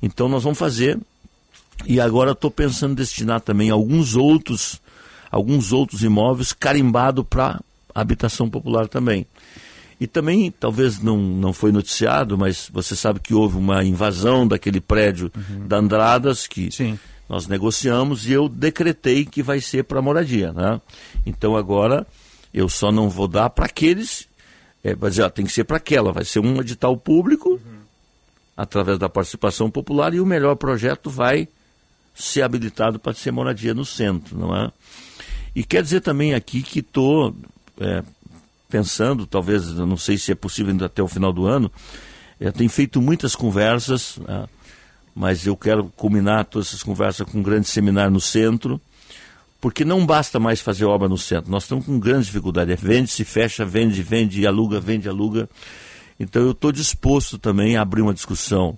[0.00, 0.98] Então nós vamos fazer,
[1.84, 4.80] e agora estou pensando em destinar também alguns outros,
[5.30, 7.60] alguns outros imóveis carimbados para
[7.94, 9.26] habitação popular também.
[10.00, 14.80] E também, talvez não, não foi noticiado, mas você sabe que houve uma invasão daquele
[14.80, 15.30] prédio
[15.66, 16.68] da Andradas, que
[17.28, 20.52] nós negociamos, e eu decretei que vai ser para moradia.
[20.52, 20.80] Né?
[21.24, 22.06] Então agora
[22.52, 24.28] eu só não vou dar para aqueles.
[24.82, 27.58] É, dizer, ó, tem que ser para aquela, vai ser um edital público,
[28.54, 31.48] através da participação popular, e o melhor projeto vai
[32.14, 34.70] ser habilitado para ser moradia no centro, não é?
[35.54, 37.34] E quer dizer também aqui que estou
[38.74, 41.70] pensando, talvez, não sei se é possível ainda até o final do ano,
[42.40, 44.48] eu tenho feito muitas conversas, né?
[45.14, 48.80] mas eu quero culminar todas essas conversas com um grande seminário no centro,
[49.60, 53.12] porque não basta mais fazer obra no centro, nós estamos com grande dificuldade, é vende,
[53.12, 55.48] se fecha, vende, vende, aluga, vende, aluga.
[56.18, 58.76] Então eu estou disposto também a abrir uma discussão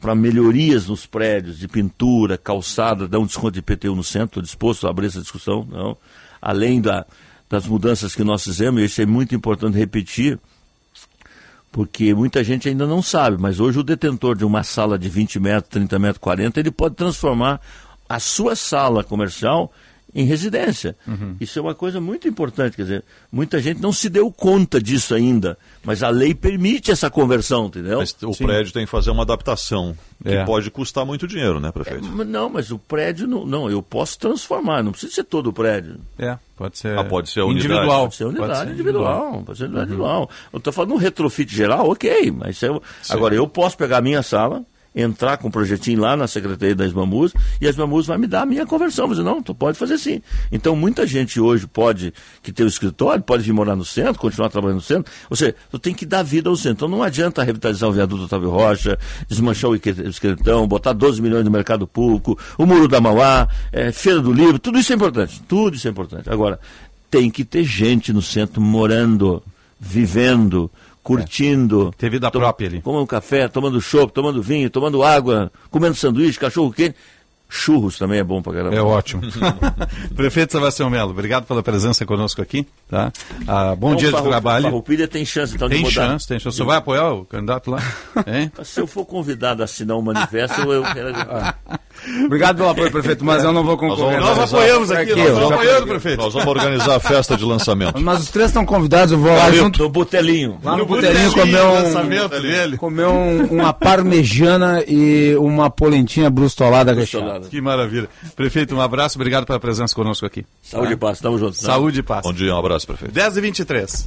[0.00, 4.42] para melhorias nos prédios de pintura, calçada, dar um desconto de IPTU no centro, estou
[4.44, 5.96] disposto a abrir essa discussão, não.
[6.40, 7.04] além da,
[7.48, 10.38] das mudanças que nós fizemos, e isso é muito importante repetir,
[11.70, 15.38] porque muita gente ainda não sabe, mas hoje o detentor de uma sala de 20
[15.38, 17.60] metros, 30 metros, 40, ele pode transformar
[18.08, 19.72] a sua sala comercial
[20.16, 20.96] em residência.
[21.38, 25.14] Isso é uma coisa muito importante, quer dizer, muita gente não se deu conta disso
[25.14, 27.98] ainda, mas a lei permite essa conversão, entendeu?
[27.98, 30.44] Mas o prédio tem que fazer uma adaptação, que É.
[30.44, 32.04] pode custar muito dinheiro, né, prefeito?
[32.08, 35.52] Mas Não, mas o prédio não, não, eu posso transformar, não precisa ser todo o
[35.52, 35.96] prédio.
[36.18, 36.98] É, pode ser.
[36.98, 37.42] Ah, pode ser.
[37.42, 38.04] Individual.
[38.04, 39.42] Pode ser unidade Pode ser individual, individual.
[39.44, 40.30] pode ser unidade individual.
[40.52, 42.68] Eu estou falando um retrofit geral, ok, mas é-
[43.10, 44.64] agora eu posso pegar a minha sala,
[44.96, 48.42] entrar com um projetinho lá na Secretaria das Bambus e as Bambus vai me dar
[48.42, 49.06] a minha conversão.
[49.06, 50.22] Mas não, tu pode fazer sim.
[50.50, 54.48] Então muita gente hoje pode, que tem o escritório, pode vir morar no centro, continuar
[54.48, 55.12] trabalhando no centro.
[55.28, 56.86] Ou seja, tu tem que dar vida ao centro.
[56.86, 58.98] Então não adianta revitalizar o viaduto Otávio Rocha,
[59.28, 63.46] desmanchar o Ique- o esqueletão, botar 12 milhões no mercado público, o Muro da Mauá,
[63.72, 65.42] eh, Feira do Livro, tudo isso é importante.
[65.46, 66.30] Tudo isso é importante.
[66.30, 66.58] Agora,
[67.10, 69.42] tem que ter gente no centro morando,
[69.78, 70.70] vivendo,
[71.06, 71.94] curtindo.
[71.96, 72.82] Ter vida própria ali.
[72.82, 76.96] Tomando café, tomando chopp, tomando vinho, tomando água, comendo sanduíche, cachorro quente.
[77.48, 78.74] Churros também é bom pra caramba.
[78.74, 79.22] É ótimo.
[80.16, 82.66] Prefeito Sebastião Melo, obrigado pela presença conosco aqui.
[82.88, 83.12] Tá?
[83.46, 84.64] Ah, bom Então, dia de trabalho.
[84.64, 85.94] Farroupilha tem chance então Tem de mudar.
[86.08, 86.56] chance, tem chance.
[86.56, 87.78] Você vai apoiar o candidato lá?
[88.26, 88.50] Hein?
[88.64, 91.12] Se eu for convidado a assinar um manifesto, eu quero.
[92.24, 94.20] Obrigado pelo apoio, prefeito, mas eu não vou concorrer.
[94.20, 94.44] Nós não.
[94.44, 96.18] apoiamos aqui, Aqui, nós apoiando, prefeito.
[96.22, 98.00] Nós vamos organizar a festa de lançamento.
[98.00, 99.82] Mas os três estão convidados, eu vou lá junto.
[99.82, 100.58] No botelinho.
[100.62, 102.26] Lá no, No botelinho botelinho, comer,
[102.66, 107.48] um, comer um- uma parmegiana e uma polentinha brustolada recheada.
[107.48, 108.08] Que maravilha.
[108.34, 110.44] Prefeito, um abraço, obrigado pela presença conosco aqui.
[110.62, 111.56] Saúde e paz, tamo junto.
[111.56, 112.22] Saúde e paz.
[112.22, 113.12] Bom dia, um abraço, prefeito.
[113.12, 114.06] 10 e 23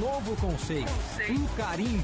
[0.00, 0.90] Novo conceito,
[1.28, 2.02] um carinho.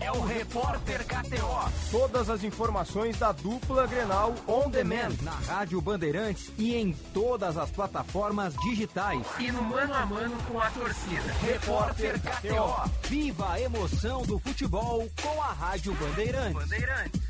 [0.00, 1.72] É o Repórter KTO.
[1.92, 7.70] Todas as informações da dupla Grenal On Demand na Rádio Bandeirantes e em todas as
[7.70, 9.24] plataformas digitais.
[9.38, 11.32] E no mano a mano com a torcida.
[11.40, 12.90] Repórter KTO.
[13.08, 17.29] Viva a emoção do futebol com a Rádio Bandeirantes.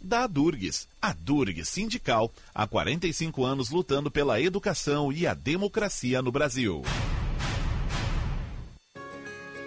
[0.00, 0.88] da Durgues.
[1.00, 6.82] A Durgues Sindical, há 45 anos lutando pela educação e a democracia no Brasil.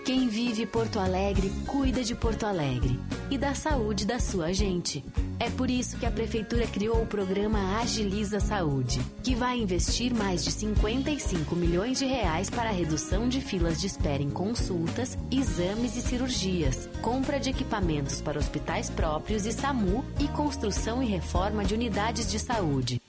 [0.09, 2.99] Quem vive Porto Alegre cuida de Porto Alegre
[3.29, 5.05] e da saúde da sua gente.
[5.39, 10.43] É por isso que a Prefeitura criou o programa Agiliza Saúde, que vai investir mais
[10.43, 15.95] de 55 milhões de reais para a redução de filas de espera em consultas, exames
[15.95, 21.75] e cirurgias, compra de equipamentos para hospitais próprios e SAMU e construção e reforma de
[21.75, 22.99] unidades de saúde.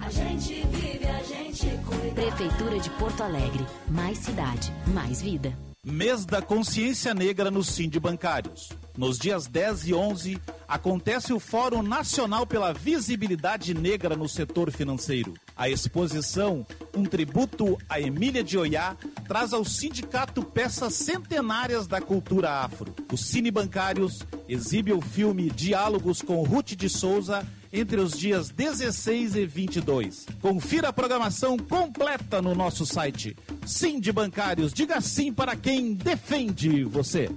[0.00, 2.14] A gente vive, a gente cuida.
[2.14, 3.66] Prefeitura de Porto Alegre.
[3.88, 5.52] Mais cidade, mais vida.
[5.84, 8.70] Mês da Consciência Negra no Sind Bancários.
[8.96, 15.34] Nos dias 10 e 11, acontece o Fórum Nacional pela Visibilidade Negra no Setor Financeiro.
[15.54, 16.66] A exposição,
[16.96, 18.96] um tributo a Emília de Oiá,
[19.28, 22.94] traz ao sindicato peças centenárias da cultura afro.
[23.12, 29.34] O Cine Bancários exibe o filme Diálogos com Ruth de Souza entre os dias 16
[29.34, 30.26] e 22.
[30.40, 33.36] Confira a programação completa no nosso site.
[33.66, 37.28] Sim de Bancários, diga sim para quem defende você.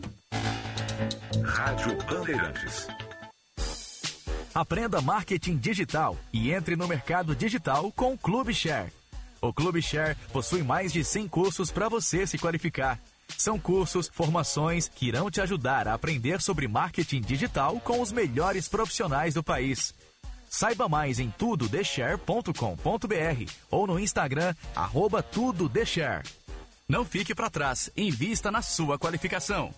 [1.43, 2.87] Rádio Bandeirantes.
[4.53, 8.91] Aprenda marketing digital e entre no mercado digital com o Clube Share.
[9.41, 12.99] O Clube Share possui mais de 100 cursos para você se qualificar.
[13.37, 18.67] São cursos, formações que irão te ajudar a aprender sobre marketing digital com os melhores
[18.67, 19.93] profissionais do país.
[20.49, 26.23] Saiba mais em tudodeshare.com.br ou no Instagram, arroba tudodeshare.
[26.87, 29.73] Não fique para trás, invista na sua qualificação.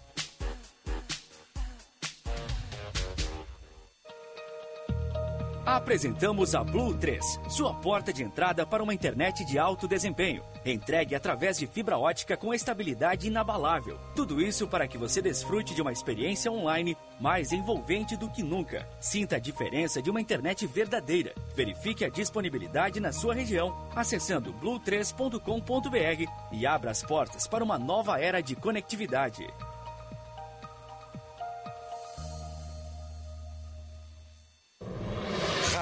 [5.69, 10.43] Apresentamos a Blue 3, sua porta de entrada para uma internet de alto desempenho.
[10.65, 13.99] Entregue através de fibra ótica com estabilidade inabalável.
[14.15, 18.89] Tudo isso para que você desfrute de uma experiência online mais envolvente do que nunca.
[18.99, 21.35] Sinta a diferença de uma internet verdadeira.
[21.55, 28.19] Verifique a disponibilidade na sua região acessando blue3.com.br e abra as portas para uma nova
[28.19, 29.47] era de conectividade.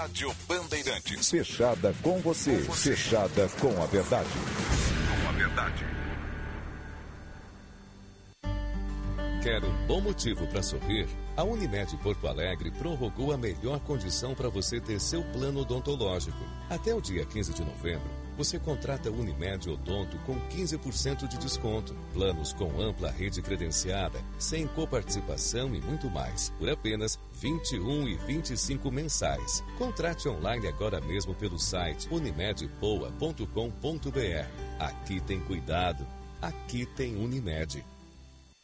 [0.08, 1.30] Rádio Bandeirantes.
[1.30, 2.56] Fechada com você.
[2.60, 4.30] Fechada com a verdade.
[4.30, 5.86] Com a verdade.
[9.44, 11.10] Quer um bom motivo para sorrir?
[11.36, 16.40] A Unimed Porto Alegre prorrogou a melhor condição para você ter seu plano odontológico.
[16.70, 22.54] Até o dia 15 de novembro, você contrata Unimed Odonto com 15% de desconto, planos
[22.54, 28.92] com ampla rede credenciada, sem coparticipação e muito mais, por apenas R$ 21 e 25
[28.92, 29.64] mensais.
[29.78, 34.78] Contrate online agora mesmo pelo site unimedpoa.com.br.
[34.80, 36.06] Aqui tem cuidado,
[36.40, 37.84] aqui tem Unimed.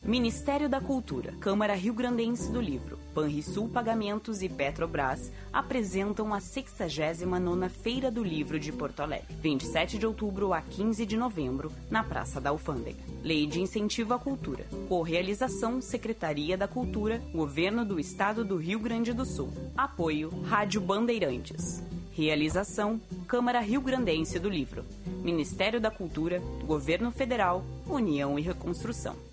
[0.03, 7.69] Ministério da Cultura, Câmara Rio Grandense do Livro, Panrisul Pagamentos e Petrobras apresentam a 69ª
[7.69, 12.41] Feira do Livro de Porto Alegre, 27 de outubro a 15 de novembro, na Praça
[12.41, 13.03] da Alfândega.
[13.23, 14.65] Lei de Incentivo à Cultura.
[14.89, 19.51] Correalização Secretaria da Cultura, Governo do Estado do Rio Grande do Sul.
[19.77, 21.83] Apoio Rádio Bandeirantes.
[22.11, 24.85] Realização Câmara Rio Grandense do Livro,
[25.23, 29.32] Ministério da Cultura, Governo Federal, União e Reconstrução.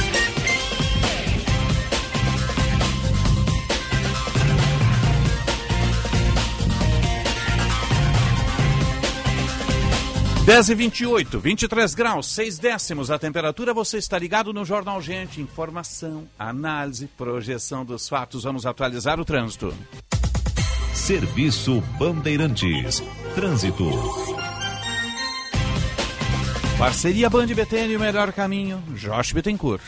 [10.51, 13.73] Dez e 28, 23 graus, 6 décimos a temperatura.
[13.73, 15.39] Você está ligado no Jornal Gente.
[15.39, 18.43] Informação, análise, projeção dos fatos.
[18.43, 19.73] Vamos atualizar o trânsito.
[20.93, 23.01] Serviço Bandeirantes.
[23.33, 23.89] Trânsito.
[26.77, 28.83] Parceria Band BTN, o melhor caminho.
[28.89, 29.81] Josh Bittencourt.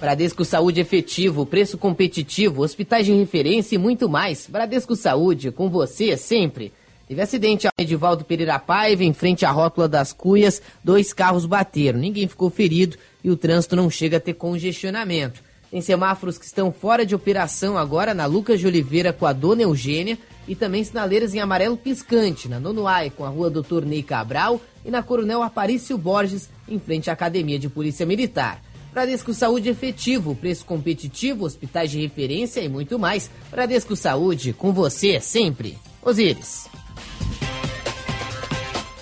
[0.00, 4.46] Bradesco Saúde efetivo, preço competitivo, hospitais de referência e muito mais.
[4.48, 6.72] Bradesco Saúde, com você sempre.
[7.08, 11.98] Teve acidente ao Edivaldo Pereira Paiva, em frente à rótula das Cuias, dois carros bateram.
[11.98, 15.42] Ninguém ficou ferido e o trânsito não chega a ter congestionamento.
[15.70, 19.62] Tem semáforos que estão fora de operação agora na Lucas de Oliveira com a Dona
[19.62, 24.60] Eugênia e também sinaleiras em amarelo piscante na Nonoai com a rua Doutor Ney Cabral
[24.84, 28.62] e na Coronel Aparício Borges em frente à Academia de Polícia Militar.
[28.92, 33.30] Bradesco Saúde efetivo, preço competitivo, hospitais de referência e muito mais.
[33.50, 35.78] Bradesco Saúde, com você sempre.
[36.02, 36.68] Osíris.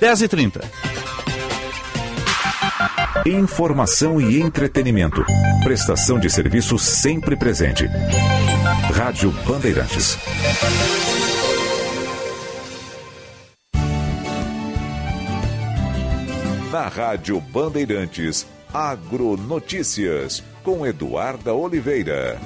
[0.01, 0.63] 10h30.
[3.27, 5.25] Informação e entretenimento.
[5.65, 7.89] Prestação de serviço sempre presente.
[8.95, 10.17] Rádio Bandeirantes.
[16.71, 22.39] Na Rádio Bandeirantes, Agronotícias, com Eduarda Oliveira.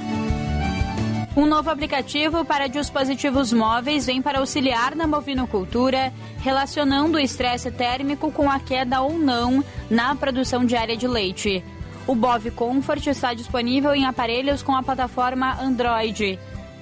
[1.37, 8.33] Um novo aplicativo para dispositivos móveis vem para auxiliar na movinocultura, relacionando o estresse térmico
[8.33, 11.63] com a queda ou não na produção diária de leite.
[12.05, 16.37] O Bov Comfort está disponível em aparelhos com a plataforma Android.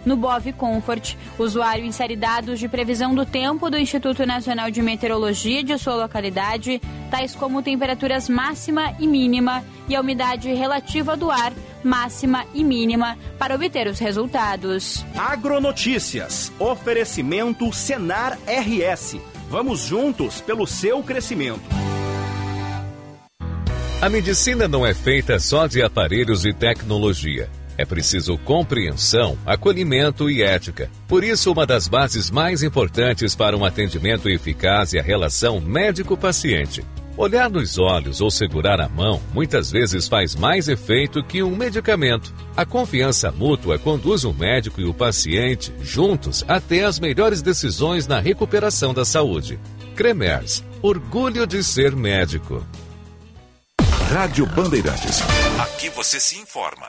[0.08, 4.80] No Bov Comfort, o usuário insere dados de previsão do tempo do Instituto Nacional de
[4.80, 6.80] Meteorologia de sua localidade,
[7.10, 11.52] tais como temperaturas máxima e mínima e a umidade relativa do ar,
[11.84, 15.04] máxima e mínima, para obter os resultados.
[15.14, 16.50] Agronotícias.
[16.58, 19.18] Oferecimento Senar RS.
[19.50, 21.60] Vamos juntos pelo seu crescimento.
[24.00, 27.57] A medicina não é feita só de aparelhos e tecnologia.
[27.78, 30.90] É preciso compreensão, acolhimento e ética.
[31.06, 36.84] Por isso, uma das bases mais importantes para um atendimento eficaz é a relação médico-paciente.
[37.16, 42.34] Olhar nos olhos ou segurar a mão muitas vezes faz mais efeito que um medicamento.
[42.56, 48.18] A confiança mútua conduz o médico e o paciente juntos até as melhores decisões na
[48.18, 49.58] recuperação da saúde.
[49.94, 52.66] Cremers, orgulho de ser médico.
[54.10, 55.20] Rádio Bandeirantes.
[55.60, 56.88] Aqui você se informa.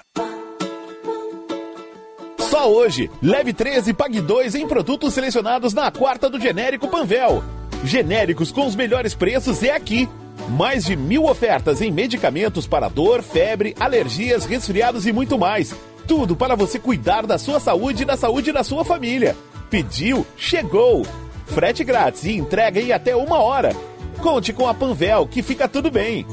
[2.49, 7.43] Só hoje, leve 13 e pague 2 em produtos selecionados na quarta do Genérico Panvel.
[7.83, 10.09] Genéricos com os melhores preços é aqui.
[10.49, 15.75] Mais de mil ofertas em medicamentos para dor, febre, alergias, resfriados e muito mais.
[16.07, 19.37] Tudo para você cuidar da sua saúde e da saúde da sua família.
[19.69, 21.05] Pediu, chegou.
[21.45, 23.75] Frete grátis e entrega em até uma hora.
[24.23, 26.25] Conte com a Panvel que fica tudo bem.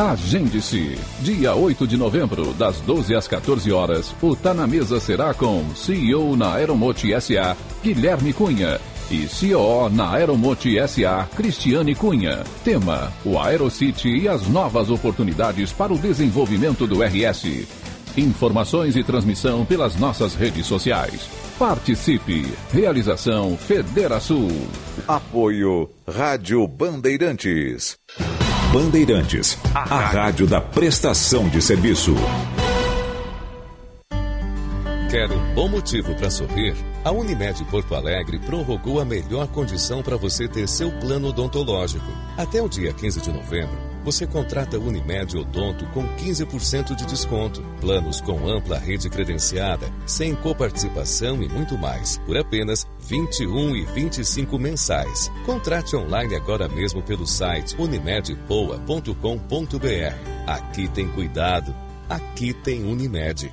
[0.00, 0.96] Agende-se.
[1.20, 5.62] Dia 8 de novembro, das 12 às 14 horas, o Tá na Mesa será com
[5.74, 8.80] CEO na Aeromote SA, Guilherme Cunha.
[9.10, 12.44] E CEO na Aeromote SA, Cristiane Cunha.
[12.64, 17.66] Tema: o Aerocity e as novas oportunidades para o desenvolvimento do RS.
[18.16, 21.28] Informações e transmissão pelas nossas redes sociais.
[21.58, 22.46] Participe.
[22.72, 24.48] Realização Federação.
[25.06, 27.98] Apoio Rádio Bandeirantes.
[28.72, 32.14] Bandeirantes, a rádio da prestação de serviço.
[35.10, 36.76] Quer um bom motivo para sorrir?
[37.04, 42.06] A Unimed Porto Alegre prorrogou a melhor condição para você ter seu plano odontológico.
[42.36, 48.20] Até o dia 15 de novembro, você contrata Unimed Odonto com 15% de desconto, planos
[48.20, 55.30] com ampla rede credenciada, sem coparticipação e muito mais, por apenas 21 e 25 mensais.
[55.44, 60.30] Contrate online agora mesmo pelo site unimedpoa.com.br.
[60.46, 61.74] Aqui tem cuidado,
[62.08, 63.52] aqui tem Unimed.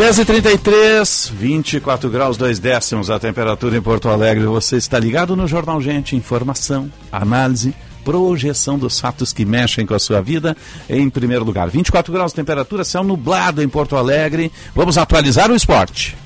[0.00, 4.46] Dez e trinta e três, 24 graus, 2 décimos a temperatura em Porto Alegre.
[4.46, 6.16] Você está ligado no Jornal Gente.
[6.16, 10.56] Informação, análise, projeção dos fatos que mexem com a sua vida
[10.88, 11.68] em primeiro lugar.
[11.68, 14.50] 24 graus de temperatura, céu nublado em Porto Alegre.
[14.74, 16.16] Vamos atualizar o esporte.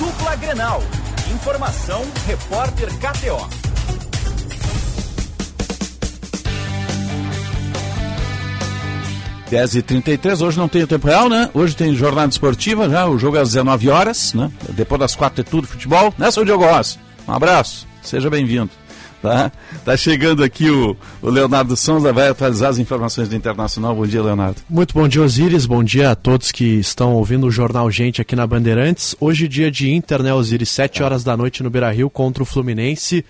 [0.00, 0.82] Dupla Grenal.
[1.32, 3.73] Informação, repórter KTO.
[9.54, 11.48] 10h33, hoje não tem o tempo real, né?
[11.54, 14.50] Hoje tem jornada esportiva já, o jogo é às 19 horas, né?
[14.70, 16.12] Depois das quatro é tudo futebol.
[16.18, 16.98] Né, seu Diogo Rossi?
[17.28, 18.70] Um abraço, seja bem-vindo.
[19.22, 19.50] Tá?
[19.84, 23.94] tá chegando aqui o, o Leonardo Souza, vai atualizar as informações do Internacional.
[23.94, 24.60] Bom dia, Leonardo.
[24.68, 25.64] Muito bom dia, Osiris.
[25.64, 29.16] Bom dia a todos que estão ouvindo o Jornal Gente aqui na Bandeirantes.
[29.18, 30.68] Hoje, dia de Inter, né, Osiris?
[30.68, 33.24] 7 horas da noite no Beira Rio contra o Fluminense.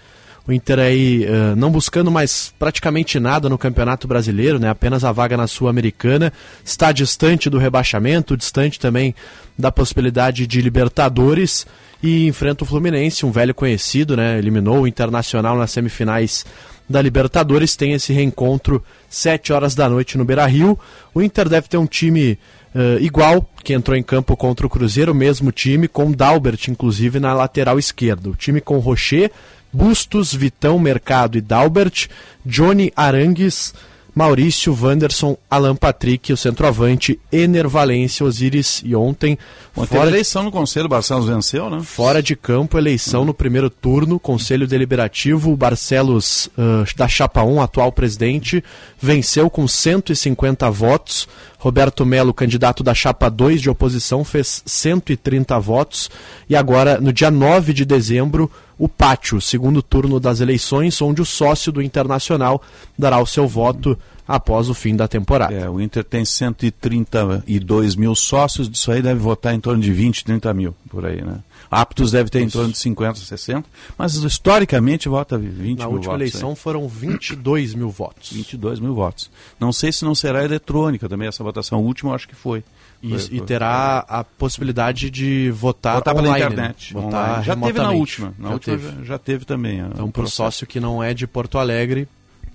[0.47, 4.69] O Inter aí uh, não buscando mais praticamente nada no Campeonato Brasileiro, né?
[4.69, 6.31] Apenas a vaga na Sul-Americana.
[6.63, 9.15] Está distante do rebaixamento, distante também
[9.59, 11.67] da possibilidade de Libertadores
[12.03, 14.39] e enfrenta o Fluminense, um velho conhecido, né?
[14.39, 16.45] Eliminou o Internacional nas semifinais
[16.87, 17.75] da Libertadores.
[17.75, 20.79] Tem esse reencontro 7 horas da noite no Beira-Rio.
[21.15, 22.39] O Inter deve ter um time
[22.75, 27.19] uh, igual que entrou em campo contra o Cruzeiro, o mesmo time com Dalbert inclusive
[27.19, 28.29] na lateral esquerda.
[28.29, 29.31] O time com Rocher,
[29.75, 32.09] Bustos, Vitão, Mercado e Dalbert,
[32.47, 33.75] Johnny Arangues,
[34.15, 39.37] Maurício, Wanderson, Alan Patrick, o centroavante, Ener Valência, Osiris e ontem.
[39.77, 41.81] Ontem fora eleição no Conselho, o Barcelos venceu, né?
[41.83, 43.27] Fora de campo, eleição hum.
[43.27, 48.63] no primeiro turno, Conselho Deliberativo, o Barcelos uh, da Chapa 1, atual presidente,
[49.05, 51.29] venceu com 150 votos.
[51.59, 56.11] Roberto Melo, candidato da chapa 2 de oposição, fez 130 votos.
[56.49, 61.27] E agora, no dia 9 de dezembro, o pátio, segundo turno das eleições, onde o
[61.27, 62.63] sócio do Internacional
[62.99, 63.97] dará o seu voto
[64.27, 65.55] após o fim da temporada.
[65.55, 70.25] É, o Inter tem 132 mil sócios, disso aí deve votar em torno de 20,
[70.25, 71.39] 30 mil, por aí, né?
[71.71, 73.69] Aptos deve ter em torno de 50, 60,
[73.99, 75.79] mas historicamente vota 20 Na mil votos.
[75.79, 76.57] Na última eleição aí.
[76.57, 78.33] foram 22 mil votos.
[78.33, 79.31] 22 mil votos.
[79.59, 81.81] Não sei se não será eletrônica também essa votação.
[81.81, 82.63] O último acho que foi.
[83.03, 86.95] E, foi, e terá a possibilidade de votar, votar online, pela internet.
[86.95, 87.01] Né?
[87.03, 88.35] Votar já teve na última.
[88.39, 88.97] Na já última teve.
[88.99, 89.81] Já, já, teve também.
[89.81, 92.09] Então, para o sócio que não é de Porto Alegre,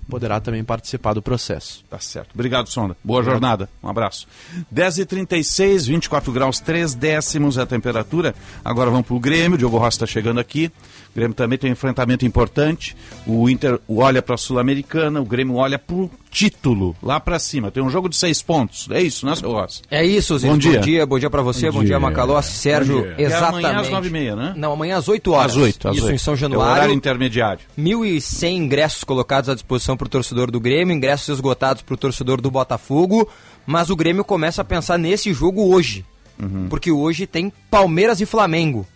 [0.08, 1.84] poderá também participar do processo.
[1.88, 2.30] Tá certo.
[2.34, 2.96] Obrigado, Sonda.
[3.02, 3.68] Boa jornada.
[3.82, 4.26] Um abraço.
[4.74, 8.34] 10h36, 24 graus, 3 décimos a temperatura.
[8.64, 9.54] Agora vamos para o Grêmio.
[9.54, 10.70] O Diogo Rossi está chegando aqui.
[11.12, 12.96] O Grêmio também tem um enfrentamento importante.
[13.26, 17.68] O Inter olha para a Sul-Americana, o Grêmio olha para o título, lá para cima.
[17.70, 18.86] Tem um jogo de seis pontos.
[18.92, 19.82] É isso, né, seu Rossi?
[19.90, 20.48] É isso, Ziz.
[20.48, 20.74] Bom dia.
[20.78, 23.04] Bom dia, bom dia para você, bom, bom dia, dia Macalossi, Sérgio.
[23.18, 23.66] É Exatamente.
[23.66, 24.54] amanhã às nove e meia, né?
[24.56, 25.50] Não, amanhã às 8 horas.
[25.52, 26.14] Às 8, às Isso, 8.
[26.14, 26.72] em São É Januário.
[26.74, 27.60] horário intermediário.
[27.76, 32.40] 1.100 ingressos colocados à disposição para o torcedor do Grêmio, ingressos esgotados para o torcedor
[32.40, 33.28] do Botafogo,
[33.66, 36.04] mas o Grêmio começa a pensar nesse jogo hoje.
[36.40, 36.68] Uhum.
[36.70, 38.86] Porque hoje tem Palmeiras e Flamengo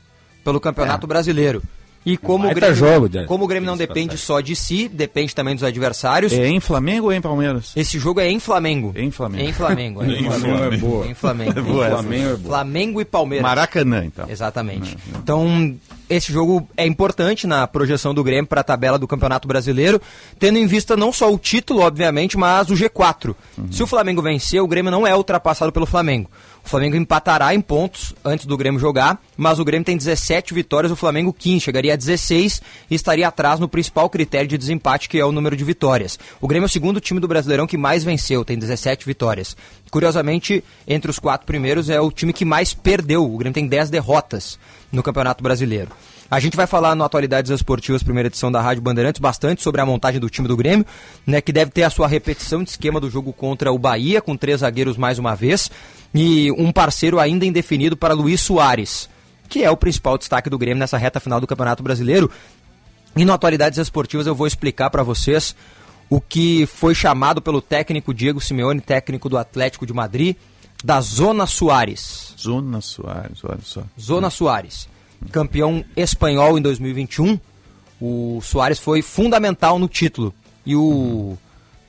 [0.44, 1.08] pelo Campeonato É.
[1.08, 1.62] Brasileiro.
[2.06, 5.54] E como o Grêmio, jogo, como o Grêmio não depende só de si, depende também
[5.54, 6.32] dos adversários.
[6.32, 7.72] É em Flamengo ou em Palmeiras?
[7.74, 8.92] Esse jogo é em Flamengo.
[8.94, 9.48] Em Flamengo.
[9.48, 10.02] Em Flamengo.
[10.02, 11.06] é Em Flamengo é boa.
[11.06, 11.54] Em Flamengo.
[11.54, 11.88] É boa.
[11.88, 12.48] Flamengo, é boa.
[12.48, 13.42] Flamengo e Palmeiras.
[13.42, 14.28] Maracanã, então.
[14.28, 14.96] Exatamente.
[15.16, 15.76] Então,
[16.08, 20.00] esse jogo é importante na projeção do Grêmio para a tabela do Campeonato Brasileiro,
[20.38, 23.34] tendo em vista não só o título, obviamente, mas o G4.
[23.70, 26.30] Se o Flamengo vencer, o Grêmio não é ultrapassado pelo Flamengo.
[26.64, 30.90] O Flamengo empatará em pontos antes do Grêmio jogar, mas o Grêmio tem 17 vitórias,
[30.90, 35.18] o Flamengo 15, chegaria a 16 e estaria atrás no principal critério de desempate, que
[35.18, 36.18] é o número de vitórias.
[36.40, 39.54] O Grêmio é o segundo time do Brasileirão que mais venceu, tem 17 vitórias.
[39.90, 43.24] Curiosamente, entre os quatro primeiros é o time que mais perdeu.
[43.24, 44.58] O Grêmio tem 10 derrotas
[44.90, 45.90] no Campeonato Brasileiro.
[46.30, 49.86] A gente vai falar no Atualidades Esportivas, primeira edição da Rádio Bandeirantes, bastante sobre a
[49.86, 50.86] montagem do time do Grêmio,
[51.26, 54.36] né, que deve ter a sua repetição de esquema do jogo contra o Bahia, com
[54.36, 55.70] três zagueiros mais uma vez,
[56.14, 59.08] e um parceiro ainda indefinido para Luiz Soares,
[59.48, 62.30] que é o principal destaque do Grêmio nessa reta final do Campeonato Brasileiro.
[63.14, 65.54] E no Atualidades Esportivas eu vou explicar para vocês
[66.08, 70.36] o que foi chamado pelo técnico Diego Simeone, técnico do Atlético de Madrid,
[70.82, 72.34] da Zona Soares.
[72.38, 73.82] Zona Soares, olha só.
[74.00, 74.88] Zona Soares
[75.30, 77.38] campeão espanhol em 2021.
[78.00, 80.34] O Soares foi fundamental no título.
[80.66, 81.36] E o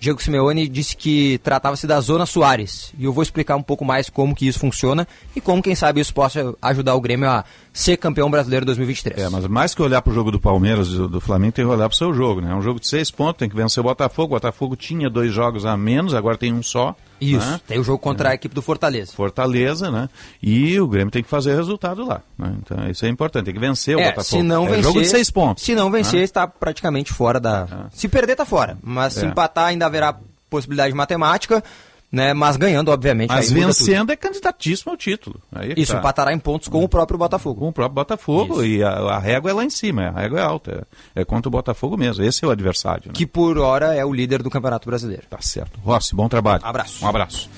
[0.05, 2.93] Diego Simeone disse que tratava-se da Zona Soares.
[2.97, 5.99] E eu vou explicar um pouco mais como que isso funciona e como, quem sabe,
[5.99, 7.43] isso possa ajudar o Grêmio a
[7.73, 9.19] ser campeão brasileiro 2023.
[9.19, 11.71] É, mas mais que olhar para o jogo do Palmeiras e do, Flamengo, tem que
[11.71, 12.51] olhar para o seu jogo, né?
[12.51, 14.35] É um jogo de seis pontos, tem que vencer o Botafogo.
[14.35, 16.95] O Botafogo tinha dois jogos a menos, agora tem um só.
[17.19, 17.59] Isso, né?
[17.67, 18.31] tem o jogo contra é.
[18.33, 19.13] a equipe do Fortaleza.
[19.13, 20.09] Fortaleza, né?
[20.41, 22.21] E o Grêmio tem que fazer resultado lá.
[22.37, 22.53] Né?
[22.59, 24.41] Então isso é importante, tem que vencer o é, Botafogo.
[24.41, 25.63] Se não é vencer, jogo de seis pontos.
[25.63, 26.23] Se não vencer, né?
[26.23, 27.87] está praticamente fora da.
[27.91, 28.77] Se perder, está fora.
[28.83, 29.27] Mas se É.
[29.27, 30.17] empatar, ainda haverá
[30.49, 31.63] possibilidade matemática,
[32.11, 32.33] né?
[32.33, 33.29] Mas ganhando, obviamente.
[33.29, 35.41] Mas vencendo é candidatíssimo ao título.
[35.53, 35.99] Aí é Isso, tá.
[35.99, 37.59] empatará em pontos com o próprio Botafogo.
[37.61, 38.63] Com o próprio Botafogo.
[38.63, 40.87] E a, a régua é lá em cima, a régua é alta.
[41.15, 42.23] É, é contra o Botafogo mesmo.
[42.23, 43.07] Esse é o adversário.
[43.07, 43.13] né?
[43.13, 45.23] Que por hora é o líder do Campeonato Brasileiro.
[45.29, 45.79] Tá certo.
[45.83, 46.61] Rossi, bom trabalho.
[46.65, 47.03] Abraço.
[47.03, 47.49] Um abraço.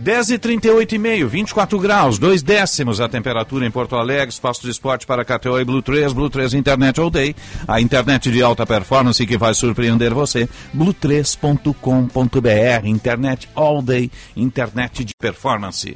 [0.00, 4.62] 10 e 38 e meio, 24 graus, 2 décimos a temperatura em Porto Alegre, espaço
[4.62, 7.36] de esporte para KTO e Blue 3, Blue 3 Internet All Day,
[7.68, 15.14] a internet de alta performance que vai surpreender você, blue3.com.br, internet all day, internet de
[15.14, 15.94] performance.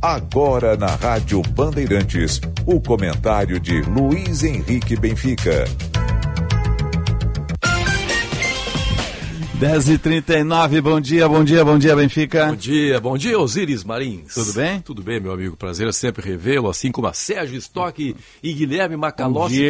[0.00, 5.66] Agora na Rádio Bandeirantes, o comentário de Luiz Henrique Benfica.
[9.60, 12.46] 10 e 39 bom dia, bom dia, bom dia, Benfica.
[12.46, 14.32] Bom dia, bom dia, Osiris Marins.
[14.32, 14.80] Tudo bem?
[14.80, 15.54] Tudo bem, meu amigo.
[15.54, 19.62] Prazer é sempre revê-lo, assim como a Sérgio Stock e Guilherme Macalossi.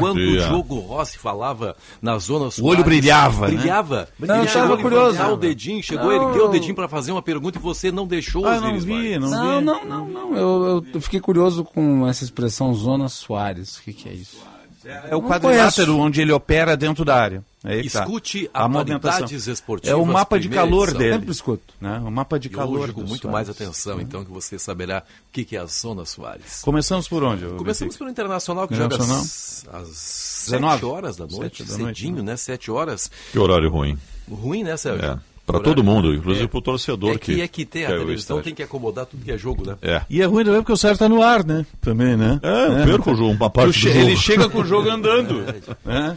[0.00, 3.56] Quando o jogo Rossi falava na zona O olho brilhava, né?
[3.58, 4.08] Brilhava.
[4.18, 5.22] Não, Ele eu chegou tava a curioso.
[5.22, 6.28] o dedinho, chegou a Não.
[6.30, 8.84] erguer o dedinho para fazer uma pergunta e você não deixou, Ah, eu não Osiris
[8.84, 9.20] vi, Marins.
[9.20, 10.36] não Não, não, não, não.
[10.36, 13.76] Eu, eu- fiquei curioso com essa expressão Zona Soares.
[13.76, 14.38] O que, que é isso?
[14.86, 17.44] É o Não quadrilátero onde ele opera dentro da área.
[17.64, 18.00] É aí tá.
[18.00, 19.92] Escute A atualidades esportivas.
[19.92, 20.98] É o mapa de calor edição.
[20.98, 21.12] dele.
[21.14, 21.74] Sempre escuto.
[21.80, 21.98] Né?
[22.04, 22.80] O mapa de E calor.
[22.80, 23.32] hoje, com muito Soares.
[23.32, 26.60] mais atenção, então, que você saberá o que é a Zona Soares.
[26.62, 27.46] Começamos por onde?
[27.56, 29.22] Começamos pelo Internacional, que joga Internacional?
[29.22, 30.72] às, às 19?
[30.74, 32.36] 7 horas da noite, da noite, cedinho, né?
[32.36, 33.10] 7 horas.
[33.32, 33.96] Que horário ruim.
[34.30, 35.04] Ruim, né, Sérgio?
[35.12, 35.18] É.
[35.46, 36.48] Para todo mundo, inclusive É.
[36.48, 39.22] para o torcedor É que, que é que tem a televisão, tem que acomodar tudo
[39.22, 39.76] que é jogo, né?
[39.82, 40.00] É.
[40.08, 41.66] E é ruim também porque o Sérgio tá no ar, né?
[41.82, 42.40] Também, né?
[42.42, 43.98] É, eu perco o jogo, uma parte che- jogo.
[44.06, 45.44] Ele chega com o jogo andando.
[45.86, 46.16] É.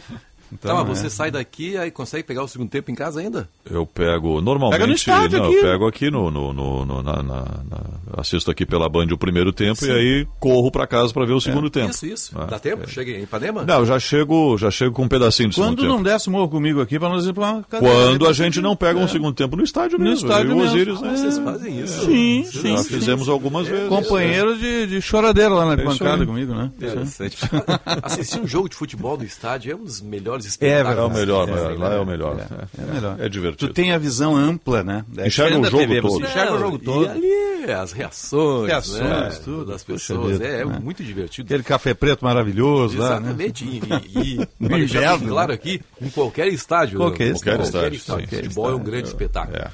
[0.50, 0.58] né?
[0.60, 1.02] Então, mas é.
[1.02, 3.48] você sai daqui aí consegue pegar o segundo tempo em casa ainda?
[3.70, 4.78] Eu pego normalmente.
[4.78, 5.54] Pega no estádio não, aqui.
[5.56, 6.30] Eu pego aqui no.
[6.30, 9.88] no, no- no- na, na- na- assisto aqui pela Band o primeiro tempo Sim.
[9.88, 11.90] e aí corro para casa para ver o segundo tempo.
[11.90, 12.32] Isso, isso.
[12.38, 12.88] Ah, Dá tempo?
[12.88, 13.64] Chega em Ipanema?
[13.64, 16.08] Não, eu já chego, já chego com um pedacinho do Quando segundo não tempo.
[16.08, 19.04] desce morro comigo aqui pra nós ir pra uma Quando a gente não pega um
[19.04, 19.08] É.
[19.08, 20.26] segundo tempo no estádio No mesmo.
[20.28, 20.74] estádio eu e o mesmo.
[20.74, 21.08] Osiris, né?
[21.12, 21.16] É.
[21.16, 22.04] Vocês fazem isso?
[22.06, 22.76] Sim, Vocês sim.
[22.76, 22.88] Já sim.
[22.88, 23.88] fizemos algumas vezes.
[23.88, 26.70] Companheiro de, de choradeira lá na É bancada comigo, né?
[26.76, 27.36] Interessante.
[28.02, 30.98] Assistir um jogo de futebol no estádio é um dos melhores É espetáculos.
[30.98, 31.74] É o melhor, É, né?
[31.78, 32.36] lá é o melhor.
[32.38, 33.16] É, é melhor.
[33.20, 33.68] É divertido.
[33.68, 35.04] Tu tem a visão ampla, né?
[35.16, 36.24] É Enxerga o jogo TV, todo.
[36.24, 37.04] Enxerga o jogo todo.
[37.06, 39.66] E ali as reações, Reações, né, tudo.
[39.66, 40.40] das pessoas.
[40.40, 40.78] é, é né?
[40.82, 41.46] muito divertido.
[41.46, 43.28] Aquele café preto maravilhoso lá, né?
[43.28, 43.64] Exatamente.
[43.64, 43.80] E,
[44.18, 45.54] e, e No pra inverno, claro né?
[45.54, 46.98] aqui, em qualquer estádio.
[46.98, 47.32] Qualquer né?
[47.32, 47.58] estádio.
[47.70, 48.22] Qualquer Sim, estádio.
[48.28, 48.90] qualquer Futebol é um estádio.
[48.92, 49.56] grande espetáculo.
[49.58, 49.70] É.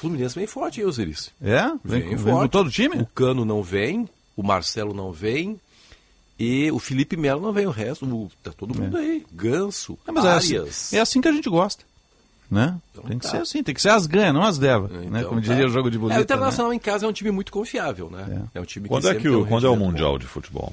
[0.00, 1.30] Fluminense vem forte, hein, Osiris?
[1.42, 1.62] É?
[1.84, 2.40] Vem, vem forte.
[2.42, 2.96] com todo o time?
[2.96, 5.58] O Cano não vem, o Marcelo não vem.
[6.38, 9.24] E o Felipe Melo não vem, o resto, o- tá todo mundo aí.
[9.32, 10.92] Ganso, É, mas é assim, Arias.
[10.92, 11.84] é assim que a gente gosta.
[12.50, 12.76] Né?
[13.08, 13.30] tem que tá.
[13.30, 14.86] ser assim, tem que ser as ganhas, não as deva.
[14.86, 15.04] né?
[15.06, 15.46] Então, Como tá.
[15.48, 16.20] diria o jogo de É, bolita.
[16.20, 18.42] o Internacional em casa é um time muito confiável, né?
[18.54, 20.72] É, um time que Quando é, que o, quando é o Mundial de Futebol?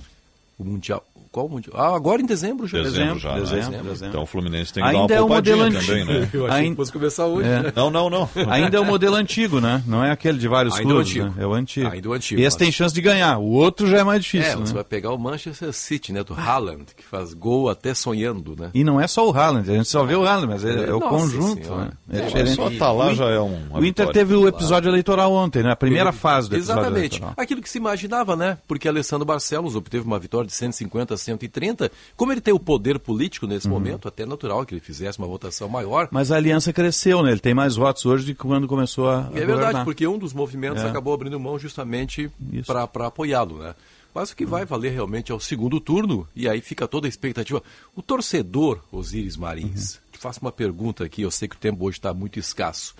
[0.57, 0.63] bom.
[0.63, 1.03] O Mundial.
[1.31, 1.73] Qual o Mundial?
[1.79, 2.81] Ah, agora em dezembro já.
[2.83, 3.39] Dezembro, já, né?
[3.39, 4.07] dezembro, dezembro.
[4.09, 5.85] Então o Fluminense tem que Ainda dar é uma o modelo antigo.
[5.85, 6.29] também, né?
[6.33, 7.47] Eu achei Ainda- que fosse começar hoje.
[7.47, 7.71] É.
[7.73, 8.29] Não, não, não.
[8.51, 9.81] Ainda é o modelo antigo, né?
[9.87, 11.25] Não é aquele de vários Ainda é o clubes, antigo.
[11.27, 11.33] né?
[11.37, 11.87] É o antigo.
[11.89, 14.51] Ainda o antigo, Esse mas- tem chance de ganhar, o outro já é mais difícil,
[14.51, 14.75] É, você né?
[14.75, 16.21] vai pegar o Manchester City, né?
[16.21, 18.69] Do Haaland, que faz gol até sonhando, né?
[18.73, 20.93] E não é só o Haaland, a gente só vê o Haaland, mas é, é
[20.93, 21.85] o Nossa conjunto, Senhora.
[21.85, 21.91] né?
[22.11, 22.55] É É, diferente.
[22.55, 23.57] Só tá lá já é um.
[23.71, 25.71] O Inter teve o episódio eleitoral ontem, né?
[25.71, 27.15] A primeira fase do episódio Exatamente.
[27.15, 27.33] eleitoral.
[27.37, 28.57] Aquilo que se imaginava, né?
[28.67, 31.91] Porque Alessandro Barcelos obteve uma vitória de 150 a 130.
[32.15, 33.73] Como ele tem o poder político nesse Uhum.
[33.73, 36.07] momento, até natural que ele fizesse uma votação maior.
[36.11, 37.31] Mas a aliança cresceu, né?
[37.31, 39.85] Ele tem mais votos hoje do que quando começou a, a É verdade, governar.
[39.85, 40.88] porque um dos movimentos É.
[40.89, 42.30] acabou abrindo mão justamente
[42.65, 43.73] para apoiá-lo, né?
[44.14, 47.10] Mas o que vai valer realmente é o segundo turno, e aí fica toda a
[47.10, 47.64] expectativa.
[47.95, 50.02] O torcedor, Osíris Marins, Uhum.
[50.11, 52.93] te faço uma pergunta aqui, eu sei que o tempo hoje está muito escasso.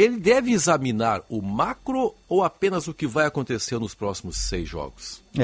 [0.00, 5.22] Ele deve examinar o macro ou apenas o que vai acontecer nos próximos seis jogos?
[5.36, 5.42] É,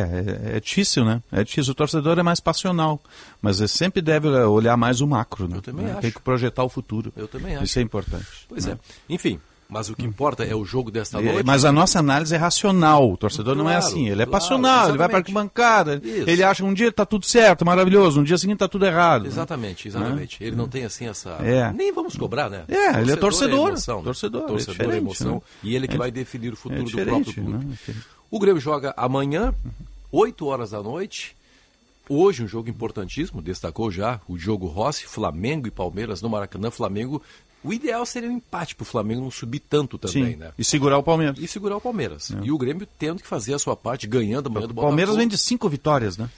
[0.53, 1.23] é, é difícil, né?
[1.31, 1.73] É difícil.
[1.73, 3.01] O torcedor é mais passional,
[3.43, 5.57] mas ele sempre deve olhar mais o macro, né?
[5.59, 5.93] Eu também Né?
[5.93, 6.01] acho.
[6.01, 7.13] Tem que projetar o futuro.
[7.17, 7.65] Eu também acho.
[7.65, 8.27] Isso é importante.
[8.49, 8.73] Pois né?
[8.73, 9.13] é.
[9.15, 11.47] Enfim, mas o que importa é o jogo desta É, noite.
[11.47, 13.11] Mas a nossa análise é racional.
[13.11, 14.03] O torcedor não é Claro, assim.
[14.09, 15.39] Ele é claro, passional, ele vai para a exatamente.
[15.39, 16.01] arquibancada.
[16.05, 16.31] Isso.
[16.31, 19.23] Ele acha um dia está tudo certo, maravilhoso, um dia seguinte está tudo errado.
[19.23, 19.29] né?
[19.29, 20.43] Exatamente, exatamente.
[20.43, 21.31] Ele não tem assim essa.
[21.43, 21.73] É.
[21.73, 22.65] Nem vamos cobrar, né?
[22.69, 23.69] É, ele é torcedor.
[23.69, 24.05] emoção, né?
[24.05, 25.35] Torcedor, é torcedor é emoção.
[25.35, 25.41] né?
[25.63, 27.51] E ele que É vai definir o futuro é do próprio clube.
[27.67, 27.77] né?
[27.89, 27.93] É
[28.31, 29.53] O Grêmio joga amanhã,
[30.13, 31.35] 8 horas da noite.
[32.09, 36.71] Hoje, um jogo importantíssimo, destacou já o jogo Rossi, Flamengo e Palmeiras no Maracanã.
[36.71, 37.21] Flamengo,
[37.67, 40.53] o ideal seria um empate para o Flamengo não subir tanto também, Sim, né?
[40.59, 41.37] E segurar o Palmeiras.
[41.39, 42.33] E segurar o Palmeiras.
[42.43, 44.87] E o Grêmio tendo que fazer a sua parte, ganhando amanhã do O Botafogo.
[44.89, 46.29] Palmeiras vem de cinco vitórias, né?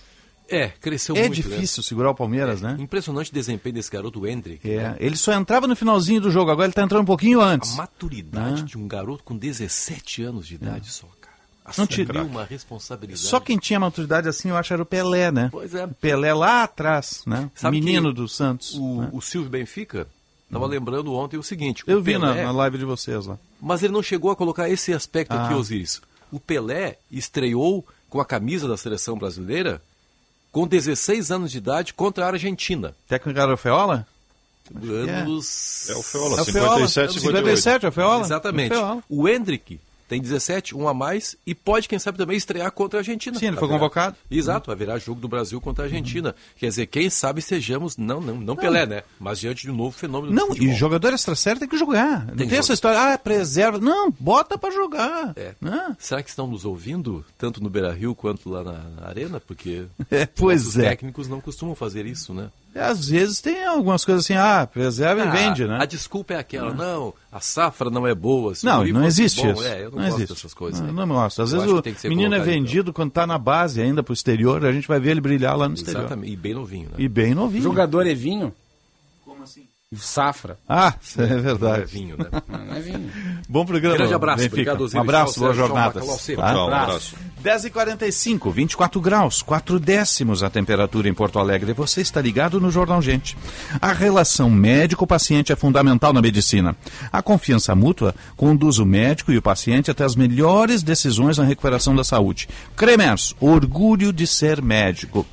[0.50, 1.34] É, cresceu é muito.
[1.34, 2.72] difícil segurar o Palmeiras, né?
[2.72, 2.82] né?
[2.82, 4.66] Impressionante desempenho desse garoto, o Hendrick.
[4.70, 4.96] É, né?
[4.98, 7.74] ele só entrava no finalzinho do jogo, agora ele está entrando um pouquinho antes.
[7.74, 8.66] A maturidade Né?
[8.66, 11.36] de um garoto com 17 anos de idade só, cara.
[11.76, 13.20] Não tira- uma responsabilidade.
[13.26, 15.50] Só quem tinha maturidade assim, eu acho, era o Pelé, né?
[15.52, 15.86] Pois é.
[15.86, 17.50] Pelé lá atrás, né?
[17.54, 18.72] Sabe Menino do Santos.
[18.74, 19.10] O, né?
[19.12, 20.06] o Silvio Benfica
[20.48, 21.84] estava lembrando ontem o seguinte.
[21.86, 23.38] Eu o vi na, Pelé- na live de vocês lá.
[23.60, 25.56] Mas ele não chegou a colocar esse aspecto aqui, Ah.
[25.56, 26.00] Osiris.
[26.32, 29.80] O Pelé estreou com a camisa da seleção brasileira
[30.50, 32.94] com 16 anos de idade contra a Argentina.
[33.06, 34.06] Técnico era o Feola?
[34.74, 35.88] anos.
[35.88, 38.24] É o Feola, É o Feola, 57, 57, é o Feola.
[38.24, 38.72] Exatamente.
[38.72, 39.04] É o Feola.
[39.08, 43.00] O Hendrick tem 17, um a mais, e pode, quem sabe, também estrear contra a
[43.02, 43.38] Argentina.
[43.38, 44.16] Sim, ele Vai foi virar- convocado.
[44.30, 46.34] Exato, vai virar jogo do Brasil contra a Argentina.
[46.56, 49.02] Quer dizer, quem sabe sejamos, não, não, não, Pelé, né?
[49.20, 52.26] Mas diante de um novo fenômeno Não, e jogador extra sério tem que jogar.
[52.26, 53.78] Não tem, essa história, ah, preserva.
[53.78, 55.32] Não, bota pra jogar.
[55.36, 55.54] É.
[55.64, 55.94] Ah.
[55.98, 59.38] Será que estão nos ouvindo, tanto no Beira Rio quanto lá na, na Arena?
[59.40, 60.88] Porque É, pois é.
[60.88, 62.50] técnicos não costumam fazer isso, né?
[62.78, 65.78] Às vezes tem algumas coisas assim, ah, preserva e Ah, vende, né?
[65.80, 68.54] A desculpa é aquela, não, a safra não é boa.
[68.54, 69.64] se o Não, não existe bom, isso.
[69.64, 70.34] É, eu não, não gosto existe.
[70.34, 70.80] dessas coisas.
[70.80, 71.42] Não, não gosto.
[71.42, 72.44] Às Eu vezes o menino é colocado, então.
[72.44, 75.68] vendido quando tá na base ainda pro exterior, a gente vai ver ele brilhar lá
[75.68, 76.00] no exterior.
[76.00, 76.94] Exatamente, e bem novinho, né?
[76.98, 77.62] E bem novinho.
[77.62, 78.52] Jogador é vinho?
[79.96, 80.58] Safra.
[80.68, 81.60] Ah, é verdade.
[81.60, 82.26] Não é vinho, né?
[82.46, 83.10] Não é vinho.
[83.48, 83.96] Bom programa.
[83.96, 84.54] Grande abraço, Benfica.
[84.54, 85.00] obrigado, Um Osiris.
[85.00, 85.62] abraço, boas Sérgio.
[85.62, 85.94] Tchau, jornadas.
[86.02, 86.42] Bacalhau seco.
[86.42, 86.54] Tá?
[86.54, 87.16] Um abraço.
[87.42, 91.72] 10h45, 24 graus, 4 décimos a temperatura em Porto Alegre.
[91.72, 93.36] Você está ligado no Jornal Gente.
[93.80, 96.76] A relação médico-paciente é fundamental na medicina.
[97.12, 101.94] A confiança mútua conduz o médico e o paciente até as melhores decisões na recuperação
[101.94, 102.48] da saúde.
[102.76, 105.24] Cremers, orgulho de ser médico.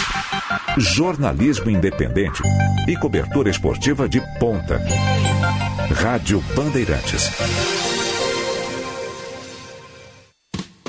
[0.78, 2.42] Jornalismo independente
[2.88, 4.82] e cobertura esportiva de ponta.
[5.94, 7.81] Rádio Bandeirantes.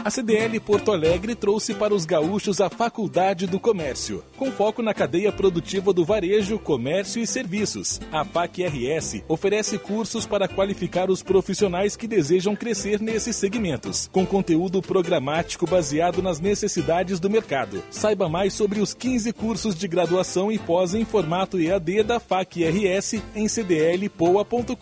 [0.05, 4.93] A CDL Porto Alegre trouxe para os gaúchos a Faculdade do Comércio, com foco na
[4.93, 8.01] cadeia produtiva do varejo, comércio e serviços.
[8.11, 14.27] A FAC RS oferece cursos para qualificar os profissionais que desejam crescer nesses segmentos, com
[14.27, 17.81] conteúdo programático baseado nas necessidades do mercado.
[17.89, 22.65] Saiba mais sobre os 15 cursos de graduação e pós em formato EAD da FAC
[22.65, 24.77] RS em cdlpoa.com.br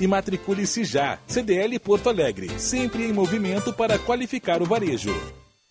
[0.00, 1.18] e matricule-se já.
[1.26, 5.10] CDL Porto Alegre, sempre em movimento para qualificar o varejo.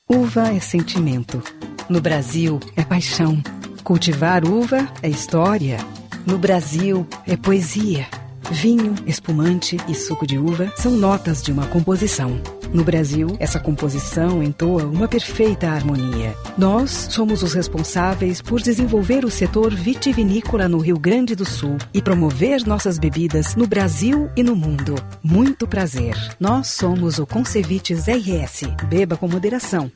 [0.10, 1.42] Uva é sentimento.
[1.88, 3.42] No Brasil, é paixão.
[3.84, 5.78] Cultivar uva é história.
[6.26, 8.08] No Brasil, é poesia.
[8.52, 12.40] Vinho, espumante e suco de uva são notas de uma composição.
[12.74, 16.36] No Brasil, essa composição entoa uma perfeita harmonia.
[16.58, 22.02] Nós somos os responsáveis por desenvolver o setor vitivinícola no Rio Grande do Sul e
[22.02, 24.96] promover nossas bebidas no Brasil e no mundo.
[25.22, 26.16] Muito prazer.
[26.40, 28.64] Nós somos o Concevites RS.
[28.88, 29.92] Beba com moderação.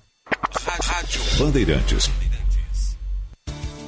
[1.37, 2.09] Bandeirantes.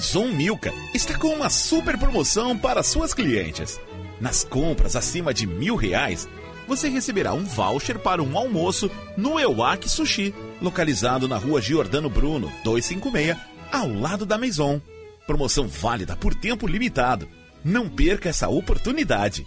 [0.00, 3.78] Maison Milka está com uma super promoção para suas clientes.
[4.18, 6.26] Nas compras acima de mil reais,
[6.66, 12.50] você receberá um voucher para um almoço no Ewak Sushi, localizado na rua Giordano Bruno,
[12.64, 13.36] 256,
[13.70, 14.80] ao lado da Maison.
[15.26, 17.28] Promoção válida por tempo limitado.
[17.62, 19.46] Não perca essa oportunidade.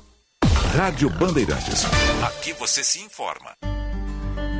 [0.53, 1.85] Rádio Bandeirantes.
[2.23, 3.51] Aqui você se informa.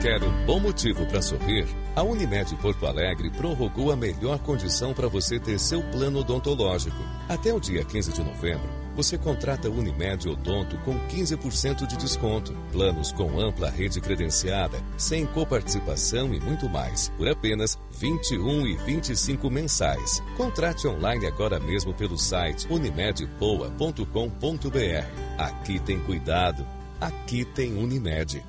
[0.01, 1.68] Quer um bom motivo para sorrir?
[1.95, 6.97] A Unimed Porto Alegre prorrogou a melhor condição para você ter seu plano odontológico.
[7.30, 13.11] Até o dia 15 de novembro, você contrata Unimed Odonto com 15% de desconto, planos
[13.11, 19.49] com ampla rede credenciada, sem coparticipação e muito mais, por apenas R$ 21 e 25
[19.49, 20.22] mensais.
[20.38, 25.38] Contrate online agora mesmo pelo site unimedpoa.com.br.
[25.38, 26.65] Aqui tem cuidado,
[26.99, 28.43] aqui tem Unimed.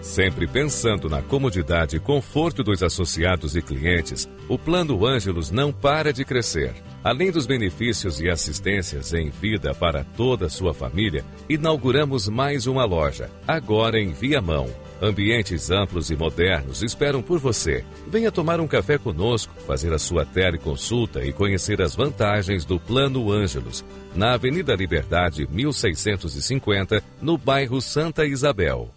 [0.00, 6.12] Sempre pensando na comodidade e conforto dos associados e clientes, o Plano Ângelos não para
[6.12, 6.74] de crescer.
[7.04, 12.84] Além dos benefícios e assistências em vida para toda a sua família, inauguramos mais uma
[12.84, 14.68] loja, agora em Viamão.
[15.00, 17.84] Ambientes amplos e modernos esperam por você.
[18.06, 23.32] Venha tomar um café conosco, fazer a sua teleconsulta e conhecer as vantagens do Plano
[23.32, 23.84] Ângelos,
[24.14, 28.90] na Avenida Liberdade 1650, no bairro Santa Isabel.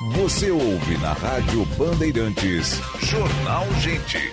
[0.00, 2.80] Você ouve na Rádio Bandeirantes.
[3.00, 4.32] Jornal Gente.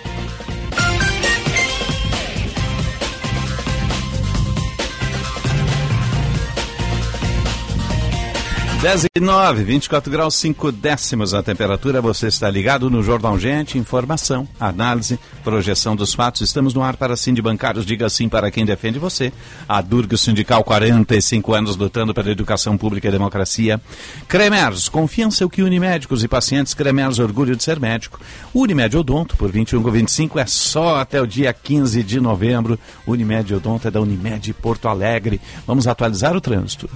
[8.80, 12.02] 10 e 9, 24 graus 5 décimos a temperatura.
[12.02, 13.78] Você está ligado no Jornal Gente.
[13.78, 16.42] Informação, análise, projeção dos fatos.
[16.42, 17.86] Estamos no ar para Sim de Bancários.
[17.86, 19.32] Diga sim para quem defende você.
[19.66, 23.80] A Durga Sindical, 45 anos lutando pela educação pública e democracia.
[24.28, 26.74] Cremers, confiança é o que une médicos e pacientes.
[26.74, 28.20] Cremers, orgulho de ser médico.
[28.54, 32.78] Unimed Odonto, por 21 com 25, é só até o dia 15 de novembro.
[33.06, 35.40] Unimed Odonto é da Unimed Porto Alegre.
[35.66, 36.90] Vamos atualizar o trânsito.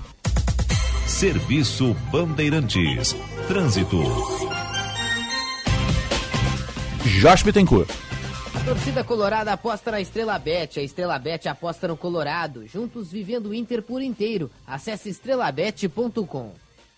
[1.11, 3.15] Serviço Bandeirantes.
[3.47, 3.99] Trânsito.
[7.20, 7.91] Josh Bittencourt.
[8.55, 10.78] A torcida colorada aposta na Estrela Bet.
[10.78, 12.66] A Estrela Bet aposta no Colorado.
[12.66, 14.51] Juntos vivendo o Inter por inteiro.
[14.66, 16.55] Acesse estrelabet.com.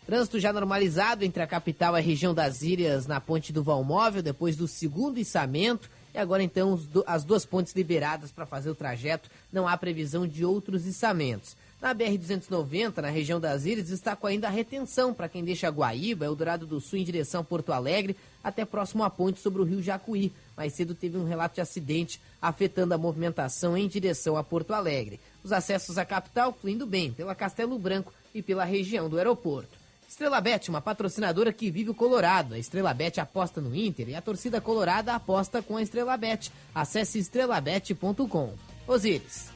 [0.07, 4.23] Trânsito já normalizado entre a capital e a região das Ilhas na ponte do Valmóvel,
[4.23, 5.91] depois do segundo içamento.
[6.15, 9.29] E agora então as duas pontes liberadas para fazer o trajeto.
[9.51, 11.57] Não há previsão de outros içamentos.
[11.83, 16.65] Na BR-290, na região das Ilhas, destaco ainda a retenção para quem deixa Guaíba, Eldorado
[16.65, 20.33] do Sul, em direção a Porto Alegre, até próximo à ponte sobre o rio Jacuí.
[20.57, 25.19] Mais cedo teve um relato de acidente afetando a movimentação em direção a Porto Alegre.
[25.43, 29.77] Os acessos à capital fluindo bem pela Castelo Branco e pela região do aeroporto.
[30.09, 32.55] Estrela Bet, uma patrocinadora que vive o Colorado.
[32.55, 36.53] A Estrela Bet aposta no Inter e a torcida colorada aposta com a Estrela Bet.
[36.73, 38.55] Acesse estrelabet.com.
[38.87, 39.51] Osíris.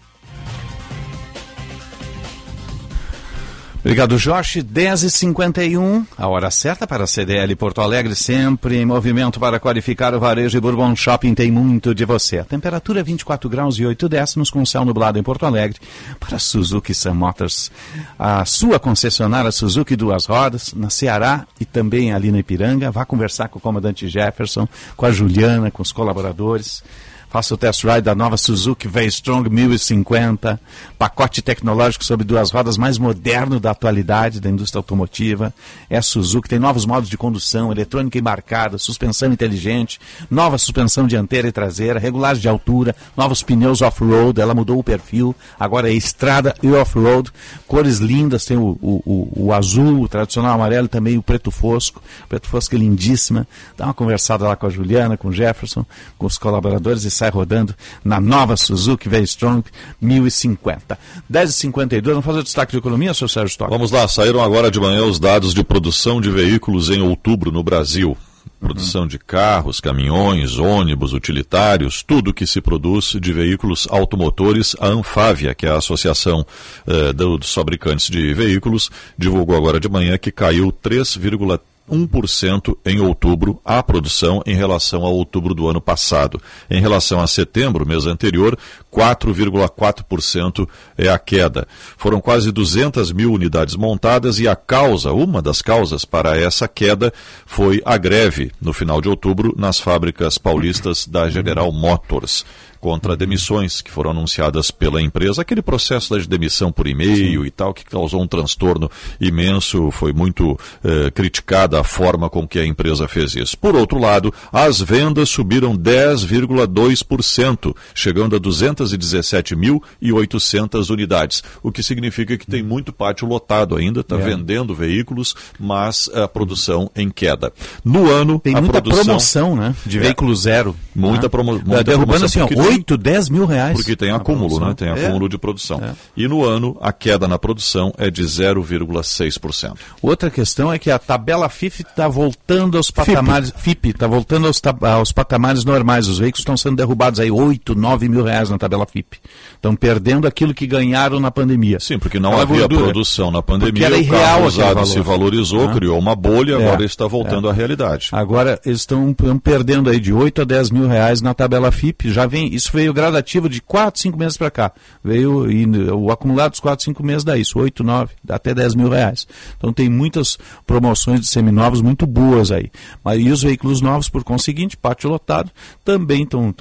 [3.80, 4.62] Obrigado, Jorge.
[4.62, 10.20] 10h51, a hora certa para a CDL Porto Alegre, sempre em movimento para qualificar o
[10.20, 12.38] varejo e Bourbon Shopping tem muito de você.
[12.38, 15.78] A temperatura é 24 graus e 8 décimos com céu nublado em Porto Alegre
[16.18, 17.70] para Suzuki Sun Motors.
[18.18, 22.90] A sua concessionária Suzuki Duas Rodas, na Ceará e também ali no Ipiranga.
[22.90, 26.82] Vá conversar com o comandante Jefferson, com a Juliana, com os colaboradores.
[27.28, 30.60] Faça o test ride da nova Suzuki V-Strong 1050,
[30.98, 35.52] pacote tecnológico sobre duas rodas mais moderno da atualidade da indústria automotiva.
[35.90, 40.00] É a Suzuki, tem novos modos de condução, eletrônica embarcada, suspensão inteligente,
[40.30, 45.34] nova suspensão dianteira e traseira, regulagem de altura, novos pneus off-road, ela mudou o perfil,
[45.58, 47.30] agora é estrada e off-road,
[47.66, 52.48] cores lindas, tem o, o, o, azul, o tradicional amarelo, também o preto fosco, preto
[52.48, 53.46] fosco é lindíssima.
[53.76, 55.84] Dá uma conversada lá com a Juliana, com o Jefferson,
[56.16, 57.74] com os colaboradores sai rodando
[58.04, 59.64] na nova Suzuki V-Strong
[60.00, 60.98] 1050.
[61.32, 63.70] 10h52, vamos fazer o destaque de economia, seu Sérgio Stock?
[63.70, 67.62] Vamos lá, saíram agora de manhã os dados de produção de veículos em outubro no
[67.62, 68.16] Brasil.
[68.58, 69.08] Produção uhum.
[69.08, 74.74] de carros, caminhões, ônibus, utilitários, tudo que se produz de veículos automotores.
[74.80, 76.46] A Anfávia, que é a Associação
[76.86, 81.60] eh, dos Fabricantes de Veículos, divulgou agora de manhã que caiu 3,3%.
[81.90, 86.40] 1% em outubro a produção em relação a outubro do ano passado.
[86.70, 88.58] Em relação a setembro, mês anterior,
[88.92, 91.66] 4,4% é a queda.
[91.96, 97.12] Foram quase 200 mil unidades montadas e a causa, uma das causas para essa queda,
[97.44, 102.44] foi a greve no final de outubro nas fábricas paulistas da General Motors
[102.86, 107.44] contra demissões que foram anunciadas pela empresa, aquele processo de demissão por e-mail Sim.
[107.44, 108.88] e tal, que causou um transtorno
[109.20, 113.58] imenso, foi muito eh, criticada a forma com que a empresa fez isso.
[113.58, 122.46] Por outro lado, as vendas subiram 10,2%, chegando a 217.800 unidades, o que significa que
[122.46, 124.20] tem muito pátio lotado ainda, está é.
[124.20, 127.52] vendendo veículos, mas a produção em queda.
[127.84, 130.76] No ano, tem a muita produção, promoção, né, de é, veículo zero.
[130.94, 131.28] Muita, né?
[131.28, 132.46] promo, muita Derrubando promoção.
[132.46, 133.76] assim, ó, 8, 10 mil reais.
[133.76, 134.74] Porque tem acúmulo, né?
[134.74, 135.28] Tem acúmulo é.
[135.28, 135.80] de produção.
[135.82, 135.94] É.
[136.16, 139.76] E no ano, a queda na produção é de 0,6%.
[140.02, 143.52] Outra questão é que a tabela FIP está voltando aos patamares.
[143.56, 146.08] FIP está voltando aos, aos, patamares normais.
[146.08, 149.18] Os veículos estão sendo derrubados aí 8, 9 mil reais na tabela FIP.
[149.54, 151.80] Estão perdendo aquilo que ganharam na pandemia.
[151.80, 152.84] Sim, porque não havia gordura.
[152.84, 154.86] produção na pandemia, era o carro usado valor.
[154.86, 155.72] se valorizou, ah.
[155.72, 156.66] criou uma bolha, é.
[156.66, 157.50] agora está voltando é.
[157.50, 158.08] à realidade.
[158.12, 162.10] Agora eles estão perdendo aí de 8 a 10 mil reais na tabela FIP.
[162.10, 164.72] Já vem, isso veio gradativo de 4, 5 meses para cá.
[165.04, 168.88] Veio e, o acumulado dos 4, 5 meses dá isso, 8, 9, até 10 mil
[168.88, 169.28] reais.
[169.56, 172.70] Então tem muitas promoções de seminovos muito boas aí.
[173.04, 175.50] Mas e os veículos novos, por conseguinte, pátio lotado,
[175.84, 176.52] também estão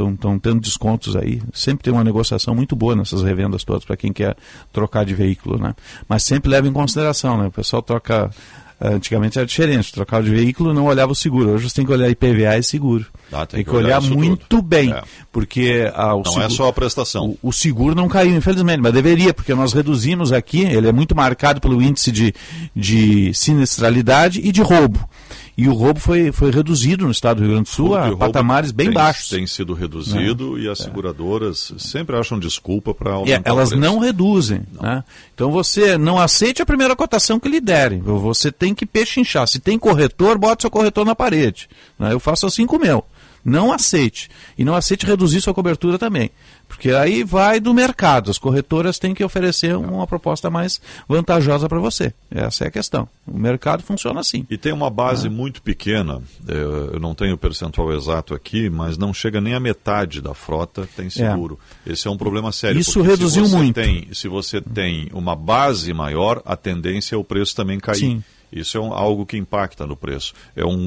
[0.42, 1.42] tendo descontos aí.
[1.54, 4.36] Sempre tem uma negociação muito boa nessas revendas todas para quem quer
[4.72, 5.74] trocar de veículo, né?
[6.08, 7.48] Mas sempre leva em consideração, né?
[7.48, 8.30] O pessoal troca
[8.94, 11.52] Antigamente era diferente, trocar de veículo não olhava o seguro.
[11.52, 13.06] Hoje você tem que olhar IPVA e seguro.
[13.32, 14.62] Ah, tem, tem, que, olhar, olhar muito tudo.
[14.62, 15.02] bem, é.
[15.32, 17.38] porque ah, o não seguro, é só a prestação.
[17.42, 21.16] O, o, seguro não caiu, infelizmente, mas deveria, porque nós reduzimos aqui, ele é muito
[21.16, 22.34] marcado pelo índice de,
[22.76, 25.08] de sinistralidade e de roubo.
[25.58, 28.72] E o roubo foi, foi reduzido no estado do Rio Grande do Sul a patamares
[28.72, 29.30] bem tem, baixos.
[29.30, 30.84] Tem sido reduzido e as é.
[30.84, 33.50] seguradoras sempre acham desculpa para aumentar.
[33.50, 34.64] É, elas não reduzem.
[34.74, 34.84] Não.
[34.84, 35.04] Né?
[35.34, 38.02] Então você não aceite a primeira cotação que lhe derem.
[38.02, 39.48] Você tem que pechinchar.
[39.48, 41.70] Se tem corretor, bote seu corretor na parede.
[41.98, 42.12] Né?
[42.12, 43.06] Eu faço assim com o meu.
[43.46, 44.28] Não aceite.
[44.58, 46.32] E não aceite reduzir sua cobertura também.
[46.68, 48.32] Porque aí vai do mercado.
[48.32, 52.12] As corretoras têm que oferecer uma proposta mais vantajosa para você.
[52.32, 53.08] Essa é a questão.
[53.26, 54.48] O mercado funciona assim.
[54.50, 55.32] E tem uma base ah.
[55.32, 59.60] muito pequena, é, eu não tenho o percentual exato aqui, mas não chega nem a
[59.60, 61.60] metade da frota tem seguro.
[61.86, 61.94] É.
[61.94, 62.80] Esse é um problema sério.
[62.80, 63.76] Isso reduziu se muito.
[63.76, 67.98] Tem, se você tem uma base maior, a tendência é o preço também cair.
[67.98, 68.24] Sim.
[68.56, 70.34] Isso é um, algo que impacta no preço.
[70.56, 70.78] É um,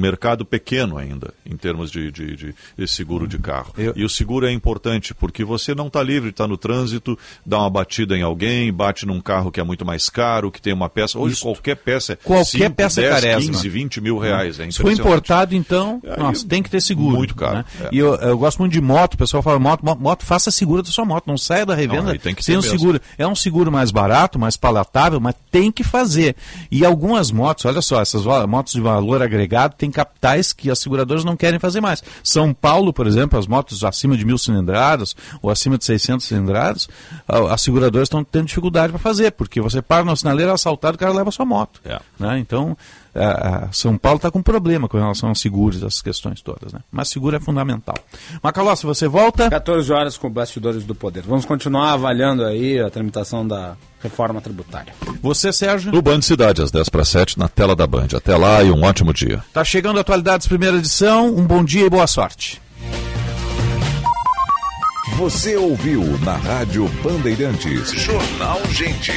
[0.00, 3.72] mercado pequeno ainda, em termos de, de, de, de seguro de carro.
[3.76, 3.92] Eu...
[3.94, 7.70] E o seguro é importante, porque você não está livre, está no trânsito, dá uma
[7.70, 11.18] batida em alguém, bate num carro que é muito mais caro, que tem uma peça.
[11.18, 11.42] Hoje Isso.
[11.42, 14.58] qualquer peça é qualquer 5, peça 10, é 15, 20 mil reais.
[14.58, 17.16] É Se for importado, então, Aí, nossa, tem que ter seguro.
[17.16, 17.58] Muito caro.
[17.58, 17.64] Né?
[17.82, 17.88] É.
[17.92, 20.82] E eu, eu, gosto muito de moto, o pessoal fala, moto, moto, moto faça seguro
[20.82, 23.00] da sua moto, não saia da revenda não, tem que sem um seguro.
[23.16, 26.36] É um seguro mais barato, mais palatável, mas tem que fazer.
[26.70, 31.24] E algumas motos, olha só, essas motos de valor agregado têm capitais que as seguradoras
[31.24, 32.02] não querem fazer mais.
[32.22, 36.88] São Paulo, por exemplo, as motos acima de mil cilindradas ou acima de 600 cilindradas,
[37.26, 41.12] as seguradoras estão tendo dificuldade para fazer, porque você para no sinaleiro, assaltado, o cara
[41.12, 41.80] leva a sua moto.
[41.84, 42.00] É.
[42.18, 42.38] Né?
[42.38, 42.76] Então,
[43.14, 46.72] a São Paulo está com problema com relação aos seguros, essas questões todas.
[46.72, 46.80] Né?
[46.90, 47.96] Mas seguro é fundamental.
[48.42, 49.50] Macalossi, você volta?
[49.50, 51.22] 14 horas com bastidores do poder.
[51.22, 54.92] Vamos continuar avaliando aí a tramitação da reforma tributária.
[55.20, 55.92] Você, Sérgio?
[55.92, 58.08] No Band Cidade, às 10 para 7, na tela da Band.
[58.16, 59.42] Até lá e um ótimo dia.
[59.52, 61.26] Tá chegando a Atualidades, primeira edição.
[61.26, 62.60] Um bom dia e boa sorte.
[65.18, 67.90] Você ouviu na Rádio Bandeirantes.
[67.90, 69.12] Jornal Gente.